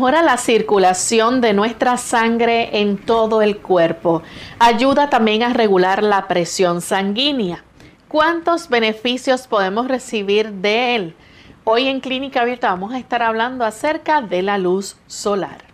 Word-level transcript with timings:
Mejora 0.00 0.22
la 0.22 0.38
circulación 0.38 1.42
de 1.42 1.52
nuestra 1.52 1.98
sangre 1.98 2.80
en 2.80 2.96
todo 2.96 3.42
el 3.42 3.58
cuerpo. 3.58 4.22
Ayuda 4.58 5.10
también 5.10 5.42
a 5.42 5.52
regular 5.52 6.02
la 6.02 6.26
presión 6.26 6.80
sanguínea. 6.80 7.64
¿Cuántos 8.08 8.70
beneficios 8.70 9.46
podemos 9.46 9.88
recibir 9.88 10.52
de 10.52 10.96
él? 10.96 11.14
Hoy 11.64 11.86
en 11.86 12.00
Clínica 12.00 12.40
Abierta 12.40 12.70
vamos 12.70 12.94
a 12.94 12.98
estar 12.98 13.22
hablando 13.22 13.62
acerca 13.62 14.22
de 14.22 14.40
la 14.40 14.56
luz 14.56 14.96
solar. 15.06 15.69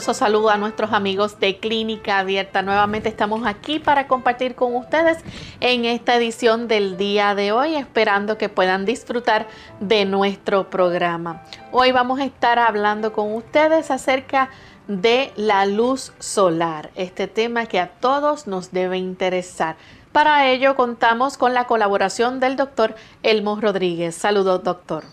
Saludo 0.00 0.50
a 0.50 0.58
nuestros 0.58 0.92
amigos 0.92 1.40
de 1.40 1.58
Clínica 1.58 2.18
Abierta. 2.18 2.60
Nuevamente 2.60 3.08
estamos 3.08 3.46
aquí 3.46 3.78
para 3.78 4.06
compartir 4.06 4.54
con 4.54 4.76
ustedes 4.76 5.18
en 5.60 5.86
esta 5.86 6.14
edición 6.16 6.68
del 6.68 6.98
día 6.98 7.34
de 7.34 7.52
hoy, 7.52 7.74
esperando 7.74 8.36
que 8.36 8.50
puedan 8.50 8.84
disfrutar 8.84 9.48
de 9.80 10.04
nuestro 10.04 10.68
programa. 10.68 11.42
Hoy 11.72 11.90
vamos 11.90 12.20
a 12.20 12.26
estar 12.26 12.58
hablando 12.58 13.14
con 13.14 13.32
ustedes 13.32 13.90
acerca 13.90 14.50
de 14.88 15.32
la 15.36 15.64
luz 15.64 16.12
solar, 16.18 16.90
este 16.94 17.26
tema 17.26 17.64
que 17.64 17.80
a 17.80 17.88
todos 17.88 18.46
nos 18.46 18.70
debe 18.72 18.98
interesar. 18.98 19.76
Para 20.12 20.48
ello 20.48 20.76
contamos 20.76 21.38
con 21.38 21.54
la 21.54 21.66
colaboración 21.66 22.40
del 22.40 22.56
doctor 22.56 22.94
Elmo 23.22 23.58
Rodríguez. 23.58 24.14
Saludos, 24.14 24.62
doctor. 24.62 25.04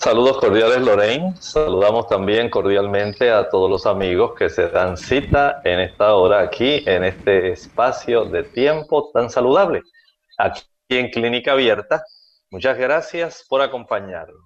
Saludos 0.00 0.38
cordiales 0.38 0.80
Lorraine, 0.80 1.34
saludamos 1.40 2.06
también 2.06 2.50
cordialmente 2.50 3.32
a 3.32 3.48
todos 3.48 3.68
los 3.68 3.84
amigos 3.84 4.32
que 4.38 4.48
se 4.48 4.68
dan 4.68 4.96
cita 4.96 5.60
en 5.64 5.80
esta 5.80 6.14
hora 6.14 6.40
aquí, 6.40 6.84
en 6.86 7.02
este 7.02 7.50
espacio 7.50 8.24
de 8.24 8.44
tiempo 8.44 9.10
tan 9.12 9.28
saludable, 9.28 9.82
aquí 10.38 10.62
en 10.88 11.10
Clínica 11.10 11.50
Abierta. 11.50 12.04
Muchas 12.48 12.78
gracias 12.78 13.44
por 13.48 13.60
acompañarnos. 13.60 14.40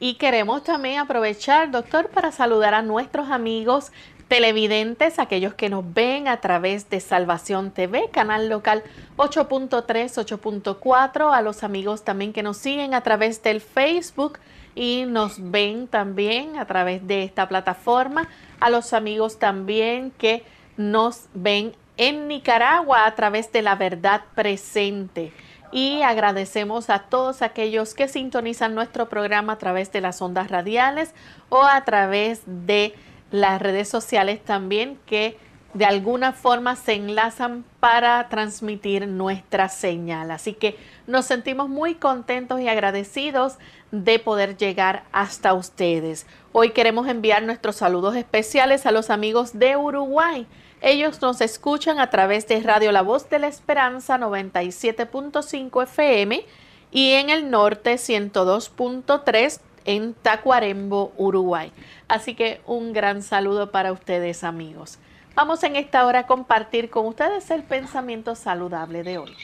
Y 0.00 0.14
queremos 0.14 0.64
también 0.64 0.98
aprovechar, 0.98 1.70
doctor, 1.70 2.08
para 2.08 2.32
saludar 2.32 2.74
a 2.74 2.82
nuestros 2.82 3.30
amigos 3.30 3.92
televidentes, 4.28 5.18
aquellos 5.18 5.54
que 5.54 5.70
nos 5.70 5.84
ven 5.94 6.28
a 6.28 6.40
través 6.40 6.90
de 6.90 7.00
Salvación 7.00 7.70
TV, 7.70 8.10
canal 8.10 8.48
local 8.48 8.82
8.3, 9.16 9.86
8.4, 9.86 11.34
a 11.34 11.42
los 11.42 11.64
amigos 11.64 12.04
también 12.04 12.32
que 12.32 12.42
nos 12.42 12.58
siguen 12.58 12.92
a 12.94 13.02
través 13.02 13.42
del 13.42 13.60
Facebook 13.60 14.38
y 14.78 15.06
nos 15.06 15.50
ven 15.50 15.88
también 15.88 16.56
a 16.56 16.64
través 16.64 17.04
de 17.04 17.24
esta 17.24 17.48
plataforma, 17.48 18.28
a 18.60 18.70
los 18.70 18.92
amigos 18.92 19.40
también 19.40 20.12
que 20.12 20.44
nos 20.76 21.24
ven 21.34 21.74
en 21.96 22.28
Nicaragua 22.28 23.04
a 23.04 23.14
través 23.16 23.50
de 23.50 23.62
la 23.62 23.74
verdad 23.74 24.22
presente. 24.36 25.32
Y 25.72 26.02
agradecemos 26.02 26.90
a 26.90 27.00
todos 27.00 27.42
aquellos 27.42 27.94
que 27.94 28.06
sintonizan 28.06 28.76
nuestro 28.76 29.08
programa 29.08 29.54
a 29.54 29.58
través 29.58 29.90
de 29.90 30.00
las 30.00 30.22
ondas 30.22 30.48
radiales 30.48 31.12
o 31.48 31.64
a 31.64 31.84
través 31.84 32.42
de 32.46 32.94
las 33.32 33.60
redes 33.60 33.88
sociales 33.88 34.44
también 34.44 34.96
que 35.06 35.36
de 35.74 35.84
alguna 35.84 36.32
forma 36.32 36.76
se 36.76 36.94
enlazan 36.94 37.64
para 37.78 38.28
transmitir 38.28 39.06
nuestra 39.06 39.68
señal. 39.68 40.30
Así 40.30 40.54
que 40.54 40.76
nos 41.06 41.26
sentimos 41.26 41.68
muy 41.68 41.94
contentos 41.94 42.60
y 42.60 42.68
agradecidos 42.68 43.58
de 43.90 44.18
poder 44.18 44.56
llegar 44.56 45.04
hasta 45.12 45.54
ustedes. 45.54 46.26
Hoy 46.52 46.70
queremos 46.70 47.06
enviar 47.08 47.42
nuestros 47.42 47.76
saludos 47.76 48.16
especiales 48.16 48.86
a 48.86 48.92
los 48.92 49.10
amigos 49.10 49.58
de 49.58 49.76
Uruguay. 49.76 50.46
Ellos 50.80 51.20
nos 51.20 51.40
escuchan 51.40 51.98
a 51.98 52.10
través 52.10 52.46
de 52.46 52.60
Radio 52.60 52.92
La 52.92 53.02
Voz 53.02 53.28
de 53.28 53.38
la 53.38 53.48
Esperanza 53.48 54.18
97.5 54.18 55.82
FM 55.82 56.44
y 56.90 57.12
en 57.12 57.30
el 57.30 57.50
norte 57.50 57.94
102.3 57.94 59.60
en 59.84 60.14
Tacuarembo, 60.14 61.12
Uruguay. 61.16 61.72
Así 62.08 62.34
que 62.34 62.60
un 62.66 62.92
gran 62.92 63.22
saludo 63.22 63.70
para 63.70 63.92
ustedes 63.92 64.44
amigos. 64.44 64.98
Vamos 65.34 65.62
en 65.62 65.76
esta 65.76 66.04
hora 66.06 66.20
a 66.20 66.26
compartir 66.26 66.90
con 66.90 67.06
ustedes 67.06 67.50
el 67.50 67.62
pensamiento 67.62 68.34
saludable 68.34 69.02
de 69.02 69.18
hoy. 69.18 69.36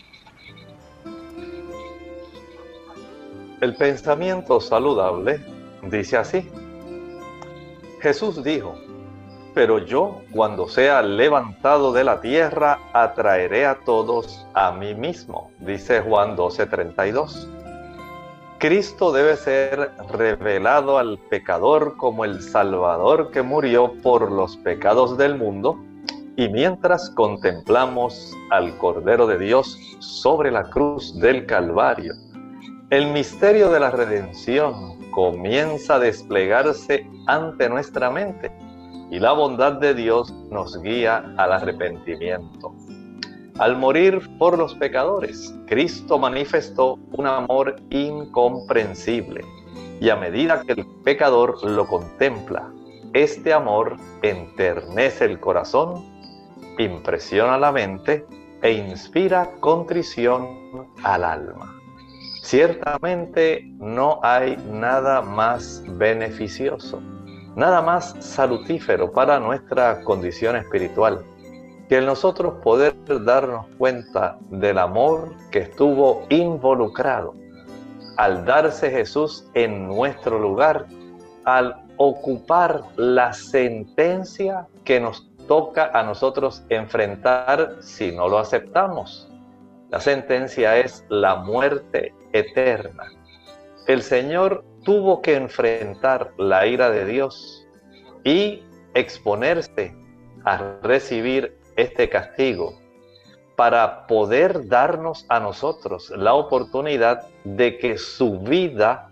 El 3.60 3.76
pensamiento 3.76 4.60
saludable 4.60 5.40
dice 5.82 6.16
así. 6.16 6.50
Jesús 8.00 8.42
dijo, 8.44 8.74
pero 9.54 9.78
yo 9.78 10.22
cuando 10.32 10.68
sea 10.68 11.00
levantado 11.00 11.92
de 11.92 12.04
la 12.04 12.20
tierra 12.20 12.80
atraeré 12.92 13.64
a 13.64 13.76
todos 13.76 14.44
a 14.52 14.72
mí 14.72 14.94
mismo, 14.94 15.52
dice 15.60 16.00
Juan 16.00 16.36
12:32. 16.36 17.53
Cristo 18.66 19.12
debe 19.12 19.36
ser 19.36 19.92
revelado 20.10 20.96
al 20.96 21.18
pecador 21.18 21.98
como 21.98 22.24
el 22.24 22.40
Salvador 22.40 23.30
que 23.30 23.42
murió 23.42 23.92
por 24.00 24.32
los 24.32 24.56
pecados 24.56 25.18
del 25.18 25.36
mundo 25.36 25.78
y 26.34 26.48
mientras 26.48 27.10
contemplamos 27.10 28.34
al 28.48 28.74
Cordero 28.78 29.26
de 29.26 29.36
Dios 29.36 29.78
sobre 29.98 30.50
la 30.50 30.70
cruz 30.70 31.14
del 31.20 31.44
Calvario, 31.44 32.14
el 32.88 33.08
misterio 33.08 33.70
de 33.70 33.80
la 33.80 33.90
redención 33.90 35.10
comienza 35.10 35.96
a 35.96 35.98
desplegarse 35.98 37.06
ante 37.26 37.68
nuestra 37.68 38.10
mente 38.10 38.50
y 39.10 39.18
la 39.18 39.32
bondad 39.32 39.72
de 39.72 39.92
Dios 39.92 40.32
nos 40.50 40.80
guía 40.80 41.34
al 41.36 41.52
arrepentimiento. 41.52 42.74
Al 43.58 43.76
morir 43.76 44.20
por 44.36 44.58
los 44.58 44.74
pecadores, 44.74 45.54
Cristo 45.66 46.18
manifestó 46.18 46.98
un 47.12 47.24
amor 47.28 47.76
incomprensible 47.90 49.44
y 50.00 50.10
a 50.10 50.16
medida 50.16 50.62
que 50.62 50.72
el 50.72 50.84
pecador 51.04 51.62
lo 51.62 51.86
contempla, 51.86 52.68
este 53.12 53.52
amor 53.52 53.96
enternece 54.22 55.26
el 55.26 55.38
corazón, 55.38 56.04
impresiona 56.78 57.56
la 57.56 57.70
mente 57.70 58.26
e 58.60 58.72
inspira 58.72 59.52
contrición 59.60 60.88
al 61.04 61.22
alma. 61.22 61.80
Ciertamente 62.42 63.62
no 63.78 64.18
hay 64.24 64.56
nada 64.68 65.22
más 65.22 65.80
beneficioso, 65.90 67.00
nada 67.54 67.80
más 67.80 68.16
salutífero 68.18 69.12
para 69.12 69.38
nuestra 69.38 70.00
condición 70.02 70.56
espiritual 70.56 71.24
que 71.88 71.98
en 71.98 72.06
nosotros 72.06 72.54
poder 72.62 72.94
darnos 73.24 73.66
cuenta 73.78 74.38
del 74.50 74.78
amor 74.78 75.34
que 75.50 75.60
estuvo 75.60 76.26
involucrado 76.30 77.34
al 78.16 78.44
darse 78.44 78.90
Jesús 78.90 79.48
en 79.54 79.86
nuestro 79.88 80.38
lugar, 80.38 80.86
al 81.44 81.82
ocupar 81.96 82.82
la 82.96 83.32
sentencia 83.32 84.66
que 84.84 85.00
nos 85.00 85.28
toca 85.46 85.90
a 85.92 86.02
nosotros 86.02 86.64
enfrentar 86.68 87.76
si 87.80 88.12
no 88.12 88.28
lo 88.28 88.38
aceptamos. 88.38 89.28
La 89.90 90.00
sentencia 90.00 90.78
es 90.78 91.04
la 91.08 91.36
muerte 91.36 92.14
eterna. 92.32 93.10
El 93.86 94.02
Señor 94.02 94.64
tuvo 94.82 95.20
que 95.20 95.36
enfrentar 95.36 96.32
la 96.38 96.66
ira 96.66 96.90
de 96.90 97.04
Dios 97.04 97.66
y 98.24 98.62
exponerse 98.94 99.94
a 100.44 100.78
recibir 100.82 101.58
este 101.76 102.08
castigo 102.08 102.78
para 103.56 104.06
poder 104.06 104.68
darnos 104.68 105.26
a 105.28 105.40
nosotros 105.40 106.10
la 106.10 106.34
oportunidad 106.34 107.26
de 107.44 107.78
que 107.78 107.98
su 107.98 108.40
vida 108.40 109.10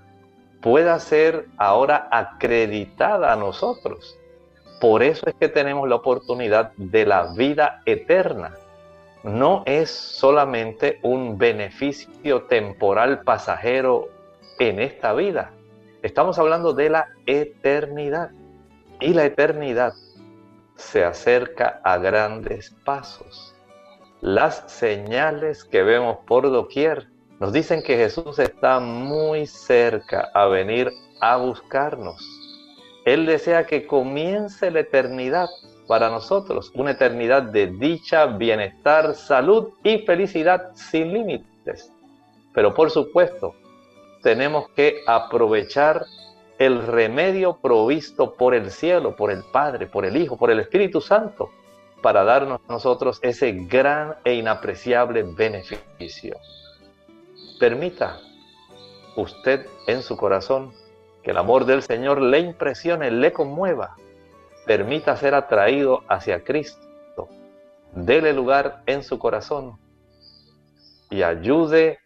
pueda 0.60 0.98
ser 0.98 1.46
ahora 1.58 2.08
acreditada 2.10 3.32
a 3.32 3.36
nosotros. 3.36 4.18
Por 4.80 5.02
eso 5.02 5.26
es 5.28 5.34
que 5.34 5.48
tenemos 5.48 5.88
la 5.88 5.96
oportunidad 5.96 6.72
de 6.76 7.06
la 7.06 7.32
vida 7.34 7.82
eterna. 7.86 8.54
No 9.22 9.62
es 9.66 9.90
solamente 9.90 10.98
un 11.02 11.38
beneficio 11.38 12.42
temporal 12.44 13.20
pasajero 13.22 14.08
en 14.58 14.80
esta 14.80 15.12
vida. 15.12 15.52
Estamos 16.02 16.38
hablando 16.38 16.72
de 16.72 16.90
la 16.90 17.08
eternidad. 17.26 18.30
Y 19.00 19.14
la 19.14 19.24
eternidad 19.24 19.92
se 20.82 21.04
acerca 21.04 21.80
a 21.84 21.96
grandes 21.98 22.70
pasos. 22.84 23.54
Las 24.20 24.64
señales 24.66 25.64
que 25.64 25.82
vemos 25.82 26.18
por 26.26 26.50
doquier 26.50 27.08
nos 27.40 27.52
dicen 27.52 27.82
que 27.82 27.96
Jesús 27.96 28.38
está 28.38 28.78
muy 28.80 29.46
cerca 29.46 30.30
a 30.34 30.46
venir 30.46 30.90
a 31.20 31.36
buscarnos. 31.36 32.20
Él 33.04 33.26
desea 33.26 33.66
que 33.66 33.86
comience 33.86 34.70
la 34.70 34.80
eternidad 34.80 35.48
para 35.86 36.08
nosotros, 36.10 36.70
una 36.74 36.92
eternidad 36.92 37.42
de 37.42 37.68
dicha, 37.68 38.26
bienestar, 38.26 39.14
salud 39.14 39.70
y 39.82 39.98
felicidad 39.98 40.72
sin 40.74 41.12
límites. 41.12 41.92
Pero 42.52 42.74
por 42.74 42.90
supuesto, 42.90 43.54
tenemos 44.22 44.68
que 44.70 45.00
aprovechar 45.06 46.04
el 46.66 46.86
remedio 46.86 47.56
provisto 47.56 48.34
por 48.34 48.54
el 48.54 48.70
cielo, 48.70 49.16
por 49.16 49.32
el 49.32 49.42
Padre, 49.42 49.86
por 49.86 50.04
el 50.04 50.16
Hijo, 50.16 50.36
por 50.36 50.50
el 50.50 50.60
Espíritu 50.60 51.00
Santo, 51.00 51.50
para 52.00 52.22
darnos 52.22 52.60
a 52.68 52.72
nosotros 52.72 53.18
ese 53.22 53.52
gran 53.52 54.16
e 54.24 54.34
inapreciable 54.34 55.24
beneficio. 55.24 56.36
Permita 57.58 58.20
usted 59.16 59.66
en 59.88 60.02
su 60.02 60.16
corazón 60.16 60.72
que 61.24 61.32
el 61.32 61.38
amor 61.38 61.64
del 61.64 61.82
Señor 61.82 62.20
le 62.20 62.38
impresione, 62.38 63.10
le 63.10 63.32
conmueva. 63.32 63.96
Permita 64.64 65.16
ser 65.16 65.34
atraído 65.34 66.04
hacia 66.08 66.44
Cristo. 66.44 67.28
Dele 67.92 68.32
lugar 68.32 68.82
en 68.86 69.02
su 69.02 69.18
corazón 69.18 69.78
y 71.10 71.22
ayude 71.22 71.98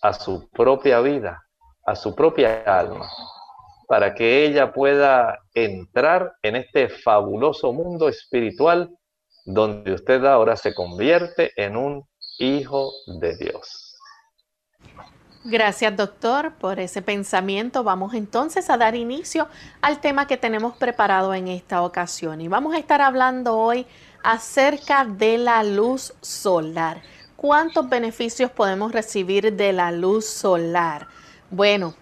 a 0.00 0.14
su 0.14 0.48
propia 0.48 1.00
vida, 1.00 1.44
a 1.84 1.94
su 1.94 2.14
propia 2.14 2.62
alma, 2.66 3.08
para 3.88 4.14
que 4.14 4.44
ella 4.44 4.72
pueda 4.72 5.40
entrar 5.54 6.34
en 6.42 6.56
este 6.56 6.90
fabuloso 6.90 7.72
mundo 7.72 8.08
espiritual 8.08 8.90
donde 9.46 9.94
usted 9.94 10.24
ahora 10.26 10.56
se 10.56 10.74
convierte 10.74 11.52
en 11.56 11.74
un 11.74 12.04
hijo 12.38 12.92
de 13.18 13.34
Dios. 13.38 13.96
Gracias 15.42 15.96
doctor 15.96 16.52
por 16.56 16.78
ese 16.78 17.00
pensamiento. 17.00 17.82
Vamos 17.82 18.12
entonces 18.12 18.68
a 18.68 18.76
dar 18.76 18.94
inicio 18.94 19.48
al 19.80 20.00
tema 20.02 20.26
que 20.26 20.36
tenemos 20.36 20.76
preparado 20.76 21.32
en 21.32 21.48
esta 21.48 21.82
ocasión 21.82 22.42
y 22.42 22.48
vamos 22.48 22.74
a 22.74 22.78
estar 22.78 23.00
hablando 23.00 23.56
hoy 23.56 23.86
acerca 24.22 25.06
de 25.06 25.38
la 25.38 25.64
luz 25.64 26.12
solar. 26.20 27.00
¿Cuántos 27.36 27.88
beneficios 27.88 28.50
podemos 28.50 28.92
recibir 28.92 29.54
de 29.54 29.72
la 29.72 29.92
luz 29.92 30.26
solar? 30.26 31.06
Bueno, 31.50 31.94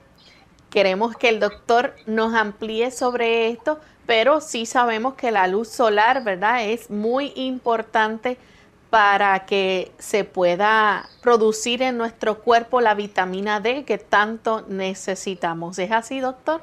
Queremos 0.70 1.16
que 1.16 1.28
el 1.28 1.40
doctor 1.40 1.94
nos 2.06 2.34
amplíe 2.34 2.90
sobre 2.90 3.48
esto, 3.48 3.80
pero 4.06 4.40
sí 4.40 4.66
sabemos 4.66 5.14
que 5.14 5.30
la 5.30 5.46
luz 5.46 5.68
solar, 5.68 6.22
¿verdad? 6.24 6.64
Es 6.64 6.90
muy 6.90 7.32
importante 7.36 8.36
para 8.90 9.46
que 9.46 9.92
se 9.98 10.24
pueda 10.24 11.08
producir 11.22 11.82
en 11.82 11.98
nuestro 11.98 12.38
cuerpo 12.40 12.80
la 12.80 12.94
vitamina 12.94 13.60
D 13.60 13.84
que 13.84 13.98
tanto 13.98 14.64
necesitamos. 14.68 15.78
¿Es 15.78 15.90
así, 15.90 16.20
doctor? 16.20 16.62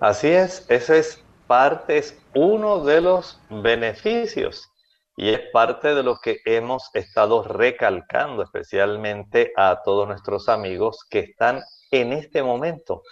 Así 0.00 0.28
es, 0.28 0.64
ese 0.68 0.98
es 0.98 1.22
parte, 1.46 1.98
es 1.98 2.18
uno 2.34 2.84
de 2.84 3.00
los 3.00 3.40
beneficios 3.48 4.70
y 5.16 5.30
es 5.30 5.40
parte 5.50 5.94
de 5.94 6.02
lo 6.02 6.18
que 6.18 6.40
hemos 6.44 6.90
estado 6.92 7.42
recalcando 7.42 8.42
especialmente 8.42 9.52
a 9.56 9.80
todos 9.82 10.06
nuestros 10.06 10.48
amigos 10.50 11.06
que 11.08 11.20
están 11.20 11.62
en 11.90 12.12
este 12.12 12.42
momento 12.42 13.02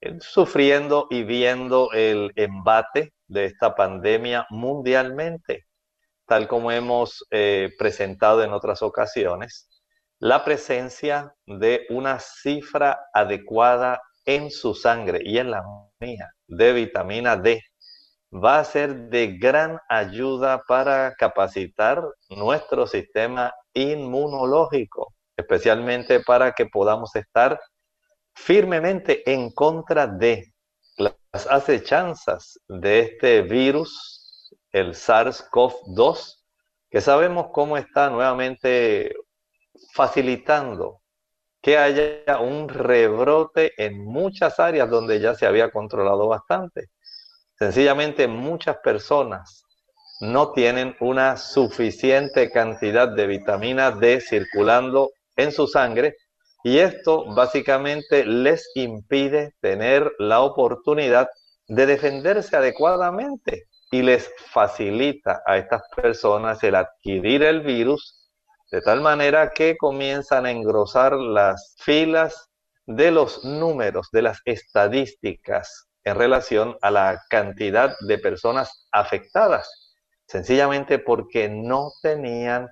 eh, 0.00 0.16
sufriendo 0.20 1.06
y 1.10 1.22
viendo 1.22 1.90
el 1.92 2.32
embate 2.34 3.12
de 3.28 3.44
esta 3.46 3.74
pandemia 3.76 4.46
mundialmente, 4.50 5.66
tal 6.26 6.48
como 6.48 6.72
hemos 6.72 7.24
eh, 7.30 7.70
presentado 7.78 8.42
en 8.42 8.52
otras 8.52 8.82
ocasiones, 8.82 9.68
la 10.18 10.44
presencia 10.44 11.34
de 11.46 11.86
una 11.90 12.18
cifra 12.18 12.98
adecuada 13.14 14.02
en 14.24 14.50
su 14.50 14.74
sangre 14.74 15.20
y 15.24 15.38
en 15.38 15.52
la 15.52 15.62
mía 16.00 16.30
de 16.48 16.72
vitamina 16.72 17.36
D 17.36 17.62
va 18.32 18.58
a 18.58 18.64
ser 18.64 19.08
de 19.08 19.38
gran 19.38 19.78
ayuda 19.88 20.62
para 20.66 21.14
capacitar 21.14 22.02
nuestro 22.30 22.86
sistema 22.86 23.52
inmunológico, 23.72 25.14
especialmente 25.36 26.20
para 26.20 26.52
que 26.52 26.66
podamos 26.66 27.14
estar 27.16 27.60
firmemente 28.34 29.30
en 29.30 29.50
contra 29.50 30.06
de 30.06 30.52
las 30.96 31.46
acechanzas 31.48 32.58
de 32.68 33.00
este 33.00 33.42
virus, 33.42 34.52
el 34.72 34.94
SARS-CoV-2, 34.94 36.44
que 36.90 37.00
sabemos 37.00 37.48
cómo 37.52 37.76
está 37.76 38.10
nuevamente 38.10 39.14
facilitando 39.94 41.00
que 41.60 41.76
haya 41.76 42.38
un 42.40 42.68
rebrote 42.68 43.72
en 43.76 44.04
muchas 44.04 44.60
áreas 44.60 44.88
donde 44.88 45.20
ya 45.20 45.34
se 45.34 45.46
había 45.46 45.70
controlado 45.70 46.28
bastante. 46.28 46.88
Sencillamente 47.58 48.28
muchas 48.28 48.76
personas 48.76 49.64
no 50.20 50.52
tienen 50.52 50.96
una 51.00 51.36
suficiente 51.36 52.52
cantidad 52.52 53.08
de 53.08 53.26
vitamina 53.26 53.90
D 53.90 54.20
circulando 54.20 55.10
en 55.36 55.50
su 55.50 55.66
sangre 55.66 56.14
y 56.62 56.78
esto 56.78 57.24
básicamente 57.34 58.24
les 58.24 58.70
impide 58.76 59.54
tener 59.60 60.12
la 60.20 60.40
oportunidad 60.40 61.28
de 61.66 61.86
defenderse 61.86 62.56
adecuadamente 62.56 63.64
y 63.90 64.02
les 64.02 64.30
facilita 64.52 65.42
a 65.44 65.56
estas 65.56 65.82
personas 65.96 66.62
el 66.62 66.76
adquirir 66.76 67.42
el 67.42 67.62
virus 67.62 68.30
de 68.70 68.82
tal 68.82 69.00
manera 69.00 69.50
que 69.50 69.76
comienzan 69.76 70.46
a 70.46 70.52
engrosar 70.52 71.14
las 71.14 71.74
filas 71.78 72.50
de 72.86 73.10
los 73.10 73.44
números, 73.44 74.08
de 74.12 74.22
las 74.22 74.40
estadísticas 74.44 75.87
en 76.04 76.14
relación 76.16 76.76
a 76.82 76.90
la 76.90 77.20
cantidad 77.28 77.94
de 78.06 78.18
personas 78.18 78.86
afectadas, 78.92 79.94
sencillamente 80.26 80.98
porque 80.98 81.48
no 81.48 81.90
tenían 82.02 82.68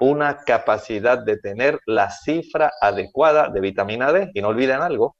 una 0.00 0.38
capacidad 0.44 1.18
de 1.18 1.36
tener 1.36 1.78
la 1.86 2.10
cifra 2.10 2.72
adecuada 2.80 3.48
de 3.48 3.60
vitamina 3.60 4.12
D. 4.12 4.30
Y 4.34 4.40
no 4.40 4.48
olviden 4.48 4.80
algo, 4.80 5.16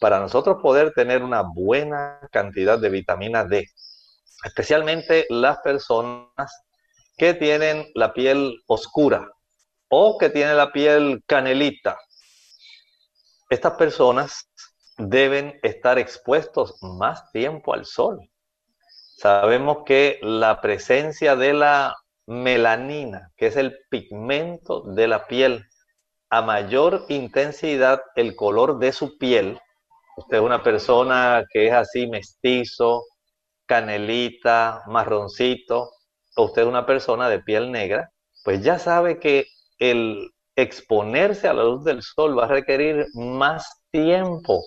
para 0.00 0.20
nosotros 0.20 0.58
poder 0.62 0.92
tener 0.92 1.22
una 1.22 1.42
buena 1.42 2.20
cantidad 2.32 2.78
de 2.78 2.88
vitamina 2.88 3.44
D, 3.44 3.66
especialmente 4.44 5.26
las 5.28 5.58
personas 5.58 6.64
que 7.16 7.34
tienen 7.34 7.86
la 7.94 8.12
piel 8.12 8.62
oscura 8.66 9.28
o 9.88 10.18
que 10.18 10.30
tienen 10.30 10.56
la 10.56 10.70
piel 10.70 11.22
canelita, 11.26 11.98
estas 13.50 13.72
personas 13.74 14.48
deben 14.98 15.58
estar 15.62 15.98
expuestos 15.98 16.76
más 16.82 17.30
tiempo 17.32 17.72
al 17.72 17.86
sol. 17.86 18.28
Sabemos 19.16 19.78
que 19.86 20.18
la 20.22 20.60
presencia 20.60 21.36
de 21.36 21.54
la 21.54 21.96
melanina, 22.26 23.32
que 23.36 23.46
es 23.46 23.56
el 23.56 23.76
pigmento 23.90 24.82
de 24.82 25.08
la 25.08 25.26
piel. 25.26 25.64
A 26.30 26.42
mayor 26.42 27.06
intensidad 27.08 28.02
el 28.14 28.36
color 28.36 28.78
de 28.78 28.92
su 28.92 29.16
piel, 29.16 29.58
usted 30.16 30.36
es 30.36 30.42
una 30.42 30.62
persona 30.62 31.44
que 31.50 31.68
es 31.68 31.72
así 31.72 32.06
mestizo, 32.06 33.04
canelita, 33.66 34.82
marroncito, 34.86 35.90
o 36.36 36.44
usted 36.44 36.62
es 36.62 36.68
una 36.68 36.86
persona 36.86 37.28
de 37.28 37.40
piel 37.40 37.72
negra, 37.72 38.10
pues 38.44 38.62
ya 38.62 38.78
sabe 38.78 39.18
que 39.18 39.46
el 39.78 40.30
exponerse 40.54 41.48
a 41.48 41.54
la 41.54 41.64
luz 41.64 41.84
del 41.84 42.02
sol 42.02 42.38
va 42.38 42.44
a 42.44 42.48
requerir 42.48 43.06
más 43.14 43.84
tiempo, 43.90 44.62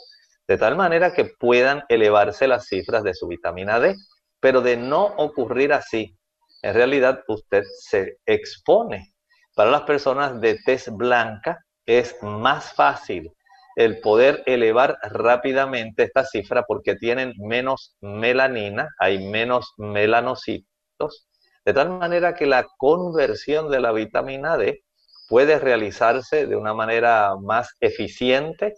de 0.52 0.58
tal 0.58 0.76
manera 0.76 1.14
que 1.14 1.24
puedan 1.24 1.84
elevarse 1.88 2.46
las 2.46 2.66
cifras 2.66 3.04
de 3.04 3.14
su 3.14 3.26
vitamina 3.26 3.80
D. 3.80 3.96
Pero 4.42 4.60
de 4.60 4.76
no 4.76 5.06
ocurrir 5.06 5.72
así, 5.72 6.18
en 6.62 6.74
realidad 6.74 7.24
usted 7.30 7.64
se 7.80 8.18
expone. 8.26 9.14
Para 9.56 9.72
las 9.72 9.84
personas 9.84 10.42
de 10.42 10.60
tez 10.66 10.90
blanca 10.92 11.64
es 11.86 12.22
más 12.22 12.74
fácil 12.74 13.32
el 13.78 14.02
poder 14.02 14.44
elevar 14.46 14.98
rápidamente 15.04 16.04
esta 16.04 16.26
cifra 16.26 16.64
porque 16.64 16.98
tienen 16.98 17.32
menos 17.38 17.96
melanina, 18.02 18.90
hay 19.00 19.26
menos 19.26 19.72
melanocitos, 19.78 21.30
de 21.64 21.74
tal 21.74 21.92
manera 21.92 22.36
que 22.36 22.46
la 22.46 22.68
conversión 22.78 23.72
de 23.72 23.80
la 23.80 23.94
vitamina 23.94 24.58
D 24.58 24.84
puede 25.30 25.60
realizarse 25.60 26.46
de 26.46 26.58
una 26.58 26.74
manera 26.74 27.38
más 27.42 27.70
eficiente 27.80 28.74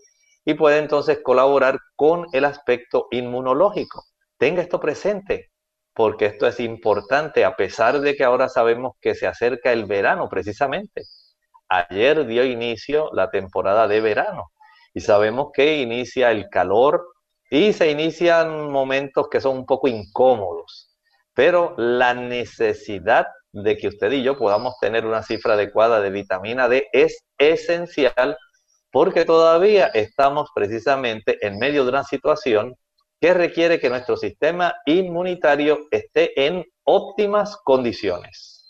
y 0.46 0.54
puede 0.56 0.80
entonces 0.80 1.20
colaborar 1.24 1.80
con 1.96 2.28
el 2.34 2.46
aspecto 2.46 3.08
inmunológico. 3.12 4.04
Tenga 4.38 4.62
esto 4.62 4.80
presente, 4.80 5.52
porque 5.94 6.26
esto 6.26 6.48
es 6.48 6.60
importante, 6.60 7.46
a 7.46 7.56
pesar 7.56 8.02
de 8.02 8.16
que 8.16 8.24
ahora 8.24 8.50
sabemos 8.50 8.94
que 9.00 9.16
se 9.16 9.28
acerca 9.28 9.72
el 9.72 9.86
verano 9.86 10.28
precisamente. 10.30 11.04
Ayer 11.70 12.26
dio 12.26 12.44
inicio 12.44 13.10
la 13.14 13.30
temporada 13.30 13.88
de 13.88 14.02
verano 14.02 14.52
y 14.94 15.02
sabemos 15.02 15.50
que 15.54 15.78
inicia 15.78 16.32
el 16.32 16.50
calor 16.50 17.06
y 17.50 17.74
se 17.74 17.90
inician 17.90 18.72
momentos 18.72 19.28
que 19.30 19.40
son 19.40 19.58
un 19.58 19.66
poco 19.66 19.88
incómodos, 19.88 20.92
pero 21.34 21.74
la 21.78 22.14
necesidad 22.14 23.28
de 23.52 23.78
que 23.78 23.88
usted 23.88 24.12
y 24.12 24.24
yo 24.24 24.38
podamos 24.38 24.76
tener 24.80 25.06
una 25.06 25.22
cifra 25.22 25.54
adecuada 25.54 26.02
de 26.02 26.10
vitamina 26.10 26.68
D 26.68 26.88
es 26.92 27.24
esencial 27.38 28.38
porque 28.94 29.26
todavía 29.26 29.88
estamos 29.88 30.52
precisamente 30.54 31.46
en 31.46 31.58
medio 31.58 31.84
de 31.84 31.90
una 31.90 32.04
situación 32.04 32.76
que 33.20 33.34
requiere 33.34 33.80
que 33.80 33.90
nuestro 33.90 34.16
sistema 34.18 34.76
inmunitario 34.86 35.80
esté 35.90 36.46
en 36.46 36.64
óptimas 36.84 37.58
condiciones. 37.64 38.64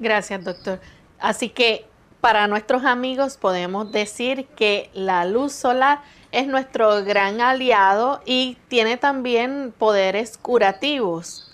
Gracias, 0.00 0.44
doctor. 0.44 0.80
Así 1.20 1.48
que 1.48 1.86
para 2.20 2.48
nuestros 2.48 2.84
amigos 2.84 3.36
podemos 3.36 3.92
decir 3.92 4.46
que 4.56 4.90
la 4.94 5.24
luz 5.26 5.52
solar 5.52 6.00
es 6.32 6.48
nuestro 6.48 7.04
gran 7.04 7.40
aliado 7.40 8.20
y 8.26 8.56
tiene 8.66 8.96
también 8.96 9.72
poderes 9.78 10.36
curativos. 10.38 11.53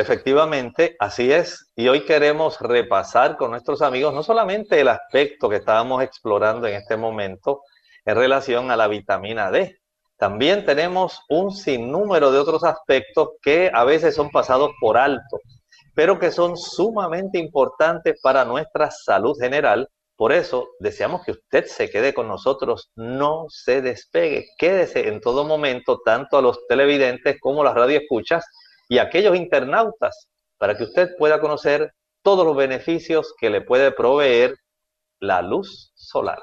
Efectivamente, 0.00 0.96
así 0.98 1.30
es. 1.30 1.70
Y 1.76 1.88
hoy 1.88 2.06
queremos 2.06 2.58
repasar 2.58 3.36
con 3.36 3.50
nuestros 3.50 3.82
amigos 3.82 4.14
no 4.14 4.22
solamente 4.22 4.80
el 4.80 4.88
aspecto 4.88 5.50
que 5.50 5.56
estábamos 5.56 6.02
explorando 6.02 6.66
en 6.66 6.76
este 6.76 6.96
momento 6.96 7.60
en 8.06 8.16
relación 8.16 8.70
a 8.70 8.78
la 8.78 8.88
vitamina 8.88 9.50
D, 9.50 9.76
también 10.16 10.64
tenemos 10.64 11.20
un 11.28 11.50
sinnúmero 11.50 12.32
de 12.32 12.38
otros 12.38 12.64
aspectos 12.64 13.32
que 13.42 13.70
a 13.74 13.84
veces 13.84 14.14
son 14.14 14.30
pasados 14.30 14.70
por 14.80 14.96
alto, 14.96 15.36
pero 15.94 16.18
que 16.18 16.30
son 16.30 16.56
sumamente 16.56 17.38
importantes 17.38 18.18
para 18.22 18.46
nuestra 18.46 18.90
salud 18.90 19.36
general. 19.38 19.86
Por 20.16 20.32
eso 20.32 20.68
deseamos 20.78 21.26
que 21.26 21.32
usted 21.32 21.66
se 21.66 21.90
quede 21.90 22.14
con 22.14 22.26
nosotros, 22.26 22.90
no 22.96 23.44
se 23.50 23.82
despegue, 23.82 24.46
quédese 24.56 25.08
en 25.08 25.20
todo 25.20 25.44
momento, 25.44 26.00
tanto 26.02 26.38
a 26.38 26.42
los 26.42 26.66
televidentes 26.68 27.36
como 27.38 27.60
a 27.60 27.66
las 27.66 27.74
radioescuchas 27.74 28.46
y 28.90 28.98
aquellos 28.98 29.34
internautas, 29.34 30.28
para 30.58 30.76
que 30.76 30.84
usted 30.84 31.16
pueda 31.16 31.40
conocer 31.40 31.94
todos 32.22 32.44
los 32.44 32.54
beneficios 32.54 33.32
que 33.40 33.48
le 33.48 33.62
puede 33.62 33.90
proveer 33.90 34.54
la 35.18 35.40
luz 35.40 35.92
solar 35.94 36.42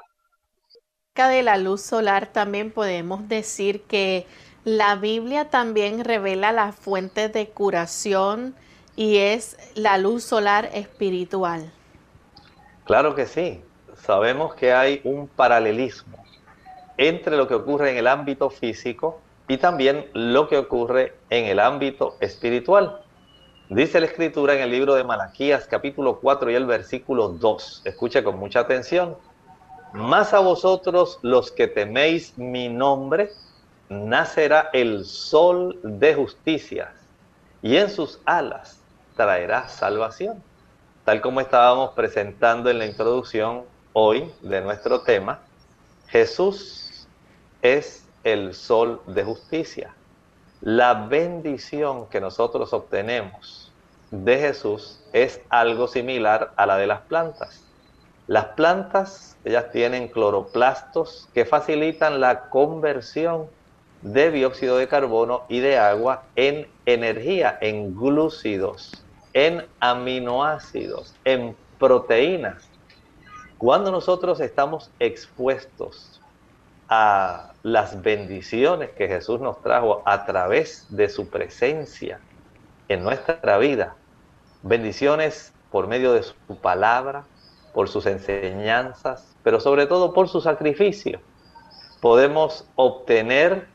de 1.26 1.42
la 1.42 1.56
luz 1.56 1.82
solar 1.82 2.28
también 2.28 2.70
podemos 2.70 3.28
decir 3.28 3.82
que 3.82 4.26
la 4.64 4.94
Biblia 4.94 5.50
también 5.50 6.04
revela 6.04 6.52
la 6.52 6.70
fuente 6.70 7.28
de 7.28 7.48
curación 7.48 8.54
y 8.94 9.16
es 9.16 9.56
la 9.74 9.98
luz 9.98 10.22
solar 10.22 10.70
espiritual. 10.74 11.72
Claro 12.84 13.16
que 13.16 13.26
sí. 13.26 13.64
Sabemos 13.96 14.54
que 14.54 14.72
hay 14.72 15.00
un 15.02 15.26
paralelismo 15.26 16.24
entre 16.96 17.36
lo 17.36 17.48
que 17.48 17.54
ocurre 17.54 17.90
en 17.90 17.96
el 17.96 18.06
ámbito 18.06 18.48
físico 18.48 19.20
y 19.48 19.56
también 19.56 20.06
lo 20.12 20.48
que 20.48 20.58
ocurre 20.58 21.14
en 21.30 21.46
el 21.46 21.58
ámbito 21.58 22.16
espiritual. 22.20 23.00
Dice 23.70 23.98
la 24.00 24.06
escritura 24.06 24.54
en 24.54 24.60
el 24.60 24.70
libro 24.70 24.94
de 24.94 25.04
Malaquías 25.04 25.66
capítulo 25.66 26.20
4 26.20 26.50
y 26.50 26.54
el 26.54 26.66
versículo 26.66 27.30
2. 27.30 27.82
Escuche 27.84 28.22
con 28.22 28.38
mucha 28.38 28.60
atención. 28.60 29.16
Más 29.94 30.34
a 30.34 30.40
vosotros 30.40 31.18
los 31.22 31.50
que 31.50 31.66
teméis 31.66 32.36
mi 32.36 32.68
nombre, 32.68 33.32
nacerá 33.88 34.68
el 34.74 35.04
sol 35.04 35.78
de 35.82 36.14
justicia, 36.14 36.92
y 37.62 37.76
en 37.76 37.90
sus 37.90 38.20
alas 38.26 38.80
traerá 39.16 39.68
salvación. 39.68 40.42
Tal 41.04 41.22
como 41.22 41.40
estábamos 41.40 41.92
presentando 41.92 42.68
en 42.68 42.78
la 42.78 42.86
introducción 42.86 43.64
hoy 43.94 44.30
de 44.42 44.60
nuestro 44.60 45.00
tema, 45.00 45.40
Jesús 46.08 47.06
es 47.62 48.07
el 48.32 48.54
sol 48.54 49.00
de 49.06 49.24
justicia. 49.24 49.94
La 50.60 50.94
bendición 50.94 52.08
que 52.08 52.20
nosotros 52.20 52.72
obtenemos 52.72 53.72
de 54.10 54.38
Jesús 54.38 55.00
es 55.12 55.40
algo 55.48 55.86
similar 55.86 56.52
a 56.56 56.66
la 56.66 56.76
de 56.76 56.86
las 56.86 57.00
plantas. 57.02 57.64
Las 58.26 58.46
plantas, 58.46 59.36
ellas 59.44 59.70
tienen 59.72 60.08
cloroplastos 60.08 61.28
que 61.32 61.44
facilitan 61.44 62.20
la 62.20 62.48
conversión 62.50 63.46
de 64.02 64.30
dióxido 64.30 64.76
de 64.76 64.88
carbono 64.88 65.44
y 65.48 65.60
de 65.60 65.78
agua 65.78 66.24
en 66.36 66.68
energía, 66.86 67.56
en 67.60 67.96
glúcidos, 67.96 69.04
en 69.32 69.66
aminoácidos, 69.80 71.14
en 71.24 71.56
proteínas. 71.78 72.68
Cuando 73.56 73.90
nosotros 73.90 74.40
estamos 74.40 74.90
expuestos 75.00 76.17
a 76.88 77.52
las 77.62 78.00
bendiciones 78.02 78.90
que 78.90 79.08
Jesús 79.08 79.40
nos 79.40 79.60
trajo 79.62 80.02
a 80.06 80.24
través 80.24 80.86
de 80.88 81.08
su 81.08 81.28
presencia 81.28 82.20
en 82.88 83.04
nuestra 83.04 83.58
vida, 83.58 83.94
bendiciones 84.62 85.52
por 85.70 85.86
medio 85.86 86.12
de 86.14 86.22
su 86.22 86.34
palabra, 86.62 87.24
por 87.74 87.88
sus 87.88 88.06
enseñanzas, 88.06 89.36
pero 89.42 89.60
sobre 89.60 89.86
todo 89.86 90.14
por 90.14 90.28
su 90.28 90.40
sacrificio, 90.40 91.20
podemos 92.00 92.66
obtener 92.76 93.66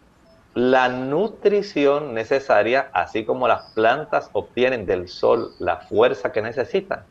la 0.56 0.90
nutrición 0.90 2.14
necesaria, 2.14 2.90
así 2.94 3.26
como 3.26 3.48
las 3.48 3.72
plantas 3.74 4.30
obtienen 4.34 4.86
del 4.86 5.08
sol 5.08 5.54
la 5.60 5.78
fuerza 5.78 6.32
que 6.32 6.42
necesitan. 6.42 7.04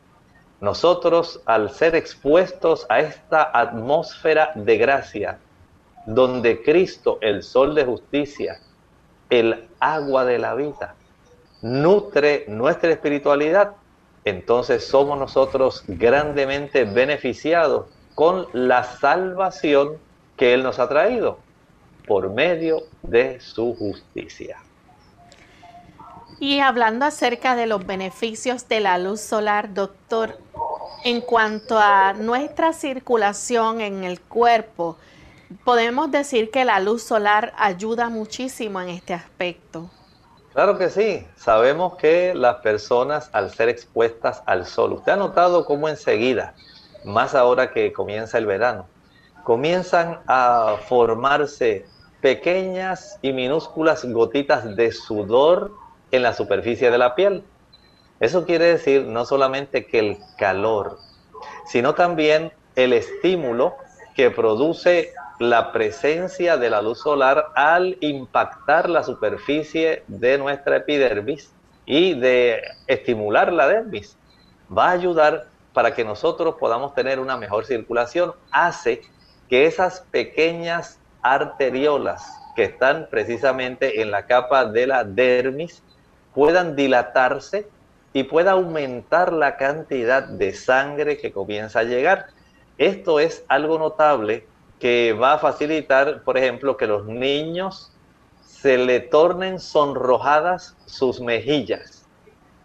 Nosotros, 0.61 1.41
al 1.45 1.71
ser 1.71 1.95
expuestos 1.95 2.85
a 2.87 2.99
esta 2.99 3.51
atmósfera 3.53 4.51
de 4.55 4.77
gracia, 4.77 5.39
donde 6.05 6.61
Cristo, 6.61 7.17
el 7.21 7.43
sol 7.43 7.75
de 7.75 7.85
justicia, 7.85 8.59
el 9.29 9.67
agua 9.79 10.25
de 10.25 10.39
la 10.39 10.53
vida, 10.55 10.95
nutre 11.61 12.45
nuestra 12.47 12.91
espiritualidad, 12.91 13.73
entonces 14.25 14.85
somos 14.85 15.17
nosotros 15.17 15.83
grandemente 15.87 16.85
beneficiados 16.85 17.87
con 18.15 18.47
la 18.53 18.83
salvación 18.83 19.97
que 20.37 20.53
Él 20.53 20.63
nos 20.63 20.79
ha 20.79 20.87
traído 20.87 21.39
por 22.07 22.29
medio 22.29 22.83
de 23.01 23.39
su 23.39 23.75
justicia. 23.75 24.57
Y 26.39 26.59
hablando 26.59 27.05
acerca 27.05 27.55
de 27.55 27.67
los 27.67 27.85
beneficios 27.85 28.67
de 28.67 28.81
la 28.81 28.97
luz 28.97 29.21
solar, 29.21 29.73
doctor, 29.73 30.37
en 31.05 31.21
cuanto 31.21 31.77
a 31.77 32.13
nuestra 32.13 32.73
circulación 32.73 33.81
en 33.81 34.03
el 34.03 34.19
cuerpo, 34.19 34.97
podemos 35.63 36.11
decir 36.11 36.51
que 36.51 36.65
la 36.65 36.79
luz 36.79 37.03
solar 37.03 37.53
ayuda 37.57 38.09
muchísimo 38.09 38.81
en 38.81 38.89
este 38.89 39.13
aspecto. 39.13 39.89
Claro 40.53 40.77
que 40.77 40.89
sí, 40.89 41.25
sabemos 41.35 41.95
que 41.95 42.33
las 42.35 42.57
personas 42.57 43.29
al 43.33 43.51
ser 43.51 43.69
expuestas 43.69 44.43
al 44.45 44.65
sol, 44.65 44.93
usted 44.93 45.13
ha 45.13 45.15
notado 45.15 45.65
cómo 45.65 45.89
enseguida, 45.89 46.53
más 47.03 47.33
ahora 47.33 47.71
que 47.71 47.91
comienza 47.91 48.37
el 48.37 48.45
verano, 48.45 48.85
comienzan 49.43 50.19
a 50.27 50.75
formarse 50.87 51.85
pequeñas 52.21 53.17
y 53.21 53.33
minúsculas 53.33 54.05
gotitas 54.05 54.75
de 54.75 54.91
sudor 54.91 55.73
en 56.11 56.21
la 56.21 56.33
superficie 56.33 56.91
de 56.91 56.97
la 56.97 57.15
piel. 57.15 57.43
Eso 58.19 58.45
quiere 58.45 58.65
decir 58.65 59.05
no 59.05 59.25
solamente 59.25 59.87
que 59.87 59.99
el 59.99 60.17
calor, 60.37 60.99
sino 61.65 61.95
también 61.95 62.53
el 62.75 62.93
estímulo 62.93 63.75
que 64.15 64.29
produce 64.31 65.13
la 65.39 65.71
presencia 65.71 66.57
de 66.57 66.69
la 66.69 66.81
luz 66.81 66.99
solar 66.99 67.47
al 67.55 67.97
impactar 68.01 68.89
la 68.89 69.03
superficie 69.03 70.03
de 70.07 70.37
nuestra 70.37 70.77
epidermis 70.77 71.51
y 71.85 72.13
de 72.13 72.61
estimular 72.87 73.51
la 73.51 73.67
dermis. 73.67 74.17
Va 74.75 74.89
a 74.89 74.91
ayudar 74.91 75.47
para 75.73 75.93
que 75.93 76.05
nosotros 76.05 76.55
podamos 76.59 76.93
tener 76.93 77.19
una 77.19 77.35
mejor 77.35 77.65
circulación. 77.65 78.33
Hace 78.51 79.01
que 79.49 79.65
esas 79.65 80.01
pequeñas 80.11 80.99
arteriolas 81.21 82.23
que 82.55 82.63
están 82.63 83.07
precisamente 83.09 84.01
en 84.01 84.11
la 84.11 84.25
capa 84.27 84.65
de 84.65 84.87
la 84.87 85.03
dermis 85.03 85.81
puedan 86.33 86.75
dilatarse 86.75 87.67
y 88.13 88.23
pueda 88.23 88.51
aumentar 88.51 89.33
la 89.33 89.57
cantidad 89.57 90.23
de 90.23 90.53
sangre 90.53 91.17
que 91.17 91.31
comienza 91.31 91.79
a 91.79 91.83
llegar. 91.83 92.27
Esto 92.77 93.19
es 93.19 93.43
algo 93.47 93.79
notable 93.79 94.45
que 94.83 95.13
va 95.13 95.35
a 95.35 95.37
facilitar, 95.37 96.23
por 96.23 96.37
ejemplo, 96.37 96.75
que 96.75 96.87
los 96.87 97.05
niños 97.05 97.93
se 98.43 98.77
le 98.77 98.99
tornen 98.99 99.61
sonrojadas 99.61 100.75
sus 100.85 101.21
mejillas. 101.21 102.05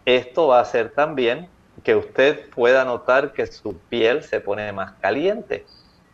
esto 0.03 0.47
va 0.47 0.59
a 0.59 0.63
hacer 0.63 0.91
también 0.91 1.47
que 1.81 1.95
usted 1.95 2.49
pueda 2.49 2.83
notar 2.83 3.31
que 3.31 3.47
su 3.47 3.77
piel 3.77 4.21
se 4.21 4.41
pone 4.41 4.69
más 4.73 4.95
caliente. 4.99 5.65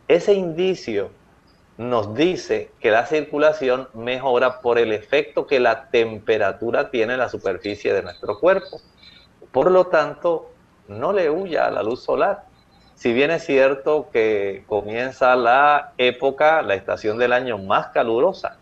Ese 0.06 0.34
indicio 0.34 1.10
nos 1.76 2.14
dice 2.14 2.70
que 2.78 2.92
la 2.92 3.04
circulación 3.06 3.88
mejora 3.92 4.60
por 4.60 4.78
el 4.78 4.92
efecto 4.92 5.48
que 5.48 5.58
la 5.58 5.90
temperatura 5.90 6.88
tiene 6.88 7.14
en 7.14 7.18
la 7.18 7.28
superficie 7.28 7.92
de 7.92 8.02
nuestro 8.04 8.38
cuerpo. 8.38 8.80
Por 9.50 9.72
lo 9.72 9.88
tanto, 9.88 10.52
no 10.86 11.12
le 11.12 11.28
huya 11.30 11.66
a 11.66 11.72
la 11.72 11.82
luz 11.82 12.04
solar. 12.04 12.44
Si 12.96 13.12
bien 13.12 13.30
es 13.30 13.44
cierto 13.44 14.08
que 14.10 14.64
comienza 14.66 15.36
la 15.36 15.92
época, 15.98 16.62
la 16.62 16.74
estación 16.74 17.18
del 17.18 17.34
año 17.34 17.58
más 17.58 17.88
calurosa, 17.88 18.56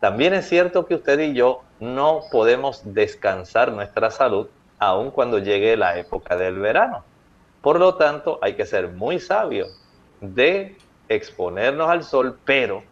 también 0.00 0.34
es 0.34 0.46
cierto 0.46 0.84
que 0.84 0.94
usted 0.94 1.18
y 1.18 1.32
yo 1.32 1.62
no 1.80 2.20
podemos 2.30 2.82
descansar 2.84 3.72
nuestra 3.72 4.10
salud 4.10 4.48
aun 4.78 5.10
cuando 5.10 5.38
llegue 5.38 5.78
la 5.78 5.98
época 5.98 6.36
del 6.36 6.58
verano. 6.58 7.04
Por 7.62 7.78
lo 7.80 7.94
tanto, 7.94 8.38
hay 8.42 8.54
que 8.54 8.66
ser 8.66 8.88
muy 8.88 9.18
sabio 9.18 9.66
de 10.20 10.76
exponernos 11.08 11.88
al 11.88 12.04
sol, 12.04 12.38
pero 12.44 12.82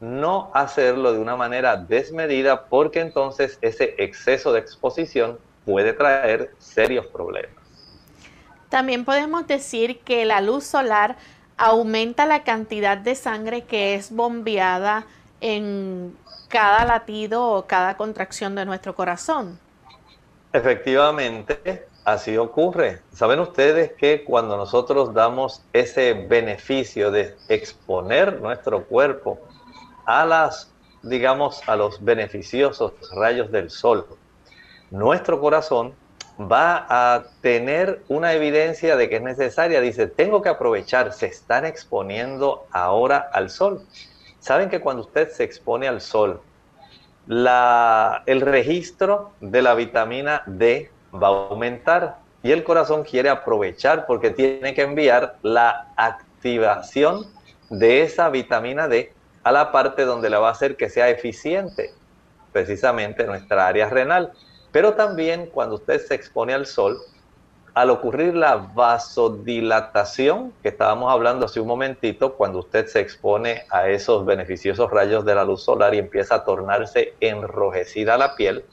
no 0.00 0.50
hacerlo 0.52 1.14
de 1.14 1.18
una 1.18 1.36
manera 1.36 1.78
desmedida 1.78 2.66
porque 2.66 3.00
entonces 3.00 3.58
ese 3.62 3.94
exceso 3.96 4.52
de 4.52 4.60
exposición 4.60 5.38
puede 5.64 5.94
traer 5.94 6.50
serios 6.58 7.06
problemas. 7.06 7.65
También 8.68 9.04
podemos 9.04 9.46
decir 9.46 10.00
que 10.00 10.24
la 10.24 10.40
luz 10.40 10.64
solar 10.64 11.16
aumenta 11.56 12.26
la 12.26 12.42
cantidad 12.42 12.98
de 12.98 13.14
sangre 13.14 13.62
que 13.62 13.94
es 13.94 14.10
bombeada 14.14 15.06
en 15.40 16.16
cada 16.48 16.84
latido 16.84 17.44
o 17.46 17.66
cada 17.66 17.96
contracción 17.96 18.54
de 18.54 18.64
nuestro 18.64 18.94
corazón. 18.94 19.58
Efectivamente, 20.52 21.86
así 22.04 22.36
ocurre. 22.36 23.02
Saben 23.12 23.40
ustedes 23.40 23.92
que 23.92 24.24
cuando 24.24 24.56
nosotros 24.56 25.12
damos 25.12 25.62
ese 25.72 26.14
beneficio 26.14 27.10
de 27.10 27.36
exponer 27.48 28.40
nuestro 28.40 28.84
cuerpo 28.84 29.38
a 30.04 30.24
las, 30.24 30.72
digamos, 31.02 31.60
a 31.68 31.76
los 31.76 32.02
beneficiosos 32.02 32.92
rayos 33.14 33.50
del 33.50 33.70
sol, 33.70 34.06
nuestro 34.90 35.40
corazón 35.40 35.94
va 36.38 36.86
a 36.88 37.24
tener 37.40 38.02
una 38.08 38.32
evidencia 38.34 38.96
de 38.96 39.08
que 39.08 39.16
es 39.16 39.22
necesaria. 39.22 39.80
Dice, 39.80 40.06
tengo 40.06 40.42
que 40.42 40.48
aprovechar, 40.48 41.12
se 41.12 41.26
están 41.26 41.64
exponiendo 41.64 42.66
ahora 42.70 43.30
al 43.32 43.50
sol. 43.50 43.86
Saben 44.38 44.68
que 44.68 44.80
cuando 44.80 45.02
usted 45.02 45.30
se 45.30 45.44
expone 45.44 45.88
al 45.88 46.00
sol, 46.00 46.40
la, 47.26 48.22
el 48.26 48.40
registro 48.40 49.32
de 49.40 49.62
la 49.62 49.74
vitamina 49.74 50.42
D 50.46 50.90
va 51.12 51.28
a 51.28 51.30
aumentar 51.48 52.18
y 52.42 52.52
el 52.52 52.62
corazón 52.62 53.02
quiere 53.02 53.28
aprovechar 53.28 54.06
porque 54.06 54.30
tiene 54.30 54.74
que 54.74 54.82
enviar 54.82 55.36
la 55.42 55.88
activación 55.96 57.26
de 57.70 58.02
esa 58.02 58.28
vitamina 58.28 58.86
D 58.86 59.12
a 59.42 59.52
la 59.52 59.72
parte 59.72 60.04
donde 60.04 60.30
la 60.30 60.38
va 60.38 60.48
a 60.48 60.52
hacer 60.52 60.76
que 60.76 60.88
sea 60.88 61.08
eficiente, 61.08 61.92
precisamente 62.52 63.24
nuestra 63.24 63.66
área 63.66 63.88
renal. 63.88 64.32
Pero 64.76 64.92
también 64.92 65.46
cuando 65.46 65.76
usted 65.76 66.06
se 66.06 66.14
expone 66.14 66.52
al 66.52 66.66
sol, 66.66 66.98
al 67.72 67.88
ocurrir 67.88 68.34
la 68.34 68.56
vasodilatación, 68.56 70.52
que 70.62 70.68
estábamos 70.68 71.10
hablando 71.10 71.46
hace 71.46 71.60
un 71.60 71.68
momentito, 71.68 72.34
cuando 72.34 72.58
usted 72.58 72.86
se 72.86 73.00
expone 73.00 73.64
a 73.70 73.88
esos 73.88 74.26
beneficiosos 74.26 74.90
rayos 74.90 75.24
de 75.24 75.34
la 75.34 75.44
luz 75.44 75.62
solar 75.62 75.94
y 75.94 75.98
empieza 75.98 76.34
a 76.34 76.44
tornarse 76.44 77.14
enrojecida 77.20 78.18
la 78.18 78.36
piel, 78.36 78.66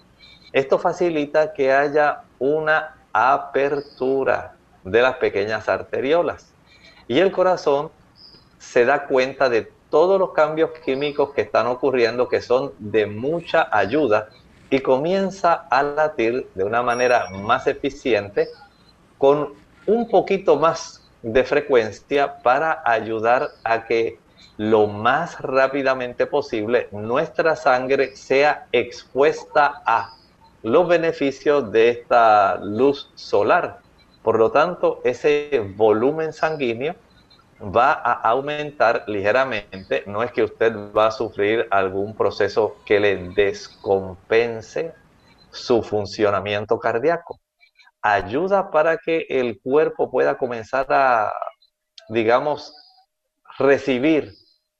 esto 0.52 0.78
facilita 0.78 1.54
que 1.54 1.72
haya 1.72 2.24
una 2.38 2.98
apertura 3.14 4.56
de 4.84 5.02
las 5.02 5.16
pequeñas 5.16 5.70
arteriolas. 5.70 6.52
Y 7.08 7.20
el 7.20 7.32
corazón 7.32 7.92
se 8.60 8.84
da 8.84 9.06
cuenta 9.08 9.48
de 9.48 9.72
todos 9.90 10.20
los 10.20 10.34
cambios 10.34 10.72
químicos 10.84 11.32
que 11.32 11.44
están 11.44 11.68
ocurriendo, 11.68 12.28
que 12.28 12.42
son 12.42 12.74
de 12.78 13.06
mucha 13.06 13.70
ayuda, 13.72 14.28
y 14.74 14.80
comienza 14.80 15.68
a 15.70 15.84
latir 15.84 16.50
de 16.56 16.64
una 16.64 16.82
manera 16.82 17.30
más 17.30 17.68
eficiente 17.68 18.50
con 19.20 19.54
un 19.86 20.10
poquito 20.10 20.56
más 20.56 21.08
de 21.22 21.44
frecuencia 21.44 22.42
para 22.42 22.82
ayudar 22.84 23.50
a 23.64 23.86
que 23.86 24.18
lo 24.58 24.88
más 24.88 25.40
rápidamente 25.40 26.26
posible 26.26 26.88
nuestra 26.92 27.56
sangre 27.56 28.16
sea 28.16 28.66
expuesta 28.72 29.84
a 29.86 30.16
los 30.64 30.88
beneficios 30.88 31.72
de 31.72 31.90
esta 31.90 32.56
luz 32.56 33.12
solar. 33.14 33.78
Por 34.24 34.40
lo 34.40 34.50
tanto, 34.50 35.02
ese 35.04 35.72
volumen 35.76 36.34
sanguíneo 36.34 36.96
va 37.64 37.94
a 37.94 38.14
aumentar 38.30 39.04
ligeramente. 39.08 40.04
No 40.08 40.24
es 40.24 40.32
que 40.32 40.44
usted 40.44 40.74
va 40.96 41.08
a 41.08 41.12
sufrir 41.12 41.68
algún 41.72 42.16
proceso 42.16 42.78
que 42.86 43.00
le 43.00 43.30
descompense 43.30 44.94
su 45.52 45.84
funcionamiento 45.84 46.80
cardíaco 46.80 47.40
ayuda 48.04 48.70
para 48.70 48.98
que 48.98 49.26
el 49.30 49.60
cuerpo 49.62 50.12
pueda 50.12 50.38
comenzar 50.38 50.86
a, 50.90 51.32
digamos, 52.10 52.76
recibir 53.58 54.34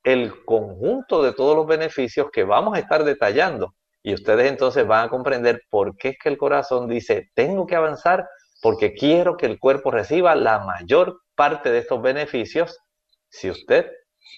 el 0.04 0.44
conjunto 0.44 1.24
de 1.24 1.32
todos 1.32 1.56
los 1.56 1.66
beneficios 1.66 2.30
que 2.32 2.44
vamos 2.44 2.76
a 2.76 2.80
estar 2.80 3.04
detallando. 3.06 3.74
Y 4.04 4.14
ustedes 4.14 4.52
entonces 4.52 4.86
van 4.86 5.06
a 5.06 5.10
comprender 5.10 5.62
por 5.70 5.96
qué 5.96 6.10
es 6.10 6.18
que 6.22 6.28
el 6.28 6.38
corazón 6.38 6.90
dice, 6.90 7.32
tengo 7.34 7.66
que 7.66 7.78
avanzar 7.78 8.28
porque 8.62 8.94
quiero 8.94 9.38
que 9.38 9.46
el 9.46 9.58
cuerpo 9.58 9.92
reciba 9.92 10.36
la 10.36 10.60
mayor 10.60 11.22
parte 11.36 11.72
de 11.72 11.80
estos 11.80 12.02
beneficios 12.02 12.78
si 13.30 13.50
usted 13.50 13.88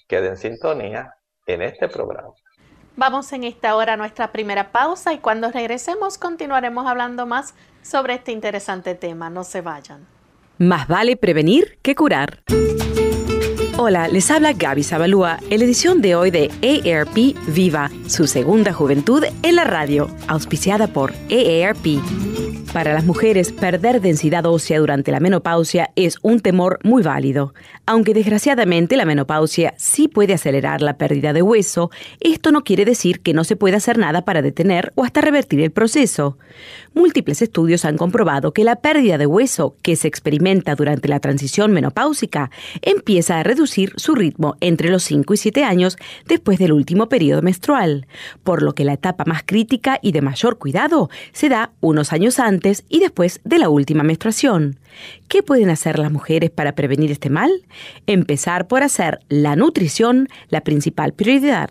queda 0.08 0.28
en 0.28 0.36
sintonía 0.36 1.14
en 1.46 1.62
este 1.62 1.88
programa. 1.88 2.30
Vamos 2.96 3.32
en 3.32 3.44
esta 3.44 3.76
hora 3.76 3.92
a 3.92 3.96
nuestra 3.96 4.32
primera 4.32 4.72
pausa 4.72 5.12
y 5.12 5.18
cuando 5.18 5.50
regresemos 5.50 6.16
continuaremos 6.16 6.86
hablando 6.86 7.26
más 7.26 7.54
sobre 7.82 8.14
este 8.14 8.32
interesante 8.32 8.94
tema. 8.94 9.28
No 9.28 9.44
se 9.44 9.60
vayan. 9.60 10.06
Más 10.58 10.88
vale 10.88 11.16
prevenir 11.16 11.78
que 11.82 11.94
curar. 11.94 12.42
Hola, 13.78 14.08
les 14.08 14.30
habla 14.30 14.54
Gaby 14.54 14.82
Zabalúa 14.82 15.38
en 15.50 15.58
la 15.58 15.66
edición 15.66 16.00
de 16.00 16.14
hoy 16.14 16.30
de 16.30 16.50
AARP 16.62 17.36
Viva, 17.48 17.90
su 18.06 18.26
segunda 18.26 18.72
juventud 18.72 19.22
en 19.42 19.54
la 19.54 19.64
radio, 19.64 20.08
auspiciada 20.28 20.86
por 20.86 21.12
AARP. 21.30 22.00
Para 22.76 22.92
las 22.92 23.06
mujeres, 23.06 23.52
perder 23.52 24.02
densidad 24.02 24.44
ósea 24.44 24.78
durante 24.78 25.10
la 25.10 25.18
menopausia 25.18 25.92
es 25.96 26.18
un 26.20 26.40
temor 26.40 26.78
muy 26.82 27.02
válido. 27.02 27.54
Aunque 27.86 28.12
desgraciadamente 28.12 28.98
la 28.98 29.06
menopausia 29.06 29.72
sí 29.78 30.08
puede 30.08 30.34
acelerar 30.34 30.82
la 30.82 30.98
pérdida 30.98 31.32
de 31.32 31.40
hueso, 31.40 31.90
esto 32.20 32.52
no 32.52 32.64
quiere 32.64 32.84
decir 32.84 33.20
que 33.20 33.32
no 33.32 33.44
se 33.44 33.56
pueda 33.56 33.78
hacer 33.78 33.96
nada 33.96 34.26
para 34.26 34.42
detener 34.42 34.92
o 34.94 35.04
hasta 35.04 35.22
revertir 35.22 35.62
el 35.62 35.70
proceso. 35.70 36.36
Múltiples 36.92 37.40
estudios 37.40 37.86
han 37.86 37.96
comprobado 37.96 38.52
que 38.52 38.62
la 38.62 38.76
pérdida 38.76 39.16
de 39.16 39.26
hueso 39.26 39.76
que 39.80 39.96
se 39.96 40.06
experimenta 40.06 40.74
durante 40.74 41.08
la 41.08 41.20
transición 41.20 41.72
menopáusica 41.72 42.50
empieza 42.82 43.38
a 43.38 43.42
reducir 43.42 43.94
su 43.96 44.14
ritmo 44.14 44.56
entre 44.60 44.90
los 44.90 45.02
5 45.04 45.32
y 45.32 45.36
7 45.38 45.64
años 45.64 45.96
después 46.26 46.58
del 46.58 46.72
último 46.72 47.08
periodo 47.08 47.40
menstrual, 47.40 48.06
por 48.44 48.62
lo 48.62 48.74
que 48.74 48.84
la 48.84 48.92
etapa 48.92 49.24
más 49.26 49.44
crítica 49.46 49.98
y 50.02 50.12
de 50.12 50.20
mayor 50.20 50.58
cuidado 50.58 51.08
se 51.32 51.48
da 51.48 51.72
unos 51.80 52.12
años 52.12 52.38
antes 52.38 52.65
y 52.88 52.98
después 53.00 53.40
de 53.44 53.58
la 53.58 53.68
última 53.68 54.02
menstruación. 54.02 54.78
¿Qué 55.28 55.42
pueden 55.42 55.70
hacer 55.70 55.98
las 55.98 56.10
mujeres 56.10 56.50
para 56.50 56.74
prevenir 56.74 57.10
este 57.12 57.30
mal? 57.30 57.50
Empezar 58.06 58.66
por 58.66 58.82
hacer 58.82 59.20
la 59.28 59.56
nutrición 59.56 60.28
la 60.48 60.62
principal 60.62 61.12
prioridad. 61.12 61.70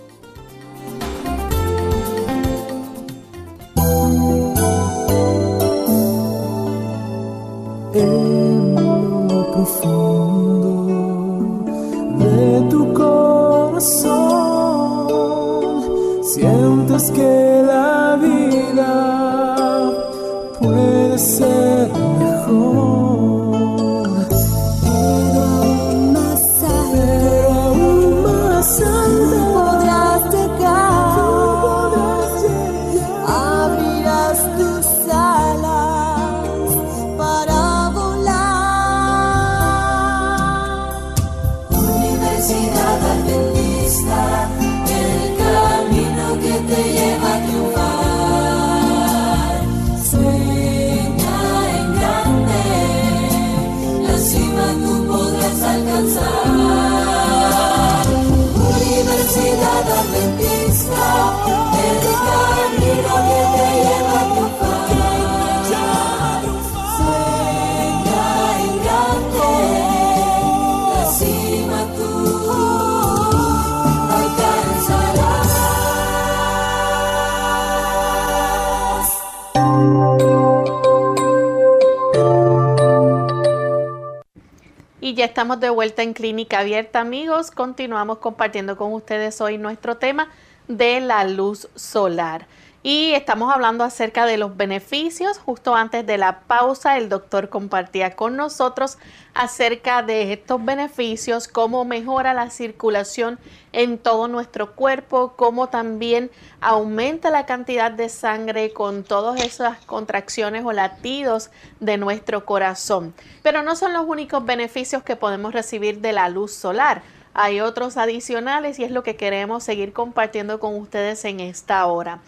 Estamos 85.24 85.60
de 85.60 85.70
vuelta 85.70 86.02
en 86.02 86.14
Clínica 86.14 86.60
Abierta, 86.60 87.00
amigos. 87.00 87.50
Continuamos 87.50 88.18
compartiendo 88.18 88.76
con 88.76 88.92
ustedes 88.92 89.40
hoy 89.40 89.56
nuestro 89.56 89.96
tema 89.96 90.28
de 90.66 91.00
la 91.00 91.24
luz 91.24 91.68
solar. 91.76 92.46
Y 92.84 93.12
estamos 93.12 93.54
hablando 93.54 93.84
acerca 93.84 94.26
de 94.26 94.36
los 94.36 94.56
beneficios. 94.56 95.38
Justo 95.38 95.76
antes 95.76 96.04
de 96.04 96.18
la 96.18 96.40
pausa, 96.40 96.98
el 96.98 97.08
doctor 97.08 97.48
compartía 97.48 98.16
con 98.16 98.36
nosotros 98.36 98.98
acerca 99.34 100.02
de 100.02 100.32
estos 100.32 100.64
beneficios, 100.64 101.46
cómo 101.46 101.84
mejora 101.84 102.34
la 102.34 102.50
circulación 102.50 103.38
en 103.70 103.98
todo 103.98 104.26
nuestro 104.26 104.74
cuerpo, 104.74 105.34
cómo 105.36 105.68
también 105.68 106.32
aumenta 106.60 107.30
la 107.30 107.46
cantidad 107.46 107.92
de 107.92 108.08
sangre 108.08 108.72
con 108.72 109.04
todas 109.04 109.40
esas 109.40 109.78
contracciones 109.86 110.64
o 110.64 110.72
latidos 110.72 111.50
de 111.78 111.98
nuestro 111.98 112.44
corazón. 112.44 113.14
Pero 113.44 113.62
no 113.62 113.76
son 113.76 113.92
los 113.92 114.06
únicos 114.08 114.44
beneficios 114.44 115.04
que 115.04 115.14
podemos 115.14 115.52
recibir 115.52 116.00
de 116.00 116.12
la 116.12 116.28
luz 116.28 116.52
solar. 116.52 117.02
Hay 117.32 117.60
otros 117.60 117.96
adicionales 117.96 118.80
y 118.80 118.84
es 118.84 118.90
lo 118.90 119.04
que 119.04 119.14
queremos 119.14 119.62
seguir 119.62 119.92
compartiendo 119.92 120.58
con 120.58 120.74
ustedes 120.74 121.24
en 121.24 121.38
esta 121.38 121.86
hora 121.86 122.20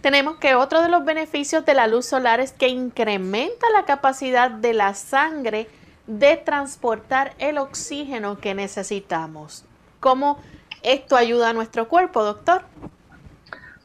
tenemos 0.00 0.36
que 0.38 0.54
otro 0.54 0.82
de 0.82 0.88
los 0.88 1.04
beneficios 1.04 1.64
de 1.64 1.74
la 1.74 1.86
luz 1.86 2.06
solar 2.06 2.40
es 2.40 2.52
que 2.52 2.68
incrementa 2.68 3.68
la 3.70 3.84
capacidad 3.84 4.50
de 4.50 4.74
la 4.74 4.94
sangre 4.94 5.68
de 6.06 6.36
transportar 6.36 7.34
el 7.38 7.58
oxígeno 7.58 8.38
que 8.38 8.54
necesitamos. 8.54 9.64
¿Cómo 10.00 10.38
esto 10.82 11.16
ayuda 11.16 11.50
a 11.50 11.52
nuestro 11.52 11.88
cuerpo, 11.88 12.22
doctor? 12.22 12.62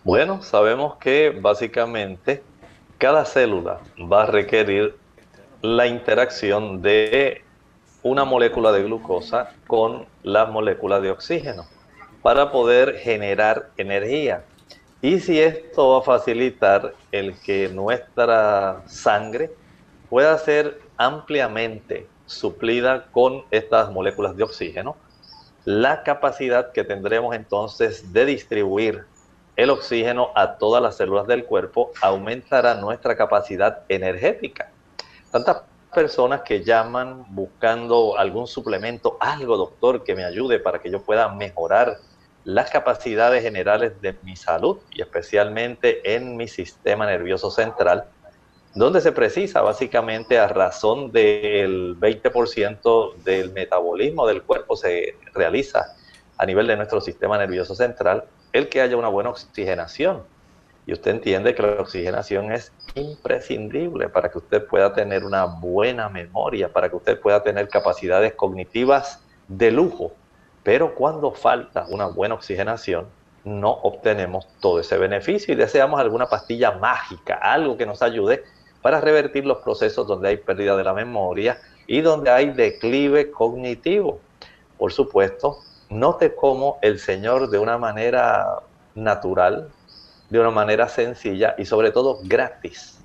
Bueno, 0.03 0.41
sabemos 0.41 0.95
que 0.97 1.37
básicamente 1.41 2.43
cada 2.97 3.25
célula 3.25 3.79
va 3.99 4.23
a 4.23 4.25
requerir 4.25 4.97
la 5.61 5.87
interacción 5.87 6.81
de 6.81 7.43
una 8.03 8.25
molécula 8.25 8.71
de 8.71 8.83
glucosa 8.83 9.51
con 9.65 10.05
la 10.23 10.45
molécula 10.45 10.99
de 10.99 11.09
oxígeno 11.09 11.65
para 12.21 12.51
poder 12.51 12.97
generar 12.97 13.69
energía. 13.77 14.43
Y 15.03 15.19
si 15.19 15.37
esto 15.37 15.89
va 15.89 15.97
a 15.97 16.01
facilitar 16.01 16.93
el 17.11 17.37
que 17.41 17.67
nuestra 17.67 18.83
sangre 18.85 19.51
pueda 20.09 20.37
ser 20.37 20.79
ampliamente 20.95 22.07
suplida 22.25 23.07
con 23.11 23.43
estas 23.51 23.91
moléculas 23.91 24.37
de 24.37 24.43
oxígeno, 24.43 24.95
la 25.65 26.03
capacidad 26.03 26.71
que 26.71 26.85
tendremos 26.85 27.35
entonces 27.35 28.13
de 28.13 28.23
distribuir 28.23 29.03
el 29.57 29.71
oxígeno 29.71 30.29
a 30.35 30.55
todas 30.55 30.81
las 30.81 30.95
células 30.95 31.27
del 31.27 31.43
cuerpo 31.43 31.91
aumentará 32.01 32.75
nuestra 32.75 33.17
capacidad 33.17 33.79
energética. 33.89 34.71
Tantas 35.31 35.63
personas 35.93 36.43
que 36.43 36.63
llaman 36.63 37.25
buscando 37.27 38.17
algún 38.17 38.47
suplemento, 38.47 39.17
algo 39.19 39.57
doctor 39.57 40.05
que 40.05 40.15
me 40.15 40.23
ayude 40.23 40.59
para 40.59 40.79
que 40.79 40.89
yo 40.89 41.03
pueda 41.03 41.27
mejorar 41.27 41.97
las 42.45 42.69
capacidades 42.69 43.41
generales 43.41 44.01
de 44.01 44.15
mi 44.23 44.35
salud 44.35 44.79
y 44.91 45.01
especialmente 45.01 46.15
en 46.15 46.35
mi 46.35 46.47
sistema 46.47 47.05
nervioso 47.05 47.49
central, 47.49 48.05
donde 48.75 49.01
se 49.01 49.11
precisa 49.11 49.61
básicamente 49.61 50.39
a 50.39 50.47
razón 50.47 51.11
del 51.11 51.97
20% 51.99 53.15
del 53.23 53.51
metabolismo 53.53 54.27
del 54.27 54.41
cuerpo 54.41 54.75
se 54.75 55.15
realiza 55.33 55.95
a 56.37 56.45
nivel 56.45 56.67
de 56.67 56.75
nuestro 56.75 56.99
sistema 56.99 57.37
nervioso 57.37 57.75
central, 57.75 58.25
el 58.51 58.67
que 58.67 58.81
haya 58.81 58.97
una 58.97 59.07
buena 59.07 59.29
oxigenación. 59.29 60.23
Y 60.85 60.91
usted 60.91 61.11
entiende 61.11 61.55
que 61.55 61.61
la 61.61 61.79
oxigenación 61.79 62.51
es 62.51 62.73
imprescindible 62.95 64.09
para 64.09 64.29
que 64.29 64.39
usted 64.39 64.65
pueda 64.65 64.93
tener 64.93 65.23
una 65.23 65.45
buena 65.45 66.09
memoria, 66.09 66.73
para 66.73 66.89
que 66.89 66.97
usted 66.97 67.19
pueda 67.19 67.41
tener 67.41 67.69
capacidades 67.69 68.33
cognitivas 68.33 69.23
de 69.47 69.71
lujo 69.71 70.13
pero 70.63 70.95
cuando 70.95 71.31
falta 71.31 71.85
una 71.89 72.07
buena 72.07 72.35
oxigenación, 72.35 73.07
no 73.43 73.71
obtenemos 73.71 74.47
todo 74.61 74.79
ese 74.79 74.97
beneficio 74.97 75.53
y 75.53 75.57
deseamos 75.57 75.99
alguna 75.99 76.27
pastilla 76.27 76.71
mágica, 76.71 77.35
algo 77.35 77.75
que 77.77 77.85
nos 77.85 78.01
ayude 78.01 78.43
para 78.81 79.01
revertir 79.01 79.45
los 79.45 79.59
procesos 79.59 80.07
donde 80.07 80.29
hay 80.29 80.37
pérdida 80.37 80.75
de 80.75 80.83
la 80.83 80.93
memoria 80.93 81.57
y 81.87 82.01
donde 82.01 82.31
hay 82.31 82.51
declive 82.51 83.31
cognitivo. 83.31 84.19
Por 84.77 84.93
supuesto, 84.93 85.59
note 85.89 86.35
cómo 86.35 86.79
el 86.81 86.99
Señor 86.99 87.49
de 87.49 87.59
una 87.59 87.77
manera 87.77 88.59
natural, 88.95 89.69
de 90.29 90.39
una 90.39 90.51
manera 90.51 90.87
sencilla 90.87 91.55
y 91.57 91.65
sobre 91.65 91.91
todo 91.91 92.19
gratis, 92.23 93.03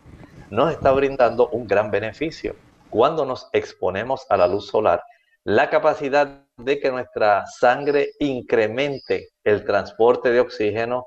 nos 0.51 0.73
está 0.73 0.93
brindando 0.93 1.49
un 1.49 1.67
gran 1.67 1.91
beneficio. 1.91 2.55
Cuando 2.91 3.27
nos 3.27 3.49
exponemos 3.53 4.27
a 4.31 4.37
la 4.37 4.47
luz 4.47 4.69
solar, 4.69 5.03
la 5.45 5.69
capacidad 5.69 6.48
de 6.59 6.81
que 6.81 6.91
nuestra 6.91 7.47
sangre 7.47 8.11
incremente 8.19 9.29
el 9.45 9.65
transporte 9.65 10.31
de 10.31 10.41
oxígeno 10.41 11.07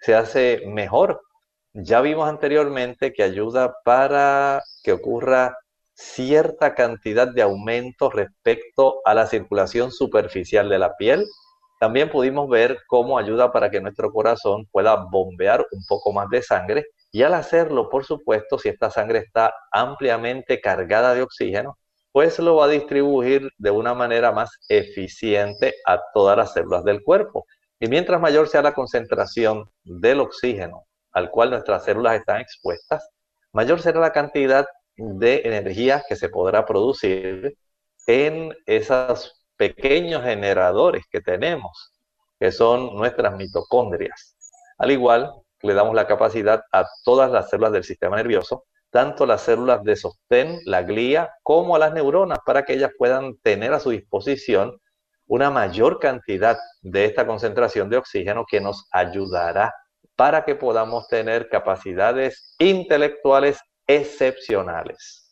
se 0.00 0.14
hace 0.14 0.62
mejor. 0.66 1.22
Ya 1.72 2.00
vimos 2.00 2.28
anteriormente 2.28 3.12
que 3.12 3.22
ayuda 3.22 3.74
para 3.84 4.62
que 4.82 4.92
ocurra 4.92 5.56
cierta 5.94 6.74
cantidad 6.74 7.28
de 7.28 7.42
aumento 7.42 8.10
respecto 8.10 9.00
a 9.04 9.14
la 9.14 9.26
circulación 9.26 9.90
superficial 9.90 10.68
de 10.68 10.78
la 10.78 10.96
piel. 10.96 11.24
También 11.80 12.10
pudimos 12.10 12.48
ver 12.48 12.80
cómo 12.88 13.18
ayuda 13.18 13.52
para 13.52 13.70
que 13.70 13.80
nuestro 13.80 14.10
corazón 14.12 14.66
pueda 14.72 14.96
bombear 15.10 15.64
un 15.70 15.84
poco 15.88 16.12
más 16.12 16.28
de 16.28 16.42
sangre 16.42 16.86
y 17.12 17.22
al 17.22 17.34
hacerlo, 17.34 17.88
por 17.88 18.04
supuesto, 18.04 18.58
si 18.58 18.68
esta 18.68 18.90
sangre 18.90 19.20
está 19.20 19.52
ampliamente 19.72 20.60
cargada 20.60 21.14
de 21.14 21.22
oxígeno, 21.22 21.78
pues 22.18 22.36
lo 22.40 22.56
va 22.56 22.64
a 22.64 22.68
distribuir 22.68 23.48
de 23.58 23.70
una 23.70 23.94
manera 23.94 24.32
más 24.32 24.50
eficiente 24.68 25.76
a 25.86 26.02
todas 26.12 26.36
las 26.36 26.52
células 26.52 26.82
del 26.82 27.04
cuerpo. 27.04 27.46
Y 27.78 27.86
mientras 27.86 28.20
mayor 28.20 28.48
sea 28.48 28.60
la 28.60 28.74
concentración 28.74 29.70
del 29.84 30.18
oxígeno 30.18 30.84
al 31.12 31.30
cual 31.30 31.50
nuestras 31.50 31.84
células 31.84 32.16
están 32.16 32.40
expuestas, 32.40 33.08
mayor 33.52 33.80
será 33.80 34.00
la 34.00 34.10
cantidad 34.10 34.66
de 34.96 35.42
energía 35.44 36.02
que 36.08 36.16
se 36.16 36.28
podrá 36.28 36.66
producir 36.66 37.56
en 38.08 38.52
esos 38.66 39.46
pequeños 39.56 40.24
generadores 40.24 41.04
que 41.12 41.20
tenemos 41.20 41.92
que 42.40 42.50
son 42.50 42.96
nuestras 42.96 43.36
mitocondrias. 43.36 44.36
Al 44.78 44.90
igual, 44.90 45.34
le 45.62 45.72
damos 45.72 45.94
la 45.94 46.08
capacidad 46.08 46.64
a 46.72 46.84
todas 47.04 47.30
las 47.30 47.48
células 47.48 47.70
del 47.70 47.84
sistema 47.84 48.16
nervioso, 48.16 48.64
tanto 48.98 49.26
las 49.26 49.42
células 49.42 49.84
de 49.84 49.94
sostén, 49.94 50.58
la 50.64 50.82
glía, 50.82 51.30
como 51.44 51.76
a 51.76 51.78
las 51.78 51.92
neuronas, 51.92 52.40
para 52.44 52.64
que 52.64 52.72
ellas 52.72 52.90
puedan 52.98 53.36
tener 53.44 53.72
a 53.72 53.78
su 53.78 53.90
disposición 53.90 54.76
una 55.28 55.52
mayor 55.52 56.00
cantidad 56.00 56.58
de 56.82 57.04
esta 57.04 57.24
concentración 57.24 57.88
de 57.90 57.98
oxígeno 57.98 58.44
que 58.44 58.60
nos 58.60 58.88
ayudará 58.90 59.72
para 60.16 60.44
que 60.44 60.56
podamos 60.56 61.06
tener 61.06 61.48
capacidades 61.48 62.56
intelectuales 62.58 63.60
excepcionales. 63.86 65.30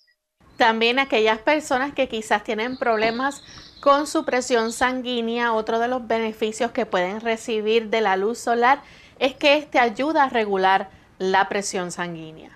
También 0.56 1.00
aquellas 1.00 1.40
personas 1.40 1.92
que 1.92 2.06
quizás 2.06 2.44
tienen 2.44 2.78
problemas 2.78 3.42
con 3.80 4.06
su 4.06 4.24
presión 4.24 4.70
sanguínea, 4.70 5.52
otro 5.54 5.80
de 5.80 5.88
los 5.88 6.06
beneficios 6.06 6.70
que 6.70 6.86
pueden 6.86 7.20
recibir 7.20 7.90
de 7.90 8.00
la 8.00 8.16
luz 8.16 8.38
solar 8.38 8.82
es 9.18 9.34
que 9.34 9.56
este 9.56 9.80
ayuda 9.80 10.22
a 10.22 10.28
regular 10.28 10.88
la 11.18 11.48
presión 11.48 11.90
sanguínea. 11.90 12.55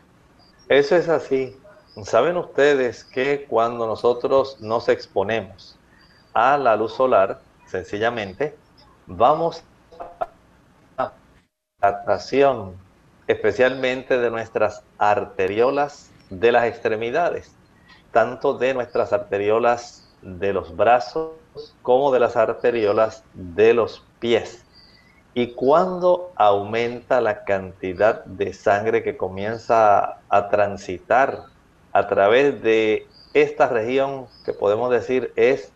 Eso 0.70 0.94
es 0.94 1.08
así. 1.08 1.60
Saben 2.04 2.36
ustedes 2.36 3.02
que 3.02 3.44
cuando 3.46 3.88
nosotros 3.88 4.60
nos 4.60 4.88
exponemos 4.88 5.76
a 6.32 6.56
la 6.56 6.76
luz 6.76 6.94
solar, 6.94 7.40
sencillamente, 7.66 8.56
vamos 9.08 9.64
a 10.96 11.10
adaptación, 11.80 12.76
especialmente 13.26 14.16
de 14.16 14.30
nuestras 14.30 14.84
arteriolas 14.96 16.12
de 16.30 16.52
las 16.52 16.66
extremidades, 16.66 17.52
tanto 18.12 18.56
de 18.56 18.72
nuestras 18.72 19.12
arteriolas 19.12 20.08
de 20.22 20.52
los 20.52 20.76
brazos 20.76 21.32
como 21.82 22.12
de 22.12 22.20
las 22.20 22.36
arteriolas 22.36 23.24
de 23.34 23.74
los 23.74 24.04
pies. 24.20 24.64
Y 25.34 25.48
cuando 25.48 26.29
aumenta 26.40 27.20
la 27.20 27.44
cantidad 27.44 28.24
de 28.24 28.54
sangre 28.54 29.02
que 29.02 29.18
comienza 29.18 30.20
a 30.30 30.48
transitar 30.48 31.44
a 31.92 32.08
través 32.08 32.62
de 32.62 33.06
esta 33.34 33.68
región 33.68 34.26
que 34.46 34.54
podemos 34.54 34.90
decir 34.90 35.34
es 35.36 35.70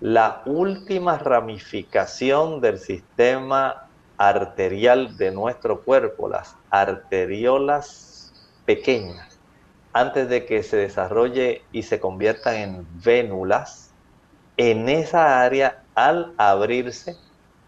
la 0.00 0.42
última 0.46 1.16
ramificación 1.16 2.60
del 2.60 2.80
sistema 2.80 3.86
arterial 4.18 5.16
de 5.16 5.30
nuestro 5.30 5.82
cuerpo, 5.82 6.28
las 6.28 6.56
arteriolas 6.70 8.32
pequeñas, 8.66 9.38
antes 9.92 10.28
de 10.28 10.44
que 10.44 10.64
se 10.64 10.76
desarrolle 10.76 11.62
y 11.70 11.84
se 11.84 12.00
conviertan 12.00 12.56
en 12.56 12.86
vénulas, 13.04 13.92
en 14.56 14.88
esa 14.88 15.40
área 15.40 15.84
al 15.94 16.34
abrirse, 16.36 17.16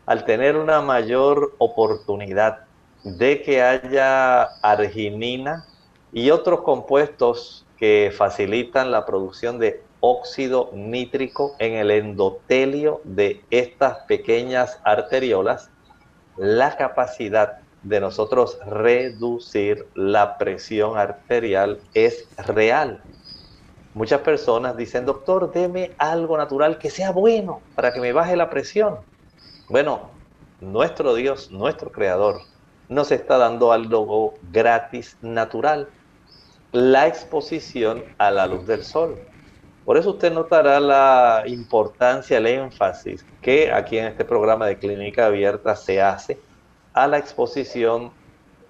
al 0.06 0.24
tener 0.24 0.56
una 0.56 0.80
mayor 0.80 1.54
oportunidad 1.58 2.64
de 3.04 3.42
que 3.42 3.62
haya 3.62 4.42
arginina 4.62 5.64
y 6.12 6.30
otros 6.30 6.62
compuestos 6.62 7.64
que 7.78 8.12
facilitan 8.16 8.90
la 8.90 9.04
producción 9.06 9.58
de 9.58 9.82
óxido 10.00 10.70
nítrico 10.72 11.54
en 11.58 11.74
el 11.74 11.90
endotelio 11.90 13.00
de 13.04 13.44
estas 13.50 13.98
pequeñas 14.08 14.80
arteriolas, 14.84 15.70
la 16.36 16.76
capacidad 16.76 17.58
de 17.82 18.00
nosotros 18.00 18.58
reducir 18.66 19.86
la 19.94 20.38
presión 20.38 20.98
arterial 20.98 21.80
es 21.94 22.28
real. 22.36 23.02
Muchas 23.94 24.20
personas 24.20 24.76
dicen, 24.76 25.04
doctor, 25.04 25.52
deme 25.52 25.92
algo 25.98 26.38
natural 26.38 26.78
que 26.78 26.90
sea 26.90 27.10
bueno 27.10 27.60
para 27.74 27.92
que 27.92 28.00
me 28.00 28.12
baje 28.12 28.36
la 28.36 28.50
presión. 28.50 28.98
Bueno, 29.72 30.10
nuestro 30.60 31.14
Dios, 31.14 31.50
nuestro 31.50 31.90
Creador, 31.90 32.42
nos 32.90 33.10
está 33.10 33.38
dando 33.38 33.72
algo 33.72 34.34
gratis, 34.50 35.16
natural, 35.22 35.88
la 36.72 37.06
exposición 37.06 38.04
a 38.18 38.30
la 38.30 38.46
luz 38.46 38.66
del 38.66 38.84
sol. 38.84 39.18
Por 39.86 39.96
eso 39.96 40.10
usted 40.10 40.30
notará 40.30 40.78
la 40.78 41.44
importancia, 41.46 42.36
el 42.36 42.48
énfasis 42.48 43.24
que 43.40 43.72
aquí 43.72 43.96
en 43.96 44.08
este 44.08 44.26
programa 44.26 44.66
de 44.66 44.78
clínica 44.78 45.24
abierta 45.24 45.74
se 45.74 46.02
hace 46.02 46.38
a 46.92 47.06
la 47.06 47.16
exposición 47.16 48.12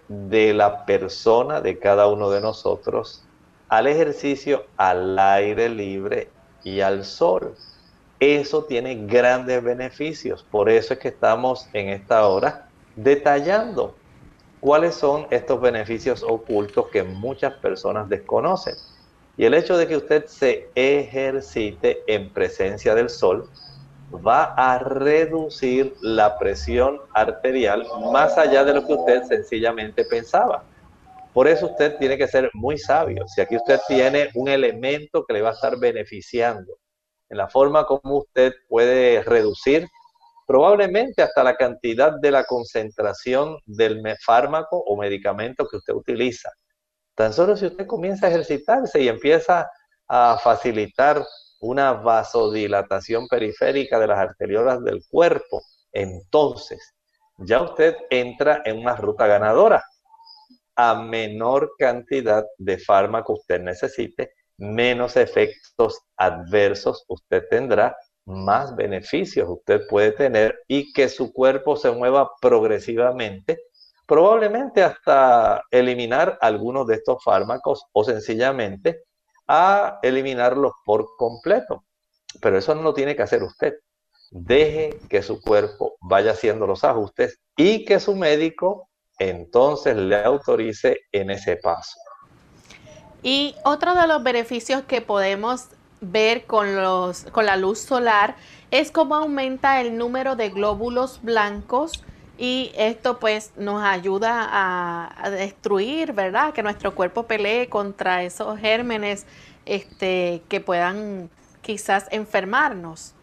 de 0.06 0.54
la 0.54 0.86
persona, 0.86 1.60
de 1.60 1.80
cada 1.80 2.06
uno 2.06 2.30
de 2.30 2.40
nosotros, 2.40 3.24
al 3.68 3.88
ejercicio 3.88 4.66
al 4.76 5.18
aire 5.18 5.68
libre 5.68 6.30
y 6.62 6.78
al 6.78 7.04
sol. 7.04 7.56
Eso 8.22 8.62
tiene 8.66 9.04
grandes 9.04 9.60
beneficios. 9.64 10.44
Por 10.48 10.70
eso 10.70 10.94
es 10.94 11.00
que 11.00 11.08
estamos 11.08 11.68
en 11.72 11.88
esta 11.88 12.28
hora 12.28 12.68
detallando 12.94 13.96
cuáles 14.60 14.94
son 14.94 15.26
estos 15.30 15.60
beneficios 15.60 16.22
ocultos 16.22 16.86
que 16.92 17.02
muchas 17.02 17.54
personas 17.54 18.08
desconocen. 18.08 18.76
Y 19.36 19.44
el 19.44 19.54
hecho 19.54 19.76
de 19.76 19.88
que 19.88 19.96
usted 19.96 20.26
se 20.26 20.68
ejercite 20.76 22.04
en 22.06 22.32
presencia 22.32 22.94
del 22.94 23.10
sol 23.10 23.50
va 24.24 24.54
a 24.54 24.78
reducir 24.78 25.92
la 26.00 26.38
presión 26.38 27.00
arterial 27.14 27.84
más 28.12 28.38
allá 28.38 28.62
de 28.62 28.74
lo 28.74 28.86
que 28.86 28.92
usted 28.92 29.24
sencillamente 29.24 30.04
pensaba. 30.04 30.62
Por 31.32 31.48
eso 31.48 31.66
usted 31.66 31.96
tiene 31.98 32.16
que 32.16 32.28
ser 32.28 32.52
muy 32.54 32.78
sabio. 32.78 33.26
Si 33.26 33.40
aquí 33.40 33.56
usted 33.56 33.80
tiene 33.88 34.28
un 34.36 34.46
elemento 34.46 35.24
que 35.24 35.32
le 35.32 35.42
va 35.42 35.48
a 35.48 35.54
estar 35.54 35.76
beneficiando 35.76 36.76
en 37.32 37.38
la 37.38 37.48
forma 37.48 37.86
como 37.86 38.18
usted 38.18 38.52
puede 38.68 39.22
reducir 39.22 39.88
probablemente 40.46 41.22
hasta 41.22 41.42
la 41.42 41.56
cantidad 41.56 42.12
de 42.20 42.30
la 42.30 42.44
concentración 42.44 43.56
del 43.64 44.02
fármaco 44.22 44.76
o 44.76 44.98
medicamento 44.98 45.66
que 45.66 45.78
usted 45.78 45.94
utiliza. 45.94 46.50
Tan 47.14 47.32
solo 47.32 47.56
si 47.56 47.66
usted 47.66 47.86
comienza 47.86 48.26
a 48.26 48.28
ejercitarse 48.28 49.00
y 49.00 49.08
empieza 49.08 49.66
a 50.08 50.38
facilitar 50.42 51.24
una 51.60 51.92
vasodilatación 51.94 53.26
periférica 53.28 53.98
de 53.98 54.08
las 54.08 54.18
arteriolas 54.18 54.84
del 54.84 55.02
cuerpo, 55.08 55.62
entonces 55.90 56.94
ya 57.38 57.62
usted 57.62 57.96
entra 58.10 58.60
en 58.66 58.78
una 58.78 58.94
ruta 58.94 59.26
ganadora. 59.26 59.82
A 60.76 60.94
menor 60.94 61.72
cantidad 61.78 62.44
de 62.58 62.76
fármaco 62.76 63.34
usted 63.34 63.60
necesite, 63.60 64.34
menos 64.58 65.16
efectos 65.16 66.00
adversos 66.16 67.04
usted 67.08 67.44
tendrá, 67.50 67.96
más 68.24 68.76
beneficios 68.76 69.48
usted 69.48 69.82
puede 69.88 70.12
tener 70.12 70.56
y 70.68 70.92
que 70.92 71.08
su 71.08 71.32
cuerpo 71.32 71.76
se 71.76 71.90
mueva 71.90 72.30
progresivamente 72.40 73.58
probablemente 74.06 74.82
hasta 74.82 75.64
eliminar 75.70 76.36
algunos 76.42 76.86
de 76.86 76.96
estos 76.96 77.24
fármacos 77.24 77.86
o 77.92 78.04
sencillamente 78.04 79.04
a 79.48 79.98
eliminarlos 80.02 80.72
por 80.84 81.16
completo. 81.16 81.84
Pero 82.40 82.58
eso 82.58 82.74
no 82.74 82.82
lo 82.82 82.94
tiene 82.94 83.16
que 83.16 83.22
hacer 83.22 83.42
usted. 83.42 83.74
Deje 84.30 84.98
que 85.08 85.22
su 85.22 85.40
cuerpo 85.40 85.96
vaya 86.00 86.32
haciendo 86.32 86.66
los 86.66 86.84
ajustes 86.84 87.38
y 87.56 87.86
que 87.86 88.00
su 88.00 88.14
médico 88.14 88.90
entonces 89.18 89.96
le 89.96 90.16
autorice 90.16 91.00
en 91.12 91.30
ese 91.30 91.56
paso. 91.56 91.98
Y 93.22 93.54
otro 93.64 93.94
de 93.94 94.06
los 94.06 94.22
beneficios 94.22 94.82
que 94.82 95.00
podemos 95.00 95.68
ver 96.00 96.46
con, 96.46 96.76
los, 96.76 97.24
con 97.24 97.46
la 97.46 97.56
luz 97.56 97.78
solar 97.78 98.34
es 98.70 98.90
cómo 98.90 99.14
aumenta 99.14 99.80
el 99.80 99.96
número 99.96 100.34
de 100.34 100.50
glóbulos 100.50 101.20
blancos 101.22 102.02
y 102.38 102.72
esto 102.76 103.20
pues 103.20 103.52
nos 103.56 103.82
ayuda 103.84 104.48
a, 104.50 105.30
destruir, 105.30 106.12
¿verdad? 106.12 106.52
Que 106.52 106.62
nuestro 106.62 106.94
cuerpo 106.94 107.24
pelee 107.24 107.68
contra 107.68 108.24
esos 108.24 108.58
gérmenes 108.58 109.26
este, 109.64 110.42
que 110.48 110.60
puedan 110.60 111.30
quizás 111.60 112.08
enfermarnos. 112.10 113.14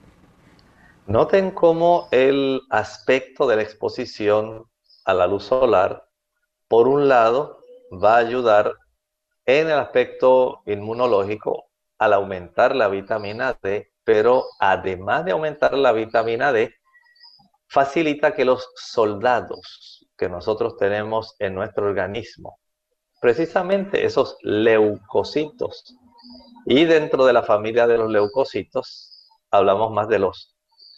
Noten 1.06 1.52
cómo 1.52 2.08
el 2.12 2.62
aspecto 2.70 3.48
de 3.48 3.58
la 3.58 3.64
exposición 3.64 4.66
a 5.04 5.14
la 5.14 5.28
luz 5.28 5.46
solar, 5.46 6.08
por 6.68 6.88
un 6.88 7.10
lado, 7.10 7.60
va 7.92 8.16
a 8.16 8.20
ayudar 8.20 8.76
en 9.58 9.68
el 9.68 9.80
aspecto 9.80 10.62
inmunológico 10.68 11.70
al 11.98 12.14
aumentar 12.14 12.76
la 12.76 12.88
vitamina 12.88 13.58
D, 13.62 13.92
pero 14.04 14.46
además 14.60 15.26
de 15.26 15.32
aumentar 15.32 15.74
la 15.74 15.92
vitamina 15.92 16.54
D, 16.54 16.76
facilita 17.68 18.36
que 18.36 18.46
los 18.46 18.70
soldados 18.76 20.08
que 20.16 20.30
nosotros 20.30 20.78
tenemos 20.78 21.36
en 21.40 21.56
nuestro 21.56 21.88
organismo, 21.88 22.60
precisamente 23.20 24.06
esos 24.06 24.38
leucocitos, 24.44 25.96
y 26.66 26.86
dentro 26.86 27.26
de 27.26 27.34
la 27.34 27.42
familia 27.42 27.88
de 27.88 27.98
los 27.98 28.12
leucocitos 28.12 29.28
hablamos 29.50 29.92
más 29.92 30.08
de 30.10 30.20
los 30.20 30.56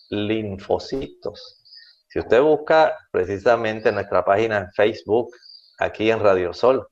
linfocitos. 0.09 1.61
Si 2.09 2.19
usted 2.19 2.41
busca 2.41 2.97
precisamente 3.11 3.89
en 3.89 3.95
nuestra 3.95 4.25
página 4.25 4.57
en 4.57 4.71
Facebook, 4.73 5.31
aquí 5.79 6.11
en 6.11 6.19
Radio 6.19 6.53
Sol, 6.53 6.85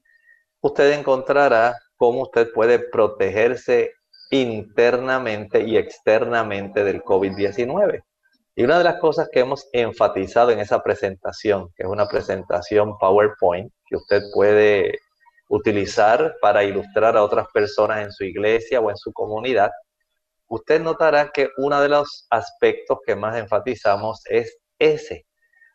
usted 0.61 0.91
encontrará 0.93 1.75
cómo 1.97 2.23
usted 2.23 2.51
puede 2.53 2.79
protegerse 2.79 3.93
internamente 4.31 5.61
y 5.61 5.77
externamente 5.77 6.83
del 6.83 7.01
COVID-19. 7.01 8.03
Y 8.55 8.63
una 8.63 8.77
de 8.77 8.83
las 8.83 8.99
cosas 8.99 9.29
que 9.31 9.39
hemos 9.39 9.67
enfatizado 9.71 10.51
en 10.51 10.59
esa 10.59 10.83
presentación, 10.83 11.69
que 11.75 11.83
es 11.83 11.89
una 11.89 12.07
presentación 12.07 12.97
PowerPoint 12.97 13.71
que 13.85 13.95
usted 13.95 14.21
puede 14.33 14.99
utilizar 15.47 16.35
para 16.41 16.63
ilustrar 16.63 17.17
a 17.17 17.23
otras 17.23 17.47
personas 17.53 18.03
en 18.03 18.11
su 18.11 18.23
iglesia 18.23 18.79
o 18.79 18.89
en 18.89 18.97
su 18.97 19.11
comunidad, 19.13 19.71
usted 20.47 20.81
notará 20.81 21.31
que 21.33 21.49
uno 21.57 21.81
de 21.81 21.89
los 21.89 22.27
aspectos 22.29 22.99
que 23.05 23.15
más 23.15 23.37
enfatizamos 23.37 24.21
es 24.25 24.57
ese, 24.77 25.25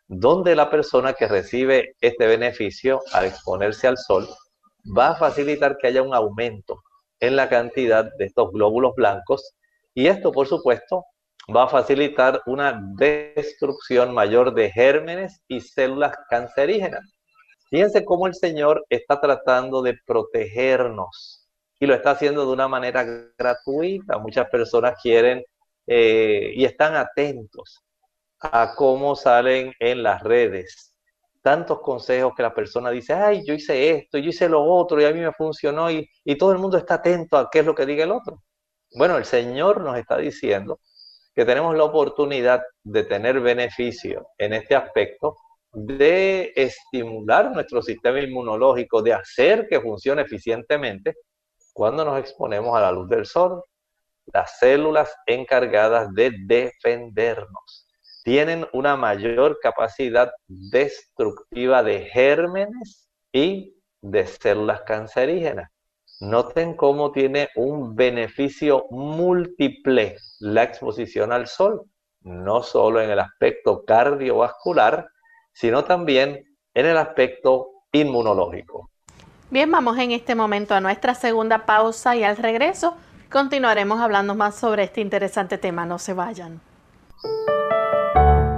donde 0.07 0.55
la 0.55 0.69
persona 0.69 1.13
que 1.13 1.27
recibe 1.27 1.95
este 1.99 2.27
beneficio 2.27 3.01
al 3.11 3.25
exponerse 3.25 3.87
al 3.87 3.97
sol 3.97 4.27
va 4.85 5.09
a 5.09 5.15
facilitar 5.15 5.77
que 5.77 5.87
haya 5.87 6.01
un 6.01 6.13
aumento 6.13 6.81
en 7.19 7.35
la 7.35 7.49
cantidad 7.49 8.09
de 8.17 8.25
estos 8.25 8.51
glóbulos 8.51 8.93
blancos 8.95 9.55
y 9.93 10.07
esto, 10.07 10.31
por 10.31 10.47
supuesto, 10.47 11.05
va 11.55 11.63
a 11.63 11.69
facilitar 11.69 12.41
una 12.45 12.79
destrucción 12.97 14.13
mayor 14.13 14.53
de 14.53 14.71
gérmenes 14.71 15.41
y 15.47 15.61
células 15.61 16.15
cancerígenas. 16.29 17.15
Fíjense 17.69 18.03
cómo 18.03 18.27
el 18.27 18.35
Señor 18.35 18.85
está 18.89 19.19
tratando 19.21 19.81
de 19.81 19.97
protegernos 20.05 21.47
y 21.79 21.85
lo 21.85 21.93
está 21.93 22.11
haciendo 22.11 22.45
de 22.45 22.53
una 22.53 22.67
manera 22.67 23.05
gratuita. 23.37 24.17
Muchas 24.17 24.49
personas 24.49 24.99
quieren 25.01 25.43
eh, 25.87 26.51
y 26.55 26.65
están 26.65 26.95
atentos 26.95 27.81
a 28.39 28.73
cómo 28.75 29.15
salen 29.15 29.73
en 29.79 30.03
las 30.03 30.21
redes 30.21 30.94
tantos 31.45 31.79
consejos 31.81 32.33
que 32.35 32.41
la 32.41 32.55
persona 32.55 32.89
dice, 32.89 33.13
ay, 33.13 33.45
yo 33.45 33.53
hice 33.53 33.91
esto, 33.91 34.17
yo 34.17 34.29
hice 34.29 34.49
lo 34.49 34.63
otro 34.63 34.99
y 34.99 35.05
a 35.05 35.11
mí 35.11 35.19
me 35.19 35.31
funcionó 35.31 35.91
y, 35.91 36.09
y 36.23 36.35
todo 36.39 36.51
el 36.51 36.57
mundo 36.57 36.75
está 36.75 36.95
atento 36.95 37.37
a 37.37 37.51
qué 37.51 37.59
es 37.59 37.65
lo 37.67 37.75
que 37.75 37.85
diga 37.85 38.03
el 38.03 38.11
otro. 38.11 38.41
Bueno, 38.97 39.15
el 39.15 39.25
Señor 39.25 39.79
nos 39.79 39.95
está 39.95 40.17
diciendo 40.17 40.79
que 41.35 41.45
tenemos 41.45 41.75
la 41.77 41.83
oportunidad 41.83 42.63
de 42.81 43.03
tener 43.03 43.41
beneficio 43.41 44.25
en 44.39 44.53
este 44.53 44.73
aspecto, 44.73 45.35
de 45.71 46.51
estimular 46.55 47.51
nuestro 47.51 47.83
sistema 47.83 48.19
inmunológico, 48.21 49.03
de 49.03 49.13
hacer 49.13 49.67
que 49.67 49.79
funcione 49.79 50.23
eficientemente 50.23 51.13
cuando 51.73 52.03
nos 52.03 52.19
exponemos 52.19 52.75
a 52.75 52.81
la 52.81 52.91
luz 52.91 53.07
del 53.07 53.27
sol, 53.27 53.61
las 54.33 54.57
células 54.57 55.13
encargadas 55.27 56.11
de 56.15 56.31
defendernos 56.47 57.84
tienen 58.25 58.65
una 58.73 58.97
mayor 58.97 59.59
capacidad 59.61 60.31
destructiva 60.47 61.83
de 61.83 62.05
gérmenes 62.05 63.07
y 63.31 63.75
de 64.01 64.25
células 64.25 64.81
cancerígenas. 64.81 65.69
Noten 66.21 66.75
cómo 66.75 67.11
tiene 67.11 67.49
un 67.55 67.95
beneficio 67.95 68.87
múltiple 68.89 70.17
la 70.39 70.63
exposición 70.63 71.31
al 71.31 71.45
sol, 71.45 71.83
no 72.21 72.63
solo 72.63 72.99
en 72.99 73.11
el 73.11 73.19
aspecto 73.19 73.85
cardiovascular, 73.85 75.07
sino 75.53 75.83
también 75.83 76.57
en 76.73 76.85
el 76.87 76.97
aspecto 76.97 77.83
inmunológico. 77.91 78.89
Bien, 79.51 79.69
vamos 79.69 79.99
en 79.99 80.11
este 80.11 80.33
momento 80.33 80.73
a 80.73 80.81
nuestra 80.81 81.13
segunda 81.13 81.67
pausa 81.67 82.15
y 82.15 82.23
al 82.23 82.37
regreso 82.37 82.97
continuaremos 83.29 83.99
hablando 83.99 84.33
más 84.33 84.55
sobre 84.55 84.85
este 84.85 85.01
interesante 85.01 85.59
tema. 85.59 85.85
No 85.85 85.99
se 85.99 86.13
vayan. 86.13 86.59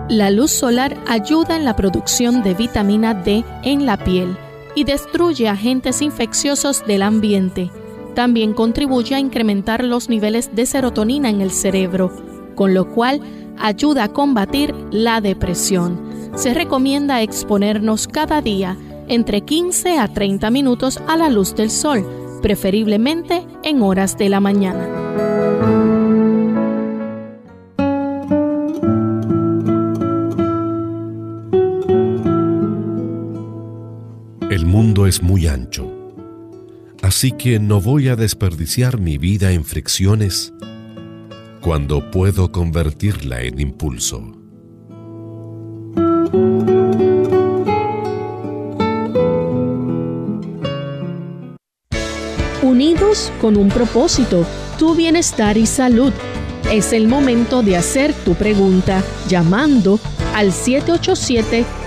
La 0.10 0.32
luz 0.32 0.52
solar 0.52 0.96
ayuda 1.06 1.58
en 1.58 1.66
la 1.66 1.76
producción 1.76 2.42
de 2.42 2.54
vitamina 2.54 3.14
D 3.14 3.44
en 3.64 3.86
la 3.86 3.98
piel 3.98 4.38
y 4.74 4.86
destruye 4.86 5.50
agentes 5.50 6.02
infecciosos 6.02 6.86
del 6.88 7.02
ambiente. 7.02 7.70
También 8.16 8.54
contribuye 8.54 9.16
a 9.16 9.20
incrementar 9.20 9.84
los 9.84 10.08
niveles 10.08 10.56
de 10.56 10.66
serotonina 10.66 11.30
en 11.30 11.42
el 11.42 11.52
cerebro, 11.52 12.10
con 12.56 12.74
lo 12.74 12.90
cual 12.90 13.20
ayuda 13.60 14.06
a 14.06 14.14
combatir 14.14 14.74
la 14.92 15.20
depresión. 15.20 16.00
Se 16.36 16.54
recomienda 16.54 17.22
exponernos 17.22 18.08
cada 18.08 18.42
día 18.42 18.78
entre 19.10 19.42
15 19.42 20.00
a 20.00 20.08
30 20.08 20.50
minutos 20.52 21.02
a 21.08 21.18
la 21.18 21.28
luz 21.28 21.54
del 21.54 21.70
sol, 21.70 22.06
preferiblemente 22.42 23.46
en 23.62 23.82
horas 23.82 24.18
de 24.18 24.30
la 24.30 24.40
mañana. 24.40 25.57
Es 35.08 35.22
muy 35.22 35.48
ancho, 35.48 35.90
así 37.02 37.32
que 37.32 37.60
no 37.60 37.80
voy 37.80 38.10
a 38.10 38.16
desperdiciar 38.16 39.00
mi 39.00 39.18
vida 39.18 39.52
en 39.52 39.64
fricciones 39.64 40.54
cuando 41.62 42.12
puedo 42.12 42.52
convertirla 42.52 43.42
en 43.42 43.60
impulso. 43.60 44.22
Unidos 52.62 53.32
con 53.40 53.56
un 53.56 53.70
propósito, 53.70 54.46
tu 54.78 54.94
bienestar 54.96 55.58
y 55.58 55.66
salud. 55.66 56.12
Es 56.72 56.92
el 56.92 57.08
momento 57.08 57.64
de 57.64 57.78
hacer 57.78 58.14
tu 58.14 58.36
pregunta 58.36 59.02
llamando 59.30 60.00
al 60.36 60.52
787 60.52 61.87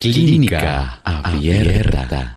Clínica 0.00 1.00
Abierta. 1.02 2.36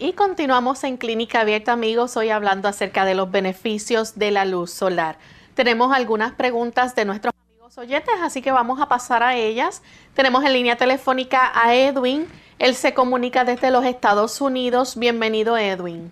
Y 0.00 0.14
continuamos 0.14 0.82
en 0.82 0.96
Clínica 0.96 1.42
Abierta, 1.42 1.74
amigos, 1.74 2.16
hoy 2.16 2.30
hablando 2.30 2.66
acerca 2.66 3.04
de 3.04 3.14
los 3.14 3.30
beneficios 3.30 4.18
de 4.18 4.32
la 4.32 4.44
luz 4.44 4.72
solar. 4.72 5.14
Tenemos 5.54 5.94
algunas 5.94 6.32
preguntas 6.32 6.96
de 6.96 7.04
nuestros 7.04 7.32
amigos 7.46 7.78
oyentes, 7.78 8.14
así 8.20 8.42
que 8.42 8.50
vamos 8.50 8.80
a 8.80 8.88
pasar 8.88 9.22
a 9.22 9.36
ellas. 9.36 9.84
Tenemos 10.14 10.44
en 10.44 10.54
línea 10.54 10.74
telefónica 10.74 11.52
a 11.54 11.72
Edwin. 11.72 12.24
Él 12.58 12.74
se 12.74 12.94
comunica 12.94 13.44
desde 13.44 13.70
los 13.70 13.84
Estados 13.84 14.40
Unidos. 14.40 14.98
Bienvenido, 14.98 15.56
Edwin. 15.56 16.10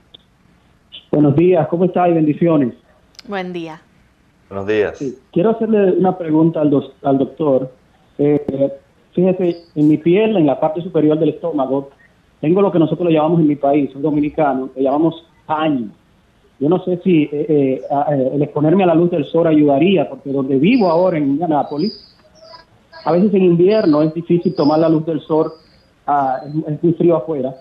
Buenos 1.10 1.34
días, 1.34 1.66
¿cómo 1.66 1.86
está? 1.86 2.08
Y 2.08 2.12
bendiciones. 2.12 2.74
Buen 3.26 3.52
día. 3.52 3.82
Buenos 4.48 4.68
días. 4.68 5.04
quiero 5.32 5.50
hacerle 5.50 5.94
una 5.94 6.16
pregunta 6.16 6.60
al, 6.60 6.70
al 7.02 7.18
doctor. 7.18 7.72
Eh, 8.18 8.70
Fíjese, 9.12 9.64
en 9.74 9.88
mi 9.88 9.96
piel, 9.96 10.36
en 10.36 10.46
la 10.46 10.60
parte 10.60 10.82
superior 10.82 11.18
del 11.18 11.30
estómago, 11.30 11.90
tengo 12.40 12.62
lo 12.62 12.70
que 12.70 12.78
nosotros 12.78 13.08
le 13.08 13.14
llamamos 13.14 13.40
en 13.40 13.48
mi 13.48 13.56
país, 13.56 13.94
un 13.94 14.02
dominicano, 14.02 14.70
le 14.76 14.82
llamamos 14.82 15.24
paño. 15.46 15.88
Yo 16.60 16.68
no 16.68 16.82
sé 16.84 17.00
si 17.02 17.22
eh, 17.22 17.30
eh, 17.32 17.82
eh, 17.90 18.30
el 18.34 18.42
exponerme 18.42 18.84
a 18.84 18.88
la 18.88 18.94
luz 18.94 19.10
del 19.10 19.24
sol 19.24 19.46
ayudaría, 19.46 20.08
porque 20.08 20.30
donde 20.30 20.58
vivo 20.58 20.88
ahora 20.88 21.18
en 21.18 21.42
Anápolis, 21.42 21.92
a 23.04 23.12
veces 23.12 23.32
en 23.34 23.44
invierno 23.44 24.02
es 24.02 24.14
difícil 24.14 24.54
tomar 24.54 24.78
la 24.78 24.88
luz 24.88 25.04
del 25.06 25.20
sol, 25.22 25.52
ah, 26.06 26.40
es, 26.66 26.82
muy 26.82 26.92
frío 26.92 27.16
afuera, 27.16 27.54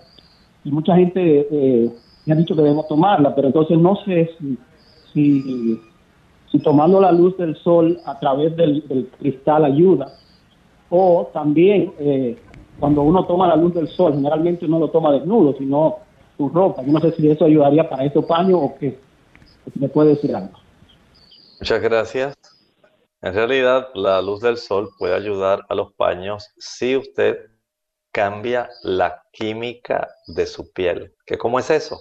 y 0.64 0.70
mucha 0.70 0.94
gente 0.94 1.90
me 2.26 2.34
ha 2.34 2.36
dicho 2.36 2.54
que 2.54 2.62
debemos 2.62 2.86
tomarla, 2.86 3.34
pero 3.34 3.48
entonces 3.48 3.78
no 3.78 3.96
sé 4.04 4.30
si, 5.12 5.78
si, 6.50 6.58
tomando 6.62 7.00
la 7.00 7.10
luz 7.10 7.36
del 7.38 7.56
sol 7.56 7.98
a 8.04 8.18
través 8.20 8.54
del 8.54 9.08
cristal 9.18 9.64
ayuda 9.64 10.19
o 10.90 11.30
también 11.32 11.92
eh, 11.98 12.36
cuando 12.78 13.02
uno 13.02 13.26
toma 13.26 13.46
la 13.46 13.56
luz 13.56 13.74
del 13.74 13.88
sol, 13.88 14.14
generalmente 14.14 14.66
uno 14.66 14.78
lo 14.78 14.90
toma 14.90 15.12
desnudo, 15.12 15.54
sino 15.56 15.98
su 16.36 16.48
ropa. 16.48 16.82
Yo 16.82 16.92
no 16.92 17.00
sé 17.00 17.12
si 17.12 17.30
eso 17.30 17.44
ayudaría 17.44 17.88
para 17.88 18.04
estos 18.04 18.24
paños 18.24 18.58
o 18.60 18.74
qué. 18.78 18.98
¿Me 19.74 19.88
puede 19.88 20.10
decir 20.10 20.34
algo? 20.34 20.58
Muchas 21.60 21.82
gracias. 21.82 22.34
En 23.22 23.34
realidad, 23.34 23.88
la 23.94 24.22
luz 24.22 24.40
del 24.40 24.56
sol 24.56 24.88
puede 24.98 25.14
ayudar 25.14 25.60
a 25.68 25.74
los 25.74 25.92
paños 25.92 26.50
si 26.58 26.96
usted 26.96 27.36
cambia 28.12 28.70
la 28.82 29.22
química 29.30 30.08
de 30.26 30.46
su 30.46 30.72
piel. 30.72 31.14
¿Qué 31.26 31.36
cómo 31.36 31.58
es 31.58 31.70
eso? 31.70 32.00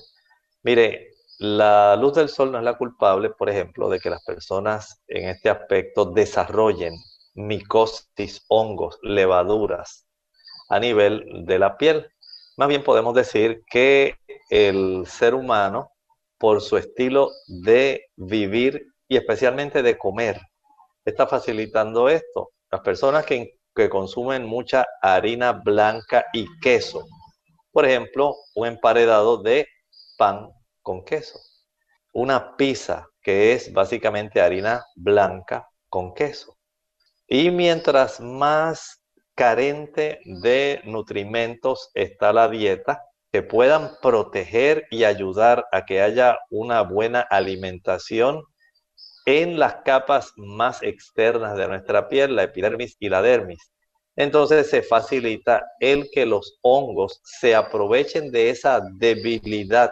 Mire, 0.64 1.10
la 1.40 1.96
luz 1.98 2.14
del 2.14 2.30
sol 2.30 2.52
no 2.52 2.58
es 2.58 2.64
la 2.64 2.78
culpable, 2.78 3.30
por 3.30 3.50
ejemplo, 3.50 3.90
de 3.90 4.00
que 4.00 4.10
las 4.10 4.24
personas 4.24 5.02
en 5.08 5.30
este 5.30 5.50
aspecto 5.50 6.06
desarrollen 6.06 6.94
micosis, 7.40 8.44
hongos, 8.50 9.00
levaduras 9.02 10.06
a 10.70 10.80
nivel 10.80 11.46
de 11.46 11.58
la 11.58 11.78
piel. 11.78 12.08
Más 12.58 12.68
bien 12.68 12.84
podemos 12.84 13.16
decir 13.16 13.64
que 13.70 14.16
el 14.50 15.06
ser 15.08 15.34
humano, 15.34 15.92
por 16.38 16.62
su 16.62 16.78
estilo 16.78 17.32
de 17.48 18.08
vivir 18.16 18.88
y 19.08 19.18
especialmente 19.18 19.82
de 19.82 19.98
comer, 19.98 20.40
está 21.06 21.28
facilitando 21.28 22.10
esto? 22.10 22.52
Las 22.72 22.82
personas 22.82 23.26
que, 23.26 23.58
que 23.76 23.90
consumen 23.90 24.46
mucha 24.46 24.86
harina 25.02 25.54
blanca 25.54 26.26
y 26.34 26.46
queso. 26.60 27.06
Por 27.72 27.86
ejemplo, 27.86 28.36
un 28.56 28.68
emparedado 28.68 29.42
de 29.42 29.68
pan 30.18 30.50
con 30.82 31.04
queso. 31.04 31.40
Una 32.14 32.56
pizza 32.58 33.08
que 33.22 33.54
es 33.54 33.72
básicamente 33.72 34.42
harina 34.42 34.84
blanca 34.96 35.68
con 35.88 36.14
queso. 36.14 36.59
Y 37.30 37.52
mientras 37.52 38.20
más 38.20 39.04
carente 39.36 40.20
de 40.26 40.82
nutrimentos 40.84 41.92
está 41.94 42.34
la 42.34 42.50
dieta, 42.50 43.04
que 43.32 43.44
puedan 43.44 43.92
proteger 44.02 44.88
y 44.90 45.04
ayudar 45.04 45.68
a 45.72 45.86
que 45.86 46.02
haya 46.02 46.40
una 46.50 46.82
buena 46.82 47.22
alimentación 47.22 48.42
en 49.28 49.60
las 49.60 49.76
capas 49.86 50.34
más 50.38 50.82
externas 50.82 51.56
de 51.56 51.68
nuestra 51.68 52.08
piel, 52.10 52.36
la 52.36 52.44
epidermis 52.44 52.98
y 53.00 53.10
la 53.10 53.22
dermis. 53.22 53.72
Entonces 54.16 54.68
se 54.68 54.82
facilita 54.82 55.64
el 55.80 56.10
que 56.12 56.26
los 56.26 56.58
hongos 56.64 57.22
se 57.24 57.54
aprovechen 57.54 58.32
de 58.32 58.50
esa 58.50 58.82
debilidad 58.96 59.92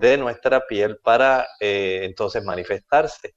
de 0.00 0.18
nuestra 0.18 0.66
piel 0.66 0.98
para 0.98 1.46
eh, 1.60 2.00
entonces 2.02 2.42
manifestarse. 2.42 3.36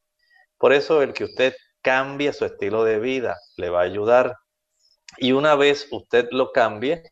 Por 0.58 0.74
eso 0.74 1.04
el 1.04 1.14
que 1.14 1.26
usted 1.26 1.54
cambie 1.82 2.34
su 2.34 2.46
estilo 2.46 2.84
de 2.84 3.00
vida 3.00 3.38
le 3.58 3.70
va 3.70 3.82
a 3.82 3.84
ayudar. 3.84 4.36
Y 5.18 5.32
una 5.34 5.56
vez 5.56 5.88
usted 5.92 6.28
lo 6.32 6.52
cambie, 6.52 7.04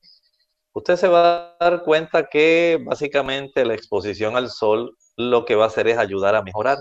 usted 0.73 0.95
se 0.97 1.07
va 1.07 1.55
a 1.59 1.65
dar 1.71 1.83
cuenta 1.83 2.27
que 2.29 2.79
básicamente 2.85 3.65
la 3.65 3.73
exposición 3.73 4.37
al 4.37 4.49
sol 4.49 4.95
lo 5.17 5.45
que 5.45 5.55
va 5.55 5.65
a 5.65 5.67
hacer 5.67 5.87
es 5.87 5.97
ayudar 5.97 6.35
a 6.35 6.43
mejorar. 6.43 6.77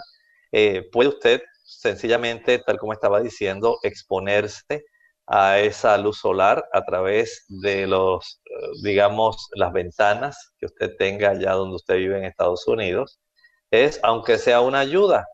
Eh, 0.53 0.89
puede 0.93 1.09
usted 1.11 1.43
sencillamente, 1.64 2.59
tal 2.61 2.78
como 2.78 2.93
estaba 2.93 3.20
diciendo, 3.20 3.78
exponerse 3.82 4.84
a 5.26 5.59
esa 5.59 5.99
luz 5.99 6.18
solar 6.18 6.64
a 6.72 6.84
través 6.84 7.45
de 7.49 7.87
los, 7.87 8.41
eh, 8.45 8.68
digamos, 8.82 9.49
las 9.55 9.72
ventanas 9.72 10.53
que 10.59 10.66
usted 10.66 10.97
tenga 10.99 11.30
allá 11.30 11.53
donde 11.53 11.76
usted 11.76 11.97
vive 11.97 12.18
en 12.18 12.24
Estados 12.24 12.66
Unidos, 12.68 13.18
es 13.70 13.99
aunque 14.03 14.39
sea 14.39 14.61
una 14.61 14.80
ayuda. 14.80 15.26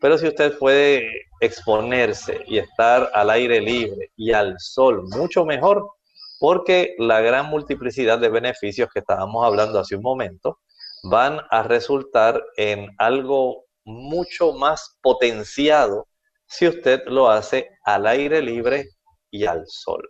Pero 0.00 0.16
si 0.16 0.28
usted 0.28 0.56
puede 0.58 1.10
exponerse 1.40 2.42
y 2.46 2.58
estar 2.58 3.10
al 3.14 3.30
aire 3.30 3.60
libre 3.60 4.10
y 4.16 4.32
al 4.32 4.54
sol, 4.58 5.04
mucho 5.08 5.44
mejor, 5.44 5.88
porque 6.38 6.94
la 6.98 7.20
gran 7.20 7.46
multiplicidad 7.46 8.18
de 8.18 8.28
beneficios 8.28 8.88
que 8.92 9.00
estábamos 9.00 9.44
hablando 9.44 9.80
hace 9.80 9.96
un 9.96 10.02
momento 10.02 10.60
van 11.02 11.40
a 11.50 11.62
resultar 11.62 12.42
en 12.56 12.94
algo 12.98 13.64
mucho 13.84 14.52
más 14.52 14.96
potenciado 15.00 16.06
si 16.46 16.68
usted 16.68 17.02
lo 17.06 17.28
hace 17.30 17.68
al 17.84 18.06
aire 18.06 18.40
libre 18.42 18.88
y 19.30 19.46
al 19.46 19.64
sol. 19.66 20.08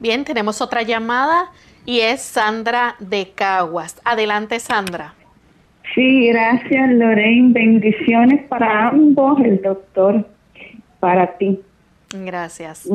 Bien, 0.00 0.24
tenemos 0.24 0.60
otra 0.60 0.82
llamada 0.82 1.52
y 1.84 2.00
es 2.00 2.22
Sandra 2.22 2.96
de 2.98 3.32
Caguas. 3.32 4.00
Adelante, 4.04 4.58
Sandra. 4.58 5.14
Sí, 5.94 6.28
gracias, 6.28 6.90
Lorraine. 6.92 7.52
Bendiciones 7.52 8.46
para 8.48 8.88
ambos, 8.88 9.38
el 9.40 9.60
doctor, 9.60 10.24
para 11.00 11.36
ti. 11.36 11.60
Gracias. 12.24 12.88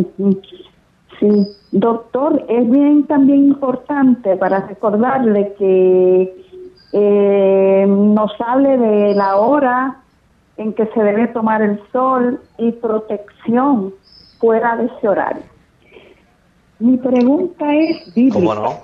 Sí, 1.20 1.48
doctor, 1.72 2.44
es 2.48 2.70
bien 2.70 3.06
también 3.06 3.46
importante 3.46 4.36
para 4.38 4.68
recordarle 4.68 5.54
que 5.58 6.44
eh, 6.94 7.86
nos 7.88 8.32
hable 8.40 8.78
de 8.78 9.16
la 9.16 9.38
hora 9.38 9.98
en 10.58 10.74
que 10.74 10.88
se 10.88 11.04
debe 11.04 11.28
tomar 11.28 11.62
el 11.62 11.80
sol 11.92 12.42
y 12.58 12.72
protección 12.72 13.94
fuera 14.40 14.76
de 14.78 14.86
ese 14.86 15.08
horario. 15.08 15.44
Mi 16.80 16.98
pregunta 16.98 17.74
es 17.74 18.14
bíblica. 18.14 18.40
¿Cómo 18.40 18.56
no? 18.56 18.80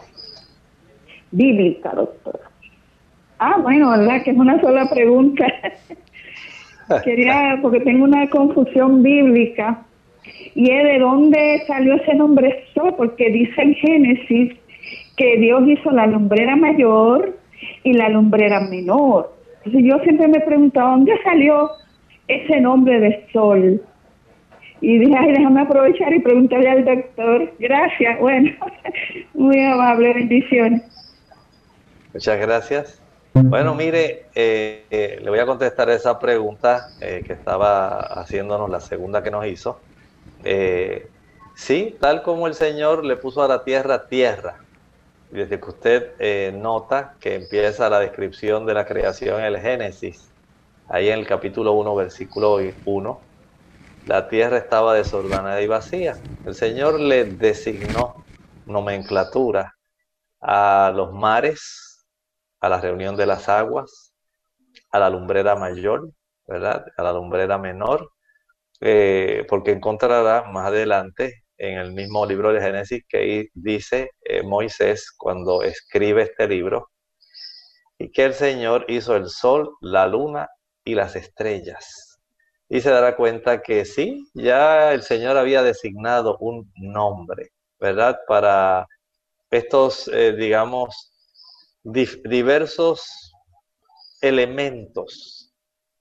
Bíblica, 1.32 1.91
doctor. 1.95 2.53
Ah, 3.40 3.58
bueno, 3.62 3.92
¿verdad? 3.92 4.24
Que 4.24 4.32
es 4.32 4.38
una 4.38 4.60
sola 4.62 4.90
pregunta. 4.90 5.46
Quería, 7.04 7.60
porque 7.62 7.80
tengo 7.80 8.04
una 8.04 8.30
confusión 8.30 9.02
bíblica, 9.02 9.84
y 10.56 10.70
es 10.72 10.84
de 10.84 11.00
dónde 11.00 11.64
salió 11.68 11.96
ese 11.96 12.14
nombre 12.16 12.66
sol, 12.74 12.94
porque 12.98 13.30
dice 13.30 13.62
en 13.62 13.74
Génesis 13.76 14.54
que 15.18 15.38
Dios 15.38 15.64
hizo 15.68 15.92
la 15.92 16.08
lumbrera 16.08 16.56
mayor 16.56 17.38
y 17.84 17.94
la 17.94 18.10
lumbrera 18.10 18.62
menor. 18.62 19.34
Entonces 19.64 19.90
yo 19.90 20.00
siempre 20.04 20.28
me 20.28 20.40
preguntaba, 20.42 20.92
¿dónde 20.92 21.14
salió 21.24 21.70
ese 22.28 22.60
nombre 22.60 23.00
de 23.00 23.26
sol? 23.32 23.82
Y 24.82 24.98
dije, 24.98 25.16
ay, 25.18 25.32
déjame 25.32 25.62
aprovechar 25.62 26.14
y 26.14 26.20
preguntarle 26.20 26.70
al 26.70 26.86
doctor. 26.86 27.54
Gracias, 27.60 28.20
bueno, 28.20 28.52
muy 29.34 29.60
amable, 29.64 30.14
bendiciones. 30.14 30.84
Muchas 32.14 32.40
gracias. 32.40 33.03
Bueno, 33.36 33.74
mire, 33.74 34.28
eh, 34.36 34.86
eh, 34.92 35.20
le 35.20 35.28
voy 35.28 35.40
a 35.40 35.48
contestar 35.48 35.90
esa 35.90 36.20
pregunta 36.20 36.90
eh, 37.02 37.24
que 37.26 37.34
estaba 37.34 38.00
haciéndonos 38.00 38.70
la 38.70 38.80
segunda 38.80 39.24
que 39.24 39.32
nos 39.32 39.48
hizo. 39.48 39.80
sí, 41.56 41.98
tal 42.00 42.22
como 42.22 42.46
el 42.46 42.54
Señor 42.54 43.04
le 43.04 43.16
puso 43.16 43.42
a 43.42 43.48
la 43.48 43.64
tierra 43.64 44.08
tierra, 44.08 44.58
desde 45.32 45.60
que 45.60 45.70
usted 45.70 46.54
nota 46.54 47.16
que 47.20 47.34
empieza 47.34 47.90
la 47.90 48.00
descripción 48.00 48.68
de 48.68 48.76
la 48.76 48.86
creación 48.86 49.40
en 49.40 49.46
el 49.46 49.60
Génesis, 49.60 50.30
ahí 50.88 51.10
en 51.10 51.18
el 51.18 51.26
capítulo 51.26 51.74
1, 51.74 51.96
versículo 51.96 52.60
1, 52.86 53.20
la 54.06 54.28
tierra 54.28 54.58
estaba 54.58 54.94
desordenada 54.94 55.60
y 55.60 55.66
vacía. 55.66 56.18
El 56.46 56.54
Señor 56.54 57.00
le 57.00 57.26
designó 57.26 58.24
nomenclatura 58.68 59.74
a 60.40 60.92
los 60.96 61.14
mares, 61.14 61.93
a 62.64 62.70
la 62.70 62.80
reunión 62.80 63.18
de 63.18 63.26
las 63.26 63.49
aguas, 63.49 64.14
a 64.91 64.99
la 64.99 65.09
lumbrera 65.09 65.55
mayor, 65.55 66.09
¿verdad? 66.47 66.86
A 66.97 67.03
la 67.03 67.11
lumbrera 67.11 67.57
menor, 67.57 68.11
eh, 68.80 69.45
porque 69.49 69.72
encontrará 69.72 70.43
más 70.51 70.68
adelante 70.68 71.43
en 71.57 71.78
el 71.78 71.91
mismo 71.91 72.26
libro 72.26 72.53
de 72.53 72.61
Génesis 72.61 73.03
que 73.09 73.49
dice 73.53 74.11
eh, 74.22 74.43
Moisés 74.43 75.11
cuando 75.18 75.64
escribe 75.64 76.24
este 76.24 76.47
libro, 76.47 76.89
y 77.97 78.11
que 78.11 78.24
el 78.24 78.34
Señor 78.34 78.86
hizo 78.88 79.16
el 79.18 79.28
sol, 79.30 79.76
la 79.82 80.07
luna 80.07 80.47
y 80.86 80.95
las 80.95 81.18
estrellas 81.18 82.14
y 82.70 82.82
se 82.82 82.89
dará 82.89 83.16
cuenta 83.18 83.61
que 83.61 83.86
sí, 83.86 84.28
ya 84.34 84.93
el 84.93 85.03
Señor 85.03 85.38
había 85.38 85.64
designado 85.64 86.38
un 86.39 86.72
nombre, 86.76 87.51
¿verdad? 87.80 88.20
Para 88.28 88.88
estos, 89.51 90.07
eh, 90.07 90.34
digamos, 90.34 91.12
diversos 91.84 93.34
elementos, 94.22 95.54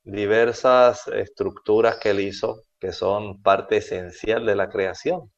diversas 0.04 1.08
estructuras 1.08 1.96
que 1.98 2.10
él 2.10 2.20
hizo, 2.20 2.64
que 2.80 2.92
son 2.92 3.42
parte 3.42 3.78
esencial 3.78 4.46
de 4.46 4.56
la 4.56 4.68
creación. 4.68 5.32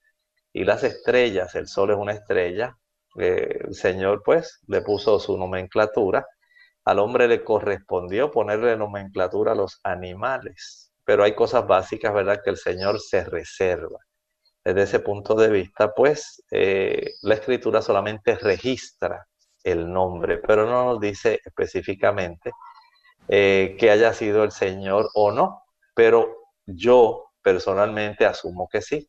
Y 0.52 0.64
las 0.64 0.84
estrellas, 0.84 1.54
el 1.54 1.68
sol 1.68 1.90
es 1.90 1.96
una 1.96 2.12
estrella, 2.12 2.76
eh, 3.18 3.60
el 3.66 3.74
Señor 3.74 4.22
pues 4.24 4.60
le 4.68 4.82
puso 4.82 5.18
su 5.18 5.36
nomenclatura, 5.38 6.26
al 6.84 6.98
hombre 6.98 7.28
le 7.28 7.44
correspondió 7.44 8.30
ponerle 8.30 8.76
nomenclatura 8.76 9.52
a 9.52 9.54
los 9.56 9.80
animales 9.84 10.84
pero 11.04 11.24
hay 11.24 11.34
cosas 11.34 11.66
básicas, 11.66 12.12
¿verdad?, 12.14 12.40
que 12.42 12.50
el 12.50 12.56
Señor 12.56 13.00
se 13.00 13.24
reserva. 13.24 13.98
Desde 14.64 14.82
ese 14.82 15.00
punto 15.00 15.34
de 15.34 15.50
vista, 15.50 15.92
pues, 15.94 16.42
eh, 16.50 17.12
la 17.22 17.34
escritura 17.34 17.82
solamente 17.82 18.36
registra 18.36 19.26
el 19.64 19.90
nombre, 19.92 20.38
pero 20.38 20.66
no 20.66 20.84
nos 20.84 21.00
dice 21.00 21.40
específicamente 21.44 22.52
eh, 23.28 23.76
que 23.78 23.90
haya 23.90 24.12
sido 24.12 24.44
el 24.44 24.52
Señor 24.52 25.08
o 25.14 25.32
no, 25.32 25.62
pero 25.94 26.36
yo 26.66 27.30
personalmente 27.42 28.26
asumo 28.26 28.68
que 28.70 28.82
sí, 28.82 29.08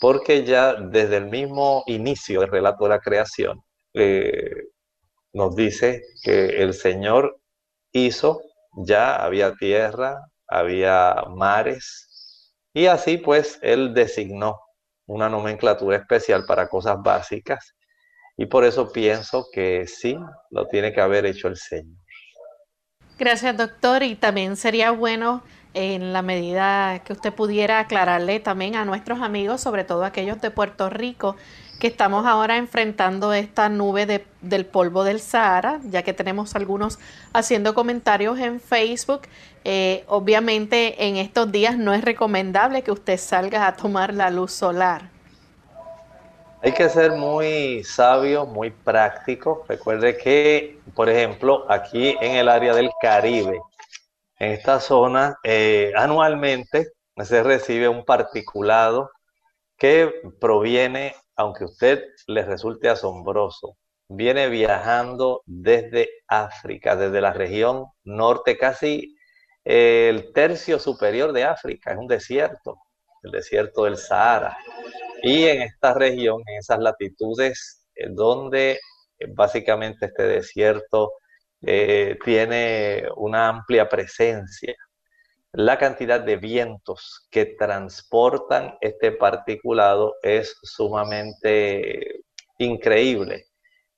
porque 0.00 0.44
ya 0.44 0.74
desde 0.74 1.18
el 1.18 1.26
mismo 1.26 1.84
inicio 1.86 2.40
del 2.40 2.50
relato 2.50 2.84
de 2.84 2.90
la 2.90 3.00
creación, 3.00 3.62
eh, 3.94 4.68
nos 5.34 5.54
dice 5.54 6.02
que 6.22 6.62
el 6.62 6.74
Señor 6.74 7.38
hizo, 7.92 8.42
ya 8.72 9.16
había 9.16 9.54
tierra, 9.54 10.18
había 10.48 11.14
mares, 11.30 12.52
y 12.74 12.86
así 12.86 13.18
pues 13.18 13.58
él 13.62 13.92
designó 13.94 14.58
una 15.06 15.28
nomenclatura 15.28 15.98
especial 15.98 16.44
para 16.46 16.68
cosas 16.68 16.96
básicas, 17.02 17.74
y 18.42 18.46
por 18.46 18.64
eso 18.64 18.90
pienso 18.90 19.46
que 19.52 19.86
sí, 19.86 20.18
lo 20.50 20.66
tiene 20.66 20.92
que 20.92 21.00
haber 21.00 21.26
hecho 21.26 21.46
el 21.46 21.56
Señor. 21.56 21.96
Gracias, 23.16 23.56
doctor, 23.56 24.02
y 24.02 24.16
también 24.16 24.56
sería 24.56 24.90
bueno 24.90 25.44
en 25.74 26.12
la 26.12 26.22
medida 26.22 27.04
que 27.04 27.12
usted 27.12 27.32
pudiera 27.32 27.78
aclararle 27.78 28.40
también 28.40 28.74
a 28.74 28.84
nuestros 28.84 29.20
amigos, 29.20 29.60
sobre 29.60 29.84
todo 29.84 30.04
aquellos 30.04 30.40
de 30.40 30.50
Puerto 30.50 30.90
Rico, 30.90 31.36
que 31.78 31.86
estamos 31.86 32.26
ahora 32.26 32.56
enfrentando 32.56 33.32
esta 33.32 33.68
nube 33.68 34.26
del 34.40 34.66
polvo 34.66 35.04
del 35.04 35.20
Sahara, 35.20 35.78
ya 35.84 36.02
que 36.02 36.12
tenemos 36.12 36.56
algunos 36.56 36.98
haciendo 37.32 37.74
comentarios 37.74 38.40
en 38.40 38.58
Facebook. 38.58 39.20
Eh, 39.62 40.02
obviamente 40.08 41.06
en 41.06 41.14
estos 41.14 41.52
días 41.52 41.78
no 41.78 41.94
es 41.94 42.02
recomendable 42.02 42.82
que 42.82 42.90
usted 42.90 43.18
salga 43.18 43.68
a 43.68 43.76
tomar 43.76 44.12
la 44.12 44.30
luz 44.30 44.50
solar. 44.50 45.11
Hay 46.64 46.70
que 46.74 46.88
ser 46.88 47.10
muy 47.10 47.82
sabio, 47.82 48.46
muy 48.46 48.70
práctico. 48.70 49.64
Recuerde 49.68 50.16
que, 50.16 50.78
por 50.94 51.10
ejemplo, 51.10 51.66
aquí 51.68 52.16
en 52.20 52.36
el 52.36 52.48
área 52.48 52.72
del 52.72 52.88
Caribe, 53.00 53.60
en 54.38 54.52
esta 54.52 54.78
zona, 54.78 55.36
eh, 55.42 55.92
anualmente 55.96 56.92
se 57.24 57.42
recibe 57.42 57.88
un 57.88 58.04
particulado 58.04 59.10
que 59.76 60.12
proviene, 60.40 61.16
aunque 61.34 61.64
a 61.64 61.66
usted 61.66 62.04
le 62.28 62.44
resulte 62.44 62.88
asombroso, 62.88 63.76
viene 64.06 64.48
viajando 64.48 65.42
desde 65.46 66.10
África, 66.28 66.94
desde 66.94 67.20
la 67.20 67.32
región 67.32 67.86
norte, 68.04 68.56
casi 68.56 69.16
el 69.64 70.32
tercio 70.32 70.78
superior 70.78 71.32
de 71.32 71.42
África, 71.42 71.90
es 71.90 71.98
un 71.98 72.06
desierto, 72.06 72.78
el 73.24 73.32
desierto 73.32 73.82
del 73.82 73.96
Sahara. 73.96 74.56
Y 75.22 75.44
en 75.44 75.62
esta 75.62 75.94
región, 75.94 76.42
en 76.46 76.58
esas 76.58 76.80
latitudes, 76.80 77.86
eh, 77.94 78.08
donde 78.10 78.72
eh, 78.72 79.26
básicamente 79.28 80.06
este 80.06 80.24
desierto 80.24 81.12
eh, 81.62 82.18
tiene 82.24 83.04
una 83.16 83.48
amplia 83.48 83.88
presencia, 83.88 84.74
la 85.52 85.78
cantidad 85.78 86.20
de 86.20 86.36
vientos 86.36 87.28
que 87.30 87.46
transportan 87.46 88.76
este 88.80 89.12
particulado 89.12 90.16
es 90.22 90.56
sumamente 90.62 92.22
increíble, 92.58 93.46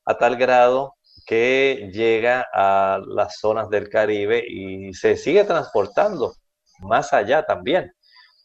a 0.05 0.19
tal 0.19 0.37
grado 0.37 0.95
que 1.27 1.91
llega 1.93 2.47
a 2.53 3.01
las 3.07 3.39
zonas 3.39 3.71
del 3.71 3.89
Caribe 3.89 4.45
y 4.47 4.93
se 4.95 5.17
sigue 5.17 5.45
transportando 5.45 6.35
más 6.81 7.13
allá 7.15 7.45
también. 7.47 7.93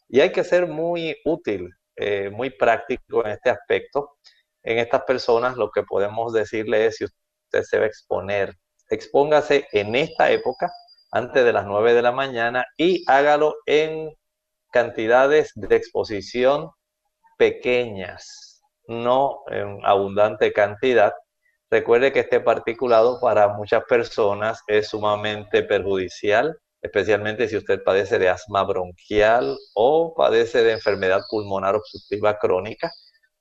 Y 0.08 0.20
hay 0.20 0.32
que 0.32 0.44
ser 0.44 0.66
muy 0.66 1.16
útil 1.24 1.68
eh, 2.00 2.30
muy 2.30 2.48
práctico 2.48 3.22
en 3.26 3.32
este 3.32 3.50
aspecto. 3.50 4.16
En 4.62 4.78
estas 4.78 5.02
personas 5.02 5.56
lo 5.58 5.70
que 5.70 5.82
podemos 5.82 6.32
decirle 6.32 6.86
es 6.86 6.96
si 6.96 7.04
usted 7.04 7.62
se 7.62 7.78
va 7.78 7.84
a 7.84 7.88
exponer, 7.88 8.54
expóngase 8.88 9.68
en 9.72 9.94
esta 9.94 10.30
época, 10.30 10.70
antes 11.12 11.44
de 11.44 11.52
las 11.52 11.66
9 11.66 11.92
de 11.92 12.00
la 12.00 12.12
mañana, 12.12 12.64
y 12.78 13.04
hágalo 13.06 13.56
en 13.66 14.10
cantidades 14.72 15.52
de 15.54 15.76
exposición 15.76 16.70
pequeñas, 17.36 18.62
no 18.86 19.42
en 19.48 19.80
abundante 19.84 20.54
cantidad. 20.54 21.12
Recuerde 21.70 22.12
que 22.12 22.20
este 22.20 22.40
particulado 22.40 23.20
para 23.20 23.48
muchas 23.48 23.84
personas 23.84 24.62
es 24.66 24.88
sumamente 24.88 25.62
perjudicial 25.64 26.58
especialmente 26.82 27.48
si 27.48 27.56
usted 27.56 27.82
padece 27.84 28.18
de 28.18 28.28
asma 28.28 28.64
bronquial 28.64 29.56
o 29.74 30.14
padece 30.14 30.62
de 30.62 30.72
enfermedad 30.72 31.20
pulmonar 31.28 31.76
obstructiva 31.76 32.38
crónica, 32.38 32.90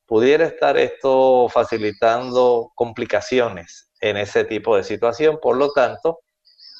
pudiera 0.06 0.46
estar 0.46 0.78
esto 0.78 1.48
facilitando 1.50 2.72
complicaciones 2.76 3.92
en 4.02 4.18
ese 4.18 4.44
tipo 4.44 4.76
de 4.76 4.84
situación. 4.84 5.40
Por 5.42 5.58
lo 5.58 5.72
tanto, 5.72 6.20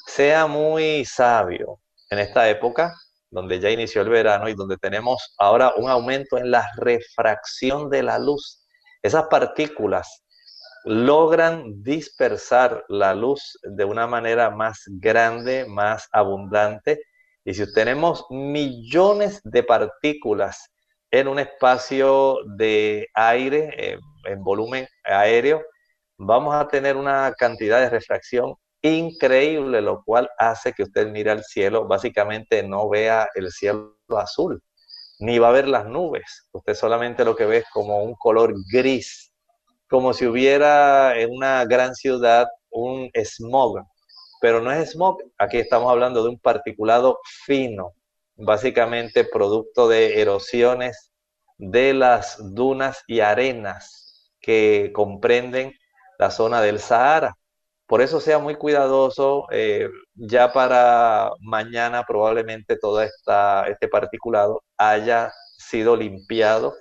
sea 0.06 0.46
muy 0.46 1.04
sabio 1.04 1.78
en 2.10 2.18
esta 2.18 2.48
época 2.48 2.94
donde 3.30 3.60
ya 3.60 3.70
inició 3.70 4.02
el 4.02 4.08
verano 4.08 4.48
y 4.48 4.54
donde 4.54 4.76
tenemos 4.76 5.34
ahora 5.38 5.72
un 5.76 5.88
aumento 5.88 6.36
en 6.36 6.50
la 6.50 6.68
refracción 6.76 7.88
de 7.88 8.02
la 8.02 8.18
luz. 8.18 8.66
Esas 9.02 9.24
partículas 9.30 10.24
logran 10.84 11.82
dispersar 11.82 12.84
la 12.88 13.14
luz 13.14 13.58
de 13.62 13.84
una 13.84 14.06
manera 14.06 14.50
más 14.50 14.82
grande, 14.86 15.66
más 15.66 16.08
abundante. 16.12 17.02
Y 17.44 17.54
si 17.54 17.72
tenemos 17.72 18.24
millones 18.30 19.40
de 19.44 19.62
partículas 19.62 20.70
en 21.10 21.28
un 21.28 21.38
espacio 21.38 22.38
de 22.56 23.08
aire, 23.14 23.70
eh, 23.76 23.98
en 24.24 24.42
volumen 24.42 24.86
aéreo, 25.04 25.62
vamos 26.18 26.54
a 26.54 26.68
tener 26.68 26.96
una 26.96 27.32
cantidad 27.36 27.80
de 27.80 27.90
refracción 27.90 28.54
increíble, 28.82 29.80
lo 29.80 30.02
cual 30.04 30.30
hace 30.38 30.72
que 30.72 30.84
usted 30.84 31.08
mire 31.08 31.30
al 31.30 31.44
cielo, 31.44 31.86
básicamente 31.86 32.62
no 32.62 32.88
vea 32.88 33.28
el 33.34 33.50
cielo 33.50 33.96
azul, 34.16 34.62
ni 35.18 35.38
va 35.38 35.48
a 35.48 35.52
ver 35.52 35.68
las 35.68 35.86
nubes. 35.86 36.48
Usted 36.52 36.74
solamente 36.74 37.24
lo 37.24 37.36
que 37.36 37.46
ve 37.46 37.58
es 37.58 37.64
como 37.72 38.02
un 38.02 38.14
color 38.14 38.54
gris 38.72 39.29
como 39.90 40.14
si 40.14 40.26
hubiera 40.26 41.18
en 41.18 41.30
una 41.32 41.64
gran 41.64 41.94
ciudad 41.96 42.46
un 42.70 43.10
smog, 43.24 43.84
pero 44.40 44.60
no 44.60 44.70
es 44.70 44.92
smog, 44.92 45.18
aquí 45.36 45.58
estamos 45.58 45.90
hablando 45.90 46.22
de 46.22 46.30
un 46.30 46.38
particulado 46.38 47.18
fino, 47.44 47.94
básicamente 48.36 49.24
producto 49.24 49.88
de 49.88 50.20
erosiones 50.20 51.10
de 51.58 51.92
las 51.92 52.38
dunas 52.54 53.02
y 53.08 53.20
arenas 53.20 54.30
que 54.40 54.92
comprenden 54.94 55.72
la 56.18 56.30
zona 56.30 56.62
del 56.62 56.78
Sahara. 56.78 57.34
Por 57.86 58.00
eso 58.00 58.20
sea 58.20 58.38
muy 58.38 58.54
cuidadoso, 58.54 59.46
eh, 59.50 59.88
ya 60.14 60.52
para 60.52 61.32
mañana 61.40 62.04
probablemente 62.06 62.78
todo 62.78 63.02
esta, 63.02 63.66
este 63.66 63.88
particulado 63.88 64.62
haya 64.78 65.32
sido 65.58 65.96
limpiado 65.96 66.74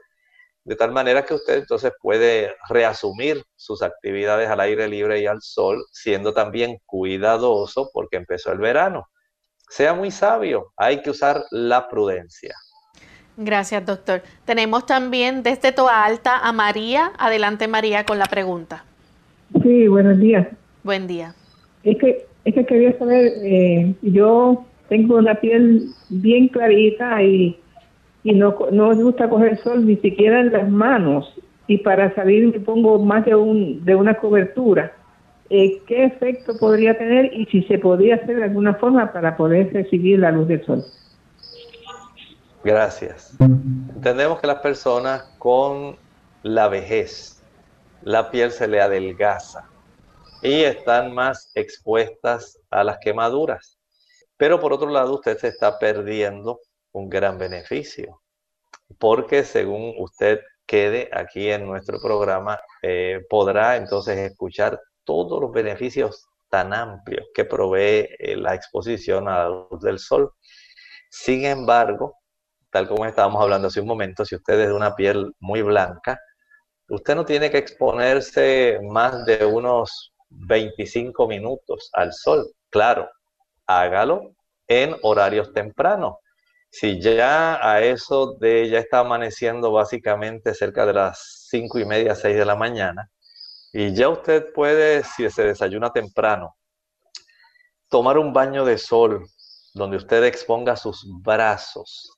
de 0.69 0.75
tal 0.75 0.91
manera 0.91 1.25
que 1.25 1.33
usted 1.33 1.57
entonces 1.57 1.91
puede 1.99 2.51
reasumir 2.69 3.43
sus 3.55 3.81
actividades 3.81 4.47
al 4.49 4.59
aire 4.59 4.87
libre 4.87 5.19
y 5.19 5.25
al 5.25 5.41
sol, 5.41 5.83
siendo 5.91 6.31
también 6.31 6.77
cuidadoso 6.85 7.89
porque 7.91 8.17
empezó 8.17 8.51
el 8.51 8.59
verano. 8.59 9.07
Sea 9.67 9.95
muy 9.95 10.11
sabio, 10.11 10.67
hay 10.77 11.01
que 11.01 11.09
usar 11.09 11.41
la 11.49 11.89
prudencia. 11.89 12.53
Gracias, 13.35 13.83
doctor. 13.83 14.21
Tenemos 14.45 14.85
también 14.85 15.41
desde 15.41 15.71
Toa 15.71 16.05
Alta 16.05 16.37
a 16.37 16.51
María. 16.53 17.13
Adelante, 17.17 17.67
María, 17.67 18.05
con 18.05 18.19
la 18.19 18.25
pregunta. 18.25 18.85
Sí, 19.63 19.87
buenos 19.87 20.19
días. 20.19 20.47
Buen 20.83 21.07
día. 21.07 21.33
Es 21.83 21.97
que, 21.97 22.27
es 22.45 22.53
que 22.53 22.65
quería 22.67 22.95
saber, 22.99 23.25
eh, 23.43 23.95
yo 24.03 24.65
tengo 24.87 25.19
la 25.19 25.33
piel 25.41 25.87
bien 26.09 26.47
clarita 26.49 27.23
y 27.23 27.59
y 28.23 28.33
no, 28.33 28.57
no 28.71 28.89
me 28.89 29.03
gusta 29.03 29.29
coger 29.29 29.57
sol 29.63 29.85
ni 29.85 29.95
siquiera 29.97 30.41
en 30.41 30.51
las 30.51 30.69
manos 30.69 31.33
y 31.67 31.77
para 31.77 32.13
salir 32.15 32.47
me 32.51 32.59
pongo 32.59 32.99
más 32.99 33.25
de, 33.25 33.35
un, 33.35 33.85
de 33.85 33.95
una 33.95 34.15
cobertura. 34.15 34.91
Eh, 35.51 35.81
¿Qué 35.87 36.05
efecto 36.05 36.57
podría 36.59 36.97
tener 36.97 37.33
y 37.33 37.45
si 37.45 37.63
se 37.63 37.77
podría 37.79 38.15
hacer 38.15 38.37
de 38.37 38.43
alguna 38.43 38.75
forma 38.75 39.11
para 39.11 39.37
poder 39.37 39.71
recibir 39.73 40.19
la 40.19 40.31
luz 40.31 40.47
del 40.47 40.65
sol? 40.65 40.83
Gracias. 42.63 43.35
Entendemos 43.39 44.39
que 44.39 44.47
las 44.47 44.59
personas 44.59 45.23
con 45.37 45.95
la 46.43 46.67
vejez, 46.67 47.41
la 48.01 48.31
piel 48.31 48.51
se 48.51 48.67
le 48.67 48.81
adelgaza 48.81 49.65
y 50.41 50.63
están 50.63 51.13
más 51.13 51.51
expuestas 51.55 52.59
a 52.69 52.83
las 52.83 52.97
quemaduras. 52.99 53.77
Pero 54.37 54.59
por 54.59 54.73
otro 54.73 54.89
lado, 54.89 55.15
usted 55.15 55.37
se 55.37 55.49
está 55.49 55.79
perdiendo 55.79 56.59
un 56.91 57.09
gran 57.09 57.37
beneficio, 57.37 58.21
porque 58.97 59.43
según 59.43 59.93
usted 59.97 60.41
quede 60.65 61.09
aquí 61.11 61.49
en 61.49 61.65
nuestro 61.65 61.99
programa, 61.99 62.59
eh, 62.83 63.21
podrá 63.29 63.77
entonces 63.77 64.17
escuchar 64.19 64.79
todos 65.03 65.41
los 65.41 65.51
beneficios 65.51 66.27
tan 66.49 66.73
amplios 66.73 67.27
que 67.33 67.45
provee 67.45 68.07
eh, 68.19 68.35
la 68.35 68.55
exposición 68.55 69.27
a 69.27 69.43
la 69.43 69.49
luz 69.49 69.81
del 69.81 69.99
sol. 69.99 70.31
Sin 71.09 71.45
embargo, 71.45 72.17
tal 72.71 72.87
como 72.87 73.05
estábamos 73.05 73.41
hablando 73.41 73.67
hace 73.67 73.81
un 73.81 73.87
momento, 73.87 74.25
si 74.25 74.35
usted 74.35 74.59
es 74.59 74.67
de 74.67 74.73
una 74.73 74.95
piel 74.95 75.33
muy 75.39 75.61
blanca, 75.61 76.19
usted 76.89 77.15
no 77.15 77.25
tiene 77.25 77.49
que 77.49 77.57
exponerse 77.57 78.79
más 78.83 79.25
de 79.25 79.45
unos 79.45 80.13
25 80.29 81.27
minutos 81.27 81.89
al 81.93 82.13
sol. 82.13 82.47
Claro, 82.69 83.09
hágalo 83.65 84.35
en 84.67 84.95
horarios 85.01 85.53
tempranos. 85.53 86.15
Si 86.71 87.01
ya 87.01 87.59
a 87.67 87.81
eso 87.81 88.35
de 88.39 88.69
ya 88.69 88.79
está 88.79 88.99
amaneciendo 88.99 89.71
básicamente 89.71 90.53
cerca 90.53 90.85
de 90.85 90.93
las 90.93 91.47
cinco 91.49 91.79
y 91.79 91.85
media, 91.85 92.15
seis 92.15 92.37
de 92.37 92.45
la 92.45 92.55
mañana, 92.55 93.09
y 93.73 93.93
ya 93.93 94.09
usted 94.09 94.53
puede, 94.53 95.03
si 95.03 95.29
se 95.29 95.43
desayuna 95.43 95.91
temprano, 95.91 96.55
tomar 97.89 98.17
un 98.17 98.33
baño 98.33 98.65
de 98.65 98.77
sol 98.77 99.25
donde 99.73 99.97
usted 99.97 100.23
exponga 100.23 100.75
sus 100.75 101.05
brazos 101.21 102.11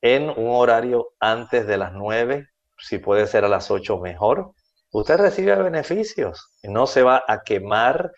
en 0.00 0.30
un 0.30 0.50
horario 0.50 1.08
antes 1.20 1.66
de 1.66 1.76
las 1.76 1.92
nueve, 1.92 2.48
si 2.78 2.98
puede 2.98 3.26
ser 3.26 3.44
a 3.44 3.48
las 3.48 3.70
ocho 3.70 3.98
mejor, 3.98 4.52
usted 4.92 5.18
recibe 5.18 5.54
beneficios. 5.56 6.50
No 6.62 6.86
se 6.86 7.02
va 7.02 7.22
a 7.26 7.42
quemar, 7.42 8.10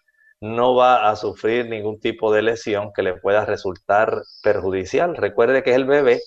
no 0.42 0.74
va 0.74 1.08
a 1.08 1.14
sufrir 1.14 1.68
ningún 1.68 2.00
tipo 2.00 2.32
de 2.32 2.42
lesión 2.42 2.92
que 2.92 3.02
le 3.02 3.14
pueda 3.14 3.46
resultar 3.46 4.22
perjudicial. 4.42 5.16
Recuerde 5.16 5.62
que 5.62 5.70
es 5.70 5.76
el 5.76 5.84
bebé, 5.84 6.20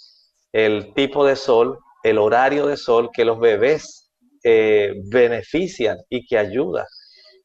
el 0.54 0.94
tipo 0.94 1.26
de 1.26 1.36
sol, 1.36 1.80
el 2.02 2.18
horario 2.18 2.66
de 2.66 2.78
sol 2.78 3.10
que 3.14 3.26
los 3.26 3.38
bebés 3.40 4.10
eh, 4.42 4.94
benefician 5.12 5.98
y 6.10 6.26
que 6.26 6.38
ayudan. 6.38 6.86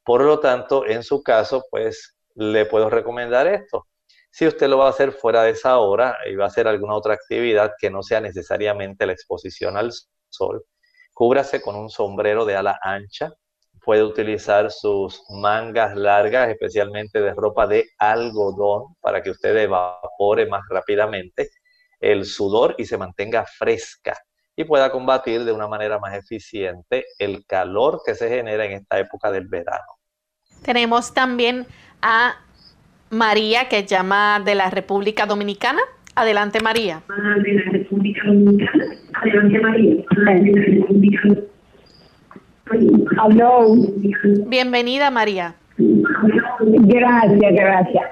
Por 0.05 0.23
lo 0.23 0.39
tanto, 0.39 0.87
en 0.87 1.03
su 1.03 1.25
caso, 1.25 1.64
pues 1.73 2.16
le 2.37 2.66
puedo 2.66 2.89
recomendar 2.89 3.49
esto. 3.49 3.89
Si 4.31 4.47
usted 4.47 4.68
lo 4.68 4.79
va 4.79 4.87
a 4.87 4.91
hacer 4.91 5.11
fuera 5.11 5.43
de 5.43 5.51
esa 5.51 5.77
hora 5.81 6.16
y 6.31 6.37
va 6.37 6.45
a 6.45 6.49
hacer 6.49 6.68
alguna 6.68 6.95
otra 6.95 7.14
actividad 7.14 7.73
que 7.81 7.91
no 7.91 8.05
sea 8.05 8.21
necesariamente 8.21 9.07
la 9.07 9.12
exposición 9.12 9.77
al 9.77 9.91
sol, 10.29 10.64
cúbrase 11.12 11.61
con 11.61 11.75
un 11.75 11.91
sombrero 11.91 12.45
de 12.45 12.55
ala 12.55 12.79
ancha. 12.81 13.33
Puede 13.85 14.05
utilizar 14.05 14.70
sus 14.70 15.22
mangas 15.31 15.97
largas, 15.97 16.49
especialmente 16.49 17.20
de 17.20 17.35
ropa 17.35 17.66
de 17.66 17.87
algodón, 17.99 18.95
para 19.01 19.22
que 19.22 19.31
usted 19.31 19.57
evapore 19.57 20.47
más 20.47 20.62
rápidamente 20.68 21.51
el 22.01 22.24
sudor 22.24 22.74
y 22.78 22.85
se 22.85 22.99
mantenga 22.99 23.45
fresca 23.47 24.16
y 24.57 24.64
pueda 24.64 24.91
combatir 24.91 25.45
de 25.45 25.53
una 25.53 25.68
manera 25.68 25.99
más 25.99 26.14
eficiente 26.14 27.05
el 27.18 27.45
calor 27.47 28.01
que 28.05 28.14
se 28.14 28.28
genera 28.28 28.64
en 28.64 28.72
esta 28.72 28.99
época 28.99 29.31
del 29.31 29.49
verano. 29.49 29.87
Tenemos 30.62 31.14
también 31.14 31.66
a 32.03 32.37
María 33.11 33.68
que 33.68 33.85
llama 33.85 34.41
de 34.45 34.55
la 34.55 34.70
República 34.70 35.26
Dominicana. 35.26 35.81
Adelante 36.14 36.61
María. 36.61 37.03
De 37.09 37.53
la 37.55 37.70
República 37.72 38.22
Dominicana. 38.26 38.85
Adelante 39.14 39.59
María. 39.61 39.97
Bienvenida 44.47 45.11
María. 45.11 45.55
Gracias, 45.77 47.53
gracias. 47.53 48.05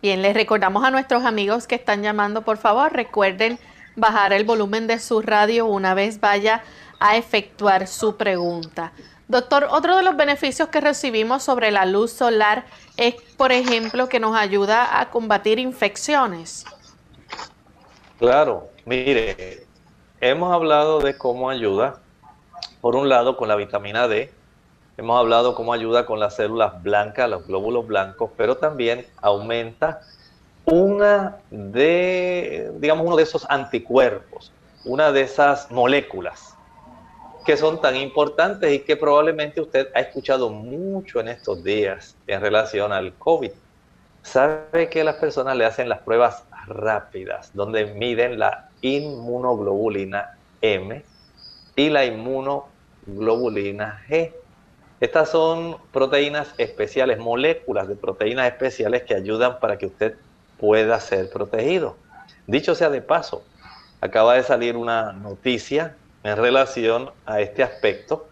Bien, 0.00 0.22
les 0.22 0.34
recordamos 0.34 0.84
a 0.84 0.90
nuestros 0.90 1.24
amigos 1.24 1.66
que 1.66 1.74
están 1.74 2.02
llamando, 2.02 2.42
por 2.42 2.56
favor, 2.56 2.92
recuerden 2.92 3.58
bajar 3.96 4.32
el 4.32 4.44
volumen 4.44 4.86
de 4.86 5.00
su 5.00 5.22
radio 5.22 5.66
una 5.66 5.94
vez 5.94 6.20
vaya 6.20 6.62
a 7.00 7.16
efectuar 7.16 7.88
su 7.88 8.16
pregunta. 8.16 8.92
Doctor, 9.28 9.68
otro 9.70 9.94
de 9.94 10.02
los 10.02 10.16
beneficios 10.16 10.70
que 10.70 10.80
recibimos 10.80 11.42
sobre 11.42 11.70
la 11.70 11.84
luz 11.84 12.12
solar 12.12 12.64
es, 12.96 13.14
por 13.36 13.52
ejemplo, 13.52 14.08
que 14.08 14.20
nos 14.20 14.34
ayuda 14.34 15.00
a 15.00 15.10
combatir 15.10 15.58
infecciones. 15.58 16.64
Claro, 18.18 18.70
mire, 18.86 19.66
hemos 20.22 20.50
hablado 20.50 21.00
de 21.00 21.18
cómo 21.18 21.50
ayuda, 21.50 22.00
por 22.80 22.96
un 22.96 23.10
lado, 23.10 23.36
con 23.36 23.48
la 23.48 23.56
vitamina 23.56 24.08
D, 24.08 24.32
hemos 24.96 25.18
hablado 25.18 25.54
cómo 25.54 25.74
ayuda 25.74 26.06
con 26.06 26.18
las 26.18 26.36
células 26.36 26.82
blancas, 26.82 27.28
los 27.28 27.46
glóbulos 27.46 27.86
blancos, 27.86 28.30
pero 28.34 28.56
también 28.56 29.06
aumenta 29.20 30.00
una 30.64 31.36
de, 31.50 32.72
digamos, 32.76 33.06
uno 33.06 33.16
de 33.16 33.24
esos 33.24 33.44
anticuerpos, 33.50 34.52
una 34.86 35.12
de 35.12 35.20
esas 35.20 35.70
moléculas 35.70 36.57
que 37.48 37.56
son 37.56 37.80
tan 37.80 37.96
importantes 37.96 38.70
y 38.70 38.80
que 38.80 38.94
probablemente 38.94 39.62
usted 39.62 39.88
ha 39.94 40.00
escuchado 40.00 40.50
mucho 40.50 41.18
en 41.18 41.28
estos 41.28 41.64
días 41.64 42.14
en 42.26 42.42
relación 42.42 42.92
al 42.92 43.14
COVID. 43.14 43.52
Sabe 44.22 44.90
que 44.90 45.02
las 45.02 45.14
personas 45.14 45.56
le 45.56 45.64
hacen 45.64 45.88
las 45.88 46.00
pruebas 46.00 46.44
rápidas, 46.66 47.50
donde 47.54 47.86
miden 47.86 48.38
la 48.38 48.68
inmunoglobulina 48.82 50.36
M 50.60 51.02
y 51.74 51.88
la 51.88 52.04
inmunoglobulina 52.04 54.02
G. 54.10 54.30
Estas 55.00 55.30
son 55.30 55.78
proteínas 55.90 56.52
especiales, 56.58 57.16
moléculas 57.16 57.88
de 57.88 57.96
proteínas 57.96 58.46
especiales 58.46 59.04
que 59.04 59.14
ayudan 59.14 59.58
para 59.58 59.78
que 59.78 59.86
usted 59.86 60.16
pueda 60.60 61.00
ser 61.00 61.30
protegido. 61.30 61.96
Dicho 62.46 62.74
sea 62.74 62.90
de 62.90 63.00
paso, 63.00 63.42
acaba 64.02 64.34
de 64.34 64.42
salir 64.42 64.76
una 64.76 65.14
noticia 65.14 65.96
en 66.22 66.36
relación 66.36 67.10
a 67.26 67.40
este 67.40 67.62
aspecto, 67.62 68.28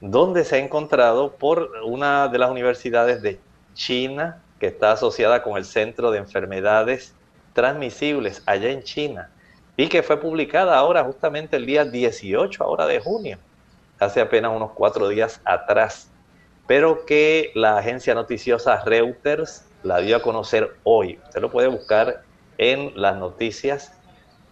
donde 0.00 0.44
se 0.44 0.56
ha 0.56 0.58
encontrado 0.58 1.32
por 1.32 1.70
una 1.84 2.28
de 2.28 2.38
las 2.38 2.50
universidades 2.50 3.22
de 3.22 3.40
China, 3.74 4.42
que 4.60 4.66
está 4.66 4.92
asociada 4.92 5.42
con 5.42 5.56
el 5.56 5.64
Centro 5.64 6.10
de 6.10 6.18
Enfermedades 6.18 7.14
Transmisibles 7.52 8.42
allá 8.46 8.70
en 8.70 8.82
China, 8.82 9.30
y 9.76 9.88
que 9.88 10.02
fue 10.02 10.20
publicada 10.20 10.76
ahora 10.76 11.04
justamente 11.04 11.56
el 11.56 11.66
día 11.66 11.84
18 11.84 12.62
ahora 12.62 12.86
de 12.86 13.00
junio, 13.00 13.38
hace 13.98 14.20
apenas 14.20 14.54
unos 14.54 14.72
cuatro 14.72 15.08
días 15.08 15.40
atrás, 15.44 16.10
pero 16.66 17.06
que 17.06 17.50
la 17.54 17.78
agencia 17.78 18.14
noticiosa 18.14 18.84
Reuters 18.84 19.64
la 19.82 19.98
dio 19.98 20.16
a 20.16 20.22
conocer 20.22 20.76
hoy. 20.82 21.18
Usted 21.24 21.40
lo 21.40 21.50
puede 21.50 21.68
buscar 21.68 22.22
en 22.58 22.92
las 23.00 23.16
noticias 23.16 23.92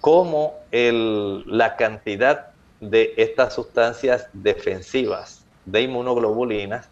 como 0.01 0.55
el, 0.71 1.45
la 1.47 1.77
cantidad 1.77 2.53
de 2.81 3.15
estas 3.17 3.55
sustancias 3.55 4.29
defensivas 4.33 5.45
de 5.65 5.83
inmunoglobulinas 5.83 6.89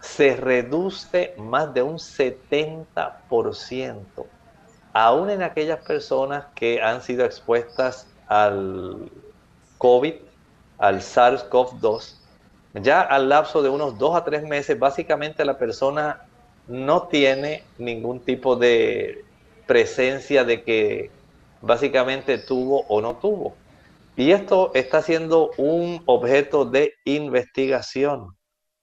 se 0.00 0.36
reduce 0.36 1.34
más 1.38 1.74
de 1.74 1.82
un 1.82 1.96
70%, 1.96 3.96
aún 4.92 5.30
en 5.30 5.42
aquellas 5.42 5.80
personas 5.80 6.44
que 6.54 6.80
han 6.80 7.02
sido 7.02 7.24
expuestas 7.24 8.06
al 8.28 9.10
COVID, 9.78 10.14
al 10.78 11.00
SARS-CoV-2, 11.00 12.14
ya 12.74 13.00
al 13.00 13.28
lapso 13.28 13.60
de 13.62 13.70
unos 13.70 13.98
dos 13.98 14.14
a 14.14 14.24
tres 14.24 14.44
meses, 14.44 14.78
básicamente 14.78 15.44
la 15.44 15.58
persona 15.58 16.28
no 16.68 17.08
tiene 17.08 17.64
ningún 17.78 18.20
tipo 18.20 18.54
de 18.56 19.24
presencia 19.66 20.44
de 20.44 20.62
que 20.62 21.10
básicamente 21.60 22.38
tuvo 22.38 22.84
o 22.88 23.00
no 23.00 23.16
tuvo. 23.16 23.54
Y 24.18 24.32
esto 24.32 24.72
está 24.74 25.00
siendo 25.00 25.52
un 25.58 26.02
objeto 26.06 26.64
de 26.64 26.92
investigación. 27.04 28.36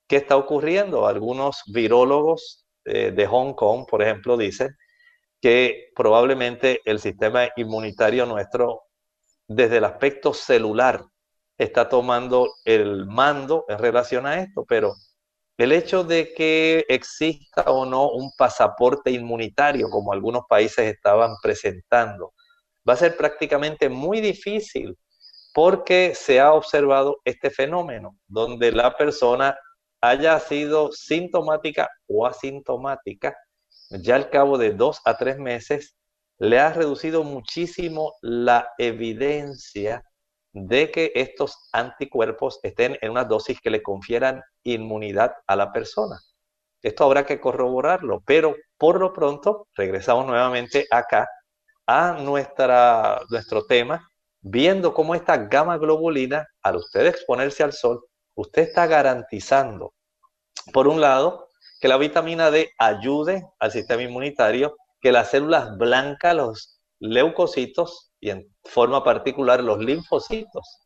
¿Qué 0.07 0.15
está 0.15 0.37
ocurriendo? 0.37 1.07
Algunos 1.07 1.61
virólogos 1.73 2.65
eh, 2.85 3.11
de 3.11 3.27
Hong 3.27 3.53
Kong, 3.53 3.85
por 3.85 4.01
ejemplo, 4.01 4.37
dicen 4.37 4.69
que 5.41 5.91
probablemente 5.93 6.79
el 6.85 7.01
sistema 7.01 7.49
inmunitario 7.57 8.25
nuestro, 8.25 8.83
desde 9.45 9.79
el 9.79 9.83
aspecto 9.83 10.33
celular, 10.33 11.03
está 11.57 11.89
tomando 11.89 12.53
el 12.63 13.05
mando 13.05 13.65
en 13.67 13.77
relación 13.77 14.25
a 14.25 14.39
esto, 14.39 14.63
pero 14.65 14.93
el 15.57 15.73
hecho 15.73 16.05
de 16.05 16.33
que 16.33 16.85
exista 16.87 17.63
o 17.63 17.85
no 17.85 18.09
un 18.09 18.31
pasaporte 18.37 19.11
inmunitario, 19.11 19.89
como 19.89 20.13
algunos 20.13 20.43
países 20.47 20.85
estaban 20.95 21.35
presentando, 21.43 22.31
va 22.87 22.93
a 22.93 22.97
ser 22.97 23.17
prácticamente 23.17 23.89
muy 23.89 24.21
difícil 24.21 24.97
porque 25.55 26.15
se 26.15 26.41
ha 26.41 26.51
observado 26.51 27.21
este 27.23 27.49
fenómeno, 27.49 28.17
donde 28.27 28.73
la 28.73 28.97
persona 28.97 29.57
haya 30.01 30.37
sido 30.41 30.91
sintomática 30.91 31.89
o 32.07 32.27
asintomática, 32.27 33.37
ya 33.89 34.15
al 34.15 34.29
cabo 34.29 34.57
de 34.57 34.73
dos 34.73 34.99
a 35.05 35.15
tres 35.15 35.37
meses, 35.37 35.95
le 36.39 36.59
ha 36.59 36.73
reducido 36.73 37.23
muchísimo 37.23 38.15
la 38.21 38.67
evidencia 38.77 40.03
de 40.51 40.91
que 40.91 41.13
estos 41.15 41.69
anticuerpos 41.71 42.59
estén 42.61 42.97
en 43.01 43.11
una 43.11 43.23
dosis 43.23 43.61
que 43.61 43.69
le 43.69 43.81
confieran 43.81 44.43
inmunidad 44.65 45.35
a 45.47 45.55
la 45.55 45.71
persona. 45.71 46.19
Esto 46.81 47.05
habrá 47.05 47.25
que 47.25 47.39
corroborarlo, 47.39 48.21
pero 48.25 48.57
por 48.77 48.99
lo 48.99 49.13
pronto 49.13 49.69
regresamos 49.73 50.25
nuevamente 50.25 50.85
acá 50.91 51.29
a 51.87 52.11
nuestra, 52.19 53.21
nuestro 53.29 53.65
tema, 53.65 54.05
viendo 54.47 54.93
cómo 54.93 55.15
esta 55.15 55.37
gama 55.37 55.79
globulina, 55.79 56.47
al 56.61 56.75
usted 56.75 57.07
exponerse 57.07 57.63
al 57.63 57.73
sol, 57.73 58.05
usted 58.35 58.61
está 58.61 58.85
garantizando, 58.85 59.95
por 60.71 60.87
un 60.87 61.01
lado, 61.01 61.49
que 61.81 61.87
la 61.87 61.97
vitamina 61.97 62.51
D 62.51 62.69
ayude 62.77 63.43
al 63.59 63.71
sistema 63.71 64.03
inmunitario, 64.03 64.77
que 65.01 65.11
las 65.11 65.31
células 65.31 65.75
blancas, 65.77 66.35
los 66.35 66.79
leucocitos, 66.99 68.11
y 68.19 68.29
en 68.29 68.45
forma 68.63 69.03
particular 69.03 69.63
los 69.63 69.79
linfocitos 69.79 70.79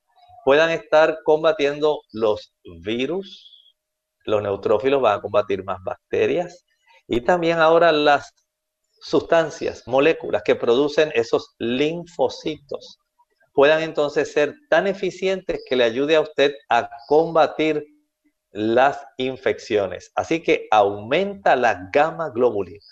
puedan 0.46 0.70
estar 0.70 1.20
combatiendo 1.26 2.00
los 2.14 2.54
virus, 2.82 3.76
los 4.24 4.42
neutrófilos 4.42 5.02
van 5.02 5.20
a 5.20 5.22
combatir 5.22 5.66
más 5.66 5.80
bacterias 5.84 6.66
y 7.08 7.22
también 7.22 7.60
ahora 7.60 7.92
las 7.92 8.34
sustancias, 9.02 9.84
moléculas 9.86 10.44
que 10.44 10.56
producen 10.56 11.12
esos 11.14 11.56
linfocitos 11.60 13.00
puedan 13.54 13.82
entonces 13.82 14.32
ser 14.32 14.56
tan 14.70 14.88
eficientes 14.88 15.62
que 15.68 15.76
le 15.76 15.84
ayude 15.84 16.16
a 16.16 16.22
usted 16.22 16.54
a 16.70 16.90
combatir 17.08 17.86
las 18.52 19.06
infecciones. 19.18 20.12
Así 20.16 20.42
que 20.42 20.68
aumenta 20.72 21.56
la 21.56 21.90
gamma 21.92 22.30
globulina. 22.30 22.84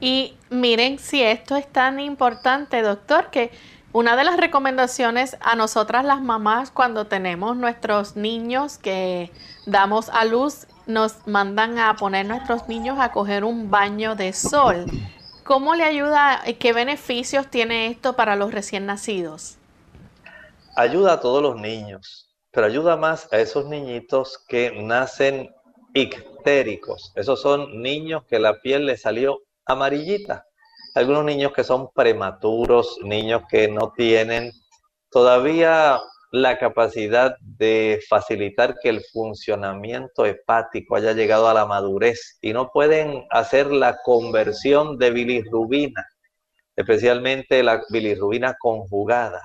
Y 0.00 0.36
miren 0.50 0.98
si 0.98 1.22
esto 1.22 1.56
es 1.56 1.66
tan 1.66 2.00
importante, 2.00 2.82
doctor, 2.82 3.30
que 3.30 3.50
una 3.92 4.14
de 4.14 4.24
las 4.24 4.36
recomendaciones 4.36 5.38
a 5.40 5.56
nosotras 5.56 6.04
las 6.04 6.20
mamás 6.20 6.70
cuando 6.70 7.06
tenemos 7.06 7.56
nuestros 7.56 8.14
niños 8.14 8.76
que 8.76 9.30
damos 9.64 10.10
a 10.10 10.26
luz, 10.26 10.66
nos 10.86 11.26
mandan 11.26 11.78
a 11.78 11.96
poner 11.96 12.26
nuestros 12.26 12.68
niños 12.68 12.98
a 13.00 13.10
coger 13.10 13.42
un 13.42 13.70
baño 13.70 14.14
de 14.14 14.34
sol. 14.34 14.84
¿Cómo 15.44 15.74
le 15.74 15.84
ayuda 15.84 16.42
qué 16.58 16.72
beneficios 16.74 17.48
tiene 17.48 17.86
esto 17.86 18.14
para 18.14 18.36
los 18.36 18.52
recién 18.52 18.84
nacidos? 18.84 19.56
Ayuda 20.78 21.14
a 21.14 21.20
todos 21.20 21.42
los 21.42 21.56
niños, 21.56 22.36
pero 22.50 22.66
ayuda 22.66 22.98
más 22.98 23.32
a 23.32 23.38
esos 23.38 23.64
niñitos 23.64 24.44
que 24.46 24.70
nacen 24.72 25.50
ictéricos. 25.94 27.14
Esos 27.16 27.40
son 27.40 27.80
niños 27.80 28.24
que 28.26 28.38
la 28.38 28.60
piel 28.60 28.84
les 28.84 29.00
salió 29.00 29.38
amarillita. 29.64 30.44
Algunos 30.94 31.24
niños 31.24 31.52
que 31.54 31.64
son 31.64 31.88
prematuros, 31.94 32.98
niños 33.02 33.44
que 33.48 33.68
no 33.68 33.94
tienen 33.96 34.52
todavía 35.10 35.98
la 36.30 36.58
capacidad 36.58 37.34
de 37.40 38.02
facilitar 38.06 38.74
que 38.82 38.90
el 38.90 39.00
funcionamiento 39.14 40.26
hepático 40.26 40.96
haya 40.96 41.14
llegado 41.14 41.48
a 41.48 41.54
la 41.54 41.64
madurez 41.64 42.36
y 42.42 42.52
no 42.52 42.70
pueden 42.70 43.24
hacer 43.30 43.72
la 43.72 43.96
conversión 44.04 44.98
de 44.98 45.10
bilirrubina, 45.10 46.06
especialmente 46.76 47.62
la 47.62 47.80
bilirrubina 47.90 48.56
conjugada. 48.60 49.40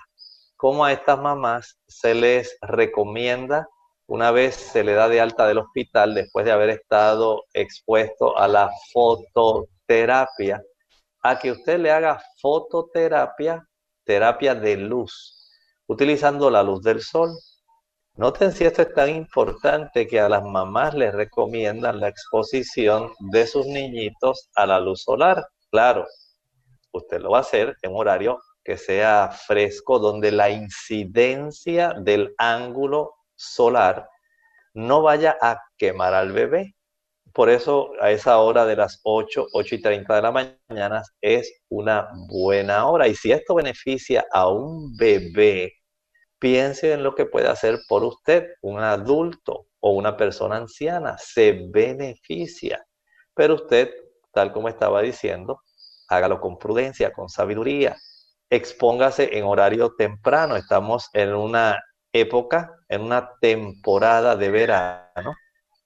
Como 0.62 0.86
a 0.86 0.92
estas 0.92 1.20
mamás 1.20 1.80
se 1.88 2.14
les 2.14 2.56
recomienda, 2.62 3.68
una 4.06 4.30
vez 4.30 4.54
se 4.54 4.84
le 4.84 4.94
da 4.94 5.10
de 5.10 5.20
alta 5.20 5.48
del 5.48 5.58
hospital 5.58 6.14
después 6.14 6.46
de 6.46 6.52
haber 6.52 6.70
estado 6.70 7.46
expuesto 7.52 8.38
a 8.38 8.48
la 8.48 8.70
fototerapia, 8.94 10.62
a 11.24 11.40
que 11.40 11.52
usted 11.52 11.80
le 11.80 11.90
haga 11.90 12.22
fototerapia, 12.40 13.68
terapia 14.06 14.54
de 14.54 14.78
luz 14.78 15.50
utilizando 15.88 16.52
la 16.52 16.62
luz 16.62 16.84
del 16.84 17.02
sol. 17.02 17.32
Noten 18.18 18.52
si 18.52 18.64
esto 18.64 18.84
es 18.84 18.94
tan 18.94 19.10
importante 19.10 20.06
que 20.06 20.20
a 20.20 20.30
las 20.30 20.44
mamás 20.44 20.94
les 20.94 21.12
recomiendan 21.12 22.00
la 22.00 22.10
exposición 22.10 23.12
de 23.32 23.48
sus 23.48 23.66
niñitos 23.66 24.48
a 24.54 24.68
la 24.68 24.80
luz 24.80 25.02
solar. 25.02 25.44
Claro, 25.72 26.06
usted 26.92 27.20
lo 27.20 27.32
va 27.32 27.40
a 27.40 27.42
hacer 27.42 27.76
en 27.82 27.96
horario 27.96 28.40
que 28.64 28.78
sea 28.78 29.30
fresco, 29.30 30.00
donde 30.00 30.32
la 30.32 30.50
incidencia 30.50 31.94
del 31.98 32.34
ángulo 32.38 33.16
solar 33.36 34.08
no 34.74 35.02
vaya 35.02 35.38
a 35.42 35.60
quemar 35.78 36.14
al 36.14 36.32
bebé. 36.32 36.76
Por 37.34 37.50
eso 37.50 37.92
a 38.02 38.12
esa 38.12 38.40
hora 38.40 38.66
de 38.66 38.76
las 38.76 39.00
8, 39.04 39.48
8 39.54 39.76
y 39.76 39.82
30 39.82 40.16
de 40.16 40.22
la 40.22 40.32
mañana 40.32 41.04
es 41.22 41.62
una 41.70 42.10
buena 42.30 42.88
hora. 42.88 43.08
Y 43.08 43.16
si 43.16 43.32
esto 43.32 43.56
beneficia 43.56 44.26
a 44.32 44.50
un 44.50 44.96
bebé, 44.98 45.74
piense 46.40 46.92
en 46.94 47.04
lo 47.04 47.16
que 47.16 47.26
puede 47.26 47.48
hacer 47.48 47.80
por 47.88 48.04
usted 48.04 48.48
un 48.62 48.80
adulto 48.80 49.68
o 49.80 49.92
una 49.92 50.18
persona 50.18 50.58
anciana. 50.58 51.18
Se 51.18 51.68
beneficia. 51.72 52.86
Pero 53.34 53.56
usted, 53.56 53.92
tal 54.34 54.52
como 54.52 54.68
estaba 54.68 55.02
diciendo, 55.02 55.62
hágalo 56.10 56.42
con 56.42 56.58
prudencia, 56.58 57.14
con 57.14 57.30
sabiduría. 57.30 57.96
Expóngase 58.52 59.38
en 59.38 59.46
horario 59.46 59.96
temprano. 59.96 60.58
Estamos 60.58 61.10
en 61.14 61.34
una 61.34 61.82
época, 62.12 62.76
en 62.90 63.02
una 63.02 63.32
temporada 63.40 64.36
de 64.36 64.52
verano. 64.52 65.36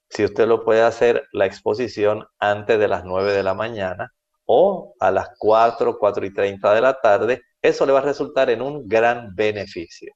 Si 0.09 0.25
usted 0.25 0.47
lo 0.47 0.65
puede 0.65 0.81
hacer, 0.81 1.27
la 1.31 1.45
exposición 1.45 2.25
antes 2.39 2.79
de 2.79 2.87
las 2.87 3.05
9 3.05 3.33
de 3.33 3.43
la 3.43 3.53
mañana 3.53 4.11
o 4.45 4.95
a 4.99 5.11
las 5.11 5.29
4, 5.37 5.99
4 5.99 6.25
y 6.25 6.33
30 6.33 6.73
de 6.73 6.81
la 6.81 6.99
tarde, 6.99 7.43
eso 7.61 7.85
le 7.85 7.93
va 7.93 7.99
a 7.99 8.03
resultar 8.03 8.49
en 8.49 8.63
un 8.63 8.87
gran 8.87 9.35
beneficio. 9.35 10.11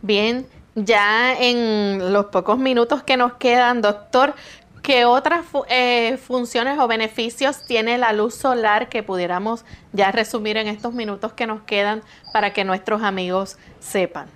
Bien, 0.00 0.44
ya 0.74 1.38
en 1.38 2.12
los 2.12 2.26
pocos 2.26 2.58
minutos 2.58 3.04
que 3.04 3.16
nos 3.16 3.34
quedan, 3.34 3.82
doctor, 3.82 4.34
¿qué 4.82 5.04
otras 5.04 5.46
eh, 5.68 6.16
funciones 6.18 6.78
o 6.78 6.88
beneficios 6.88 7.64
tiene 7.64 7.98
la 7.98 8.12
luz 8.12 8.34
solar 8.34 8.88
que 8.88 9.02
pudiéramos 9.02 9.64
ya 9.92 10.10
resumir 10.10 10.56
en 10.56 10.66
estos 10.66 10.92
minutos 10.92 11.32
que 11.32 11.46
nos 11.46 11.62
quedan 11.62 12.02
para 12.32 12.52
que 12.52 12.64
nuestros 12.64 13.02
amigos 13.02 13.56
sepan? 13.78 14.28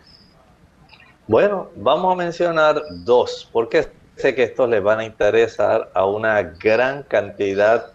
Bueno, 1.26 1.70
vamos 1.74 2.12
a 2.12 2.16
mencionar 2.16 2.80
dos, 3.05 3.49
porque 3.53 3.88
sé 4.14 4.34
que 4.34 4.44
estos 4.44 4.68
les 4.68 4.82
van 4.82 5.01
a 5.01 5.05
interesar 5.05 5.90
a 5.92 6.07
una 6.07 6.40
gran 6.42 7.03
cantidad 7.03 7.92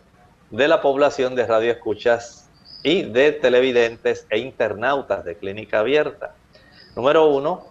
de 0.49 0.67
la 0.67 0.81
población 0.81 1.33
de 1.33 1.47
radioescuchas 1.47 2.49
y 2.83 3.03
de 3.03 3.31
televidentes 3.31 4.27
e 4.29 4.39
internautas 4.39 5.23
de 5.23 5.37
Clínica 5.37 5.79
Abierta. 5.79 6.35
Número 6.95 7.27
uno, 7.27 7.67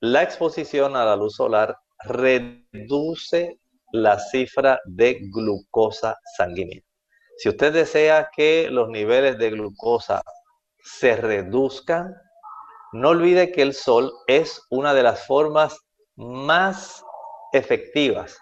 la 0.00 0.22
exposición 0.22 0.96
a 0.96 1.04
la 1.04 1.16
luz 1.16 1.36
solar 1.36 1.78
reduce 2.04 3.58
la 3.92 4.18
cifra 4.18 4.80
de 4.84 5.18
glucosa 5.32 6.16
sanguínea. 6.36 6.82
Si 7.38 7.48
usted 7.48 7.72
desea 7.72 8.30
que 8.34 8.68
los 8.70 8.88
niveles 8.88 9.38
de 9.38 9.50
glucosa 9.50 10.22
se 10.82 11.16
reduzcan, 11.16 12.14
no 12.92 13.10
olvide 13.10 13.52
que 13.52 13.62
el 13.62 13.74
sol 13.74 14.12
es 14.26 14.62
una 14.70 14.94
de 14.94 15.02
las 15.02 15.26
formas 15.26 15.78
más 16.16 17.02
efectivas 17.52 18.36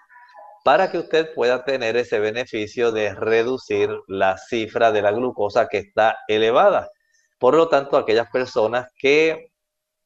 para 0.64 0.90
que 0.90 0.98
usted 0.98 1.34
pueda 1.34 1.64
tener 1.64 1.96
ese 1.96 2.18
beneficio 2.18 2.92
de 2.92 3.14
reducir 3.14 3.90
la 4.07 4.36
cifra 4.36 4.92
de 4.92 5.03
la 5.03 5.12
glucosa 5.12 5.68
que 5.68 5.78
está 5.78 6.16
elevada. 6.28 6.90
Por 7.38 7.55
lo 7.55 7.68
tanto, 7.68 7.96
aquellas 7.96 8.30
personas 8.30 8.88
que 8.98 9.51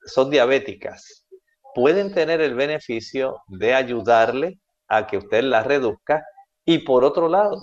son 0.07 0.30
diabéticas, 0.30 1.26
pueden 1.74 2.14
tener 2.14 2.40
el 2.40 2.55
beneficio 2.55 3.42
de 3.49 3.74
ayudarle 3.74 4.61
a 4.89 5.07
que 5.07 5.18
usted 5.18 5.43
la 5.45 5.62
reduzca. 5.62 6.24
Y 6.64 6.78
por 6.78 7.05
otro 7.05 7.28
lado, 7.28 7.62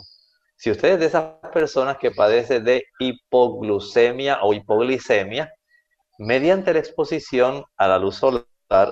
si 0.57 0.71
usted 0.71 0.93
es 0.93 0.99
de 0.99 1.05
esas 1.07 1.25
personas 1.53 1.97
que 1.97 2.11
padece 2.11 2.59
de 2.59 2.83
hipoglucemia 2.99 4.39
o 4.43 4.53
hipoglicemia, 4.53 5.51
mediante 6.19 6.73
la 6.73 6.79
exposición 6.79 7.63
a 7.77 7.87
la 7.87 7.97
luz 7.97 8.17
solar, 8.17 8.45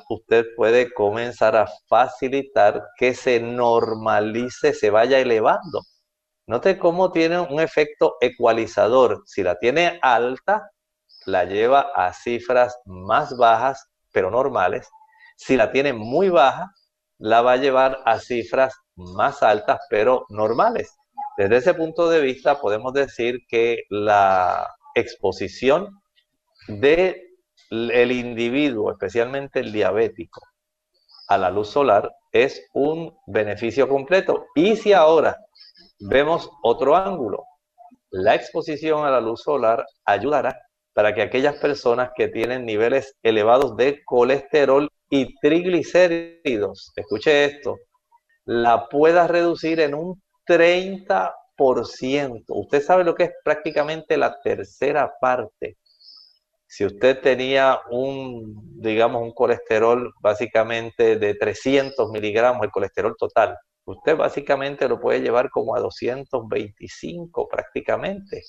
usted 0.09 0.45
puede 0.55 0.91
comenzar 0.93 1.55
a 1.55 1.67
facilitar 1.87 2.83
que 2.97 3.13
se 3.13 3.39
normalice, 3.39 4.73
se 4.73 4.89
vaya 4.89 5.19
elevando. 5.19 5.83
Note 6.47 6.79
cómo 6.79 7.11
tiene 7.11 7.39
un 7.39 7.59
efecto 7.59 8.15
ecualizador. 8.19 9.21
Si 9.27 9.43
la 9.43 9.59
tiene 9.59 9.99
alta, 10.01 10.71
la 11.27 11.45
lleva 11.45 11.91
a 11.95 12.11
cifras 12.13 12.79
más 12.85 13.37
bajas, 13.37 13.87
pero 14.11 14.31
normales. 14.31 14.89
Si 15.37 15.55
la 15.55 15.71
tiene 15.71 15.93
muy 15.93 16.29
baja, 16.29 16.73
la 17.19 17.41
va 17.41 17.53
a 17.53 17.57
llevar 17.57 17.99
a 18.05 18.19
cifras 18.19 18.73
más 18.95 19.43
altas, 19.43 19.79
pero 19.89 20.25
normales. 20.29 20.95
Desde 21.37 21.57
ese 21.57 21.73
punto 21.73 22.09
de 22.09 22.21
vista, 22.21 22.59
podemos 22.59 22.93
decir 22.93 23.41
que 23.47 23.83
la 23.89 24.67
exposición 24.95 26.01
del 26.67 27.21
el 27.69 28.11
individuo, 28.11 28.91
especialmente 28.91 29.59
el 29.59 29.71
diabético, 29.71 30.41
a 31.27 31.37
la 31.37 31.51
luz 31.51 31.69
solar 31.69 32.11
es 32.31 32.67
un 32.73 33.15
beneficio 33.27 33.87
completo. 33.87 34.47
Y 34.55 34.75
si 34.75 34.93
ahora 34.93 35.37
vemos 35.99 36.49
otro 36.63 36.95
ángulo, 36.95 37.45
la 38.09 38.35
exposición 38.35 39.05
a 39.05 39.11
la 39.11 39.21
luz 39.21 39.43
solar 39.43 39.85
ayudará 40.05 40.59
para 40.93 41.13
que 41.13 41.21
aquellas 41.21 41.55
personas 41.57 42.09
que 42.15 42.27
tienen 42.27 42.65
niveles 42.65 43.15
elevados 43.21 43.77
de 43.77 44.03
colesterol 44.03 44.89
y 45.09 45.35
triglicéridos, 45.39 46.91
escuche 46.95 47.45
esto, 47.45 47.77
la 48.45 48.87
pueda 48.87 49.27
reducir 49.27 49.79
en 49.79 49.95
un 49.95 50.21
30%. 50.47 51.33
Usted 52.47 52.81
sabe 52.81 53.03
lo 53.03 53.15
que 53.15 53.23
es 53.25 53.31
prácticamente 53.43 54.17
la 54.17 54.39
tercera 54.41 55.11
parte. 55.19 55.77
Si 56.67 56.85
usted 56.85 57.19
tenía 57.21 57.79
un, 57.89 58.79
digamos, 58.79 59.23
un 59.23 59.33
colesterol 59.33 60.13
básicamente 60.21 61.17
de 61.17 61.33
300 61.33 62.11
miligramos, 62.11 62.63
el 62.63 62.71
colesterol 62.71 63.15
total, 63.17 63.57
usted 63.85 64.15
básicamente 64.15 64.87
lo 64.87 64.99
puede 64.99 65.21
llevar 65.21 65.49
como 65.49 65.75
a 65.75 65.79
225 65.79 67.47
prácticamente. 67.47 68.43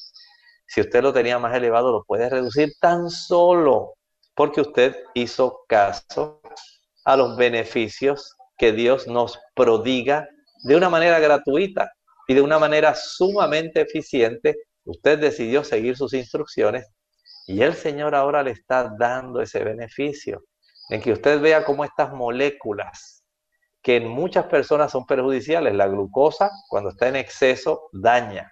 Si 0.66 0.80
usted 0.82 1.02
lo 1.02 1.12
tenía 1.12 1.38
más 1.38 1.56
elevado, 1.56 1.92
lo 1.92 2.04
puede 2.04 2.28
reducir 2.28 2.72
tan 2.80 3.08
solo 3.10 3.94
porque 4.40 4.62
usted 4.62 4.96
hizo 5.12 5.66
caso 5.68 6.40
a 7.04 7.14
los 7.14 7.36
beneficios 7.36 8.38
que 8.56 8.72
Dios 8.72 9.06
nos 9.06 9.38
prodiga 9.54 10.30
de 10.62 10.76
una 10.76 10.88
manera 10.88 11.18
gratuita 11.18 11.92
y 12.26 12.32
de 12.32 12.40
una 12.40 12.58
manera 12.58 12.94
sumamente 12.94 13.82
eficiente. 13.82 14.56
Usted 14.86 15.18
decidió 15.18 15.62
seguir 15.62 15.94
sus 15.94 16.14
instrucciones 16.14 16.90
y 17.46 17.60
el 17.60 17.74
Señor 17.74 18.14
ahora 18.14 18.42
le 18.42 18.52
está 18.52 18.90
dando 18.98 19.42
ese 19.42 19.62
beneficio 19.62 20.42
en 20.88 21.02
que 21.02 21.12
usted 21.12 21.38
vea 21.38 21.62
cómo 21.62 21.84
estas 21.84 22.10
moléculas 22.10 23.22
que 23.82 23.96
en 23.96 24.08
muchas 24.08 24.46
personas 24.46 24.90
son 24.90 25.04
perjudiciales, 25.04 25.74
la 25.74 25.86
glucosa 25.86 26.50
cuando 26.70 26.88
está 26.88 27.08
en 27.08 27.16
exceso 27.16 27.90
daña, 27.92 28.50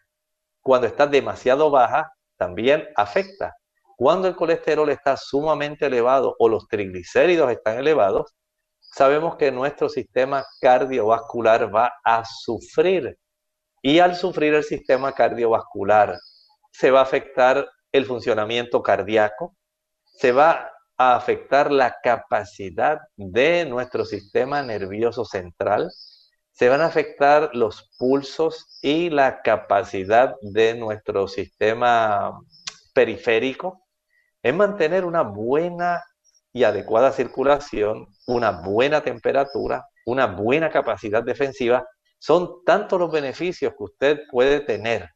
cuando 0.61 0.87
está 0.87 1.07
demasiado 1.07 1.71
baja, 1.71 2.13
también 2.37 2.87
afecta. 2.95 3.57
Cuando 3.99 4.29
el 4.29 4.37
colesterol 4.37 4.89
está 4.91 5.17
sumamente 5.17 5.87
elevado 5.87 6.37
o 6.39 6.49
los 6.49 6.69
triglicéridos 6.69 7.51
están 7.51 7.79
elevados, 7.79 8.33
sabemos 8.81 9.35
que 9.35 9.51
nuestro 9.51 9.89
sistema 9.89 10.47
cardiovascular 10.61 11.75
va 11.75 11.95
a 12.05 12.25
sufrir. 12.25 13.19
Y 13.83 13.99
al 13.99 14.15
sufrir 14.15 14.55
el 14.55 14.63
sistema 14.63 15.11
cardiovascular, 15.11 16.17
se 16.71 16.93
va 16.93 17.01
a 17.01 17.03
afectar 17.03 17.69
el 17.91 18.07
funcionamiento 18.07 18.85
cardíaco, 18.85 19.57
se 20.05 20.31
va 20.31 20.71
a 20.97 21.17
afectar 21.17 21.73
la 21.73 21.97
capacidad 22.01 23.01
de 23.17 23.67
nuestro 23.67 24.05
sistema 24.05 24.63
nervioso 24.63 25.25
central, 25.25 25.91
se 26.53 26.69
van 26.69 26.83
a 26.83 26.87
afectar 26.87 27.51
los 27.53 27.91
pulsos 27.99 28.79
y 28.81 29.11
la 29.11 29.43
capacidad 29.43 30.37
de 30.41 30.77
nuestro 30.77 31.27
sistema 31.27 32.39
periférico 32.95 33.88
en 34.43 34.57
mantener 34.57 35.05
una 35.05 35.23
buena 35.23 36.03
y 36.53 36.65
adecuada 36.65 37.13
circulación, 37.13 38.07
una 38.27 38.51
buena 38.51 39.03
temperatura, 39.03 39.87
una 40.07 40.27
buena 40.27 40.71
capacidad 40.71 41.23
defensiva, 41.23 41.87
son 42.19 42.65
tantos 42.65 42.99
los 42.99 43.13
beneficios 43.13 43.73
que 43.77 43.85
usted 43.85 44.21
puede 44.31 44.61
tener 44.61 45.11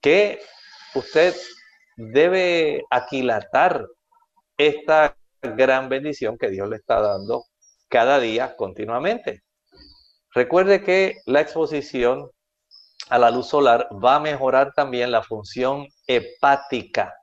que 0.00 0.40
usted 0.94 1.34
debe 1.96 2.82
aquilatar 2.90 3.86
esta 4.56 5.16
gran 5.40 5.88
bendición 5.88 6.36
que 6.36 6.50
Dios 6.50 6.68
le 6.68 6.76
está 6.76 7.00
dando 7.00 7.44
cada 7.88 8.18
día 8.18 8.56
continuamente. 8.56 9.42
Recuerde 10.34 10.82
que 10.82 11.16
la 11.26 11.40
exposición 11.40 12.30
a 13.10 13.18
la 13.18 13.30
luz 13.30 13.48
solar 13.48 13.88
va 13.92 14.16
a 14.16 14.20
mejorar 14.20 14.72
también 14.74 15.10
la 15.10 15.22
función 15.22 15.86
hepática. 16.06 17.14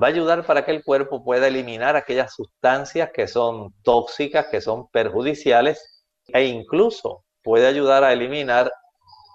Va 0.00 0.06
a 0.06 0.10
ayudar 0.10 0.46
para 0.46 0.64
que 0.64 0.70
el 0.70 0.82
cuerpo 0.82 1.22
pueda 1.22 1.48
eliminar 1.48 1.96
aquellas 1.96 2.34
sustancias 2.34 3.10
que 3.12 3.28
son 3.28 3.74
tóxicas, 3.82 4.46
que 4.46 4.60
son 4.60 4.88
perjudiciales 4.88 6.04
e 6.28 6.44
incluso 6.44 7.24
puede 7.42 7.66
ayudar 7.66 8.04
a 8.04 8.12
eliminar 8.12 8.72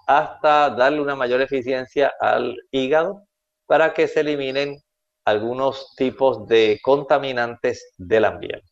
hasta 0.06 0.70
darle 0.70 1.00
una 1.00 1.14
mayor 1.14 1.42
eficiencia 1.42 2.12
al 2.20 2.56
hígado 2.70 3.22
para 3.66 3.92
que 3.92 4.08
se 4.08 4.20
eliminen 4.20 4.78
algunos 5.24 5.94
tipos 5.94 6.48
de 6.48 6.80
contaminantes 6.82 7.92
del 7.98 8.24
ambiente. 8.24 8.67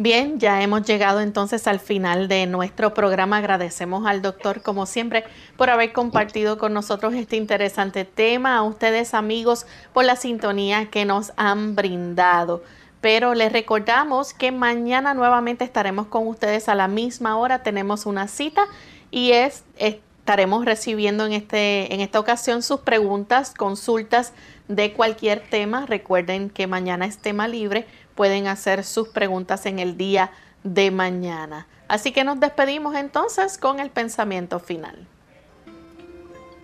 Bien, 0.00 0.38
ya 0.38 0.62
hemos 0.62 0.82
llegado 0.82 1.20
entonces 1.20 1.66
al 1.66 1.80
final 1.80 2.28
de 2.28 2.46
nuestro 2.46 2.94
programa. 2.94 3.38
Agradecemos 3.38 4.06
al 4.06 4.22
doctor, 4.22 4.62
como 4.62 4.86
siempre, 4.86 5.24
por 5.56 5.70
haber 5.70 5.92
compartido 5.92 6.56
con 6.56 6.72
nosotros 6.72 7.14
este 7.14 7.34
interesante 7.34 8.04
tema. 8.04 8.56
A 8.56 8.62
ustedes, 8.62 9.12
amigos, 9.12 9.66
por 9.92 10.04
la 10.04 10.14
sintonía 10.14 10.88
que 10.88 11.04
nos 11.04 11.32
han 11.36 11.74
brindado. 11.74 12.62
Pero 13.00 13.34
les 13.34 13.52
recordamos 13.52 14.34
que 14.34 14.52
mañana 14.52 15.14
nuevamente 15.14 15.64
estaremos 15.64 16.06
con 16.06 16.28
ustedes 16.28 16.68
a 16.68 16.76
la 16.76 16.86
misma 16.86 17.36
hora. 17.36 17.64
Tenemos 17.64 18.06
una 18.06 18.28
cita 18.28 18.66
y 19.10 19.32
es, 19.32 19.64
estaremos 19.78 20.64
recibiendo 20.64 21.26
en, 21.26 21.32
este, 21.32 21.92
en 21.92 22.00
esta 22.00 22.20
ocasión 22.20 22.62
sus 22.62 22.80
preguntas, 22.80 23.52
consultas 23.52 24.32
de 24.68 24.92
cualquier 24.92 25.40
tema. 25.40 25.86
Recuerden 25.86 26.50
que 26.50 26.68
mañana 26.68 27.04
es 27.04 27.18
tema 27.18 27.48
libre 27.48 27.84
pueden 28.18 28.48
hacer 28.48 28.82
sus 28.82 29.10
preguntas 29.10 29.64
en 29.64 29.78
el 29.78 29.96
día 29.96 30.32
de 30.64 30.90
mañana. 30.90 31.68
Así 31.86 32.10
que 32.10 32.24
nos 32.24 32.40
despedimos 32.40 32.96
entonces 32.96 33.56
con 33.58 33.78
el 33.78 33.90
pensamiento 33.90 34.58
final. 34.58 35.06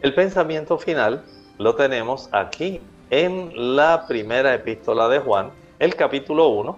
El 0.02 0.12
pensamiento 0.16 0.78
final 0.78 1.22
lo 1.58 1.76
tenemos 1.76 2.28
aquí 2.32 2.80
en 3.10 3.76
la 3.76 4.04
primera 4.08 4.52
epístola 4.52 5.08
de 5.08 5.20
Juan, 5.20 5.52
el 5.78 5.94
capítulo 5.94 6.48
1, 6.48 6.76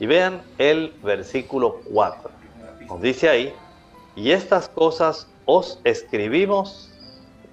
y 0.00 0.06
vean 0.06 0.42
el 0.58 0.92
versículo 1.04 1.80
4. 1.92 2.28
Nos 2.88 3.00
dice 3.00 3.28
ahí, 3.28 3.54
y 4.16 4.32
estas 4.32 4.68
cosas 4.68 5.28
os 5.44 5.78
escribimos 5.84 6.90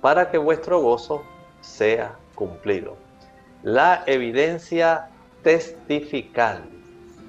para 0.02 0.32
que 0.32 0.40
vuestro 0.40 0.82
gozo 0.82 1.24
sea 1.62 2.16
cumplido. 2.34 2.98
La 3.62 4.04
evidencia 4.08 5.10
testificar 5.44 6.64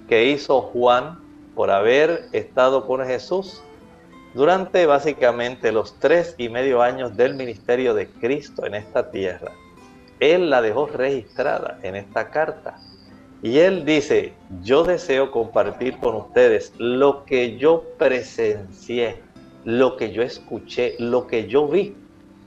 que 0.09 0.31
hizo 0.31 0.63
Juan 0.63 1.19
por 1.55 1.71
haber 1.71 2.29
estado 2.33 2.87
con 2.87 3.05
Jesús 3.05 3.63
durante 4.35 4.87
básicamente 4.87 5.71
los 5.73 5.99
tres 6.01 6.35
y 6.39 6.49
medio 6.49 6.83
años 6.83 7.17
del 7.17 7.35
ministerio 7.35 7.95
de 7.95 8.09
Cristo 8.09 8.67
en 8.67 8.75
esta 8.75 9.11
tierra. 9.11 9.53
Él 10.21 10.51
la 10.51 10.63
dejó 10.63 10.87
registrada 10.87 11.79
en 11.83 11.97
esta 11.97 12.31
carta. 12.31 12.79
Y 13.43 13.59
él 13.59 13.85
dice, 13.85 14.33
yo 14.63 14.85
deseo 14.85 15.31
compartir 15.31 15.99
con 15.99 16.17
ustedes 16.17 16.73
lo 16.79 17.25
que 17.25 17.59
yo 17.59 17.85
presencié, 17.99 19.21
lo 19.65 19.97
que 19.97 20.13
yo 20.13 20.23
escuché, 20.23 20.97
lo 20.99 21.27
que 21.27 21.47
yo 21.47 21.69
vi. 21.69 21.95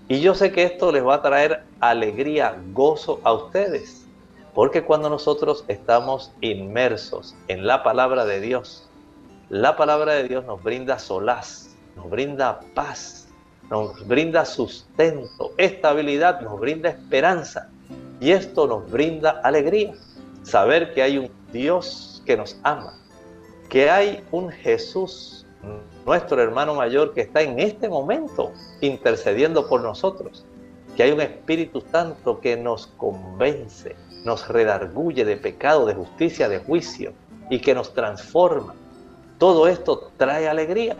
Y 0.08 0.22
yo 0.22 0.34
sé 0.34 0.52
que 0.52 0.64
esto 0.64 0.92
les 0.92 1.06
va 1.06 1.16
a 1.16 1.22
traer 1.22 1.64
alegría, 1.80 2.58
gozo 2.74 3.22
a 3.24 3.34
ustedes. 3.34 4.07
Porque 4.58 4.84
cuando 4.84 5.08
nosotros 5.08 5.66
estamos 5.68 6.32
inmersos 6.42 7.36
en 7.48 7.68
la 7.68 7.84
palabra 7.84 8.26
de 8.26 8.42
Dios, 8.42 8.90
la 9.50 9.78
palabra 9.78 10.14
de 10.14 10.28
Dios 10.28 10.46
nos 10.46 10.64
brinda 10.64 10.98
solaz, 10.98 11.76
nos 11.96 12.10
brinda 12.10 12.62
paz, 12.74 13.28
nos 13.70 14.08
brinda 14.08 14.46
sustento, 14.46 15.52
estabilidad, 15.58 16.42
nos 16.42 16.60
brinda 16.60 16.90
esperanza. 16.90 17.70
Y 18.20 18.32
esto 18.32 18.66
nos 18.66 18.90
brinda 18.90 19.42
alegría. 19.44 19.94
Saber 20.42 20.96
que 20.96 21.04
hay 21.04 21.20
un 21.20 21.32
Dios 21.54 22.24
que 22.26 22.36
nos 22.36 22.60
ama, 22.64 22.98
que 23.70 23.92
hay 23.92 24.24
un 24.32 24.50
Jesús, 24.50 25.46
nuestro 26.04 26.42
hermano 26.42 26.74
mayor, 26.74 27.14
que 27.14 27.22
está 27.22 27.44
en 27.44 27.60
este 27.60 27.90
momento 27.90 28.52
intercediendo 28.82 29.70
por 29.70 29.84
nosotros, 29.84 30.48
que 30.96 31.04
hay 31.04 31.12
un 31.12 31.22
Espíritu 31.22 31.84
Santo 31.92 32.40
que 32.40 32.58
nos 32.58 32.88
convence, 32.88 33.96
nos 34.28 34.48
redarguye 34.50 35.24
de 35.24 35.38
pecado, 35.38 35.86
de 35.86 35.96
justicia, 35.96 36.50
de 36.50 36.60
juicio 36.60 37.14
y 37.50 37.60
que 37.60 37.74
nos 37.74 37.94
transforma. 37.94 38.76
Todo 39.38 39.68
esto 39.68 40.12
trae 40.18 40.50
alegría. 40.50 40.98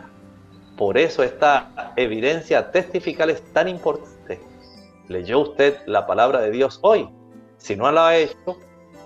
Por 0.78 0.98
eso 0.98 1.24
esta 1.24 1.94
evidencia 1.98 2.72
testifical 2.72 3.30
es 3.30 3.44
tan 3.52 3.68
importante. 3.68 4.40
¿Leyó 5.10 5.40
usted 5.40 5.78
la 5.88 6.08
palabra 6.08 6.40
de 6.40 6.52
Dios 6.52 6.80
hoy? 6.84 7.10
Si 7.58 7.76
no 7.76 7.92
lo 7.92 8.02
ha 8.02 8.16
hecho, 8.16 8.58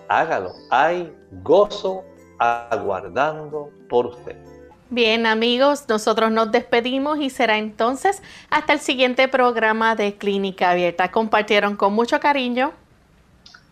hágalo. 0.07 0.51
Hay 0.69 1.11
gozo 1.43 2.03
aguardando 2.38 3.72
por 3.89 4.05
usted. 4.05 4.36
Bien 4.91 5.26
amigos, 5.26 5.86
nosotros 5.89 6.32
nos 6.32 6.51
despedimos 6.51 7.19
y 7.19 7.32
será 7.32 7.57
entonces 7.57 8.22
hasta 8.51 8.74
el 8.74 8.80
siguiente 8.80 9.28
programa 9.30 9.95
de 9.95 10.17
Clínica 10.17 10.72
Abierta. 10.72 11.09
Compartieron 11.09 11.76
con 11.76 11.93
mucho 11.93 12.19
cariño 12.19 12.74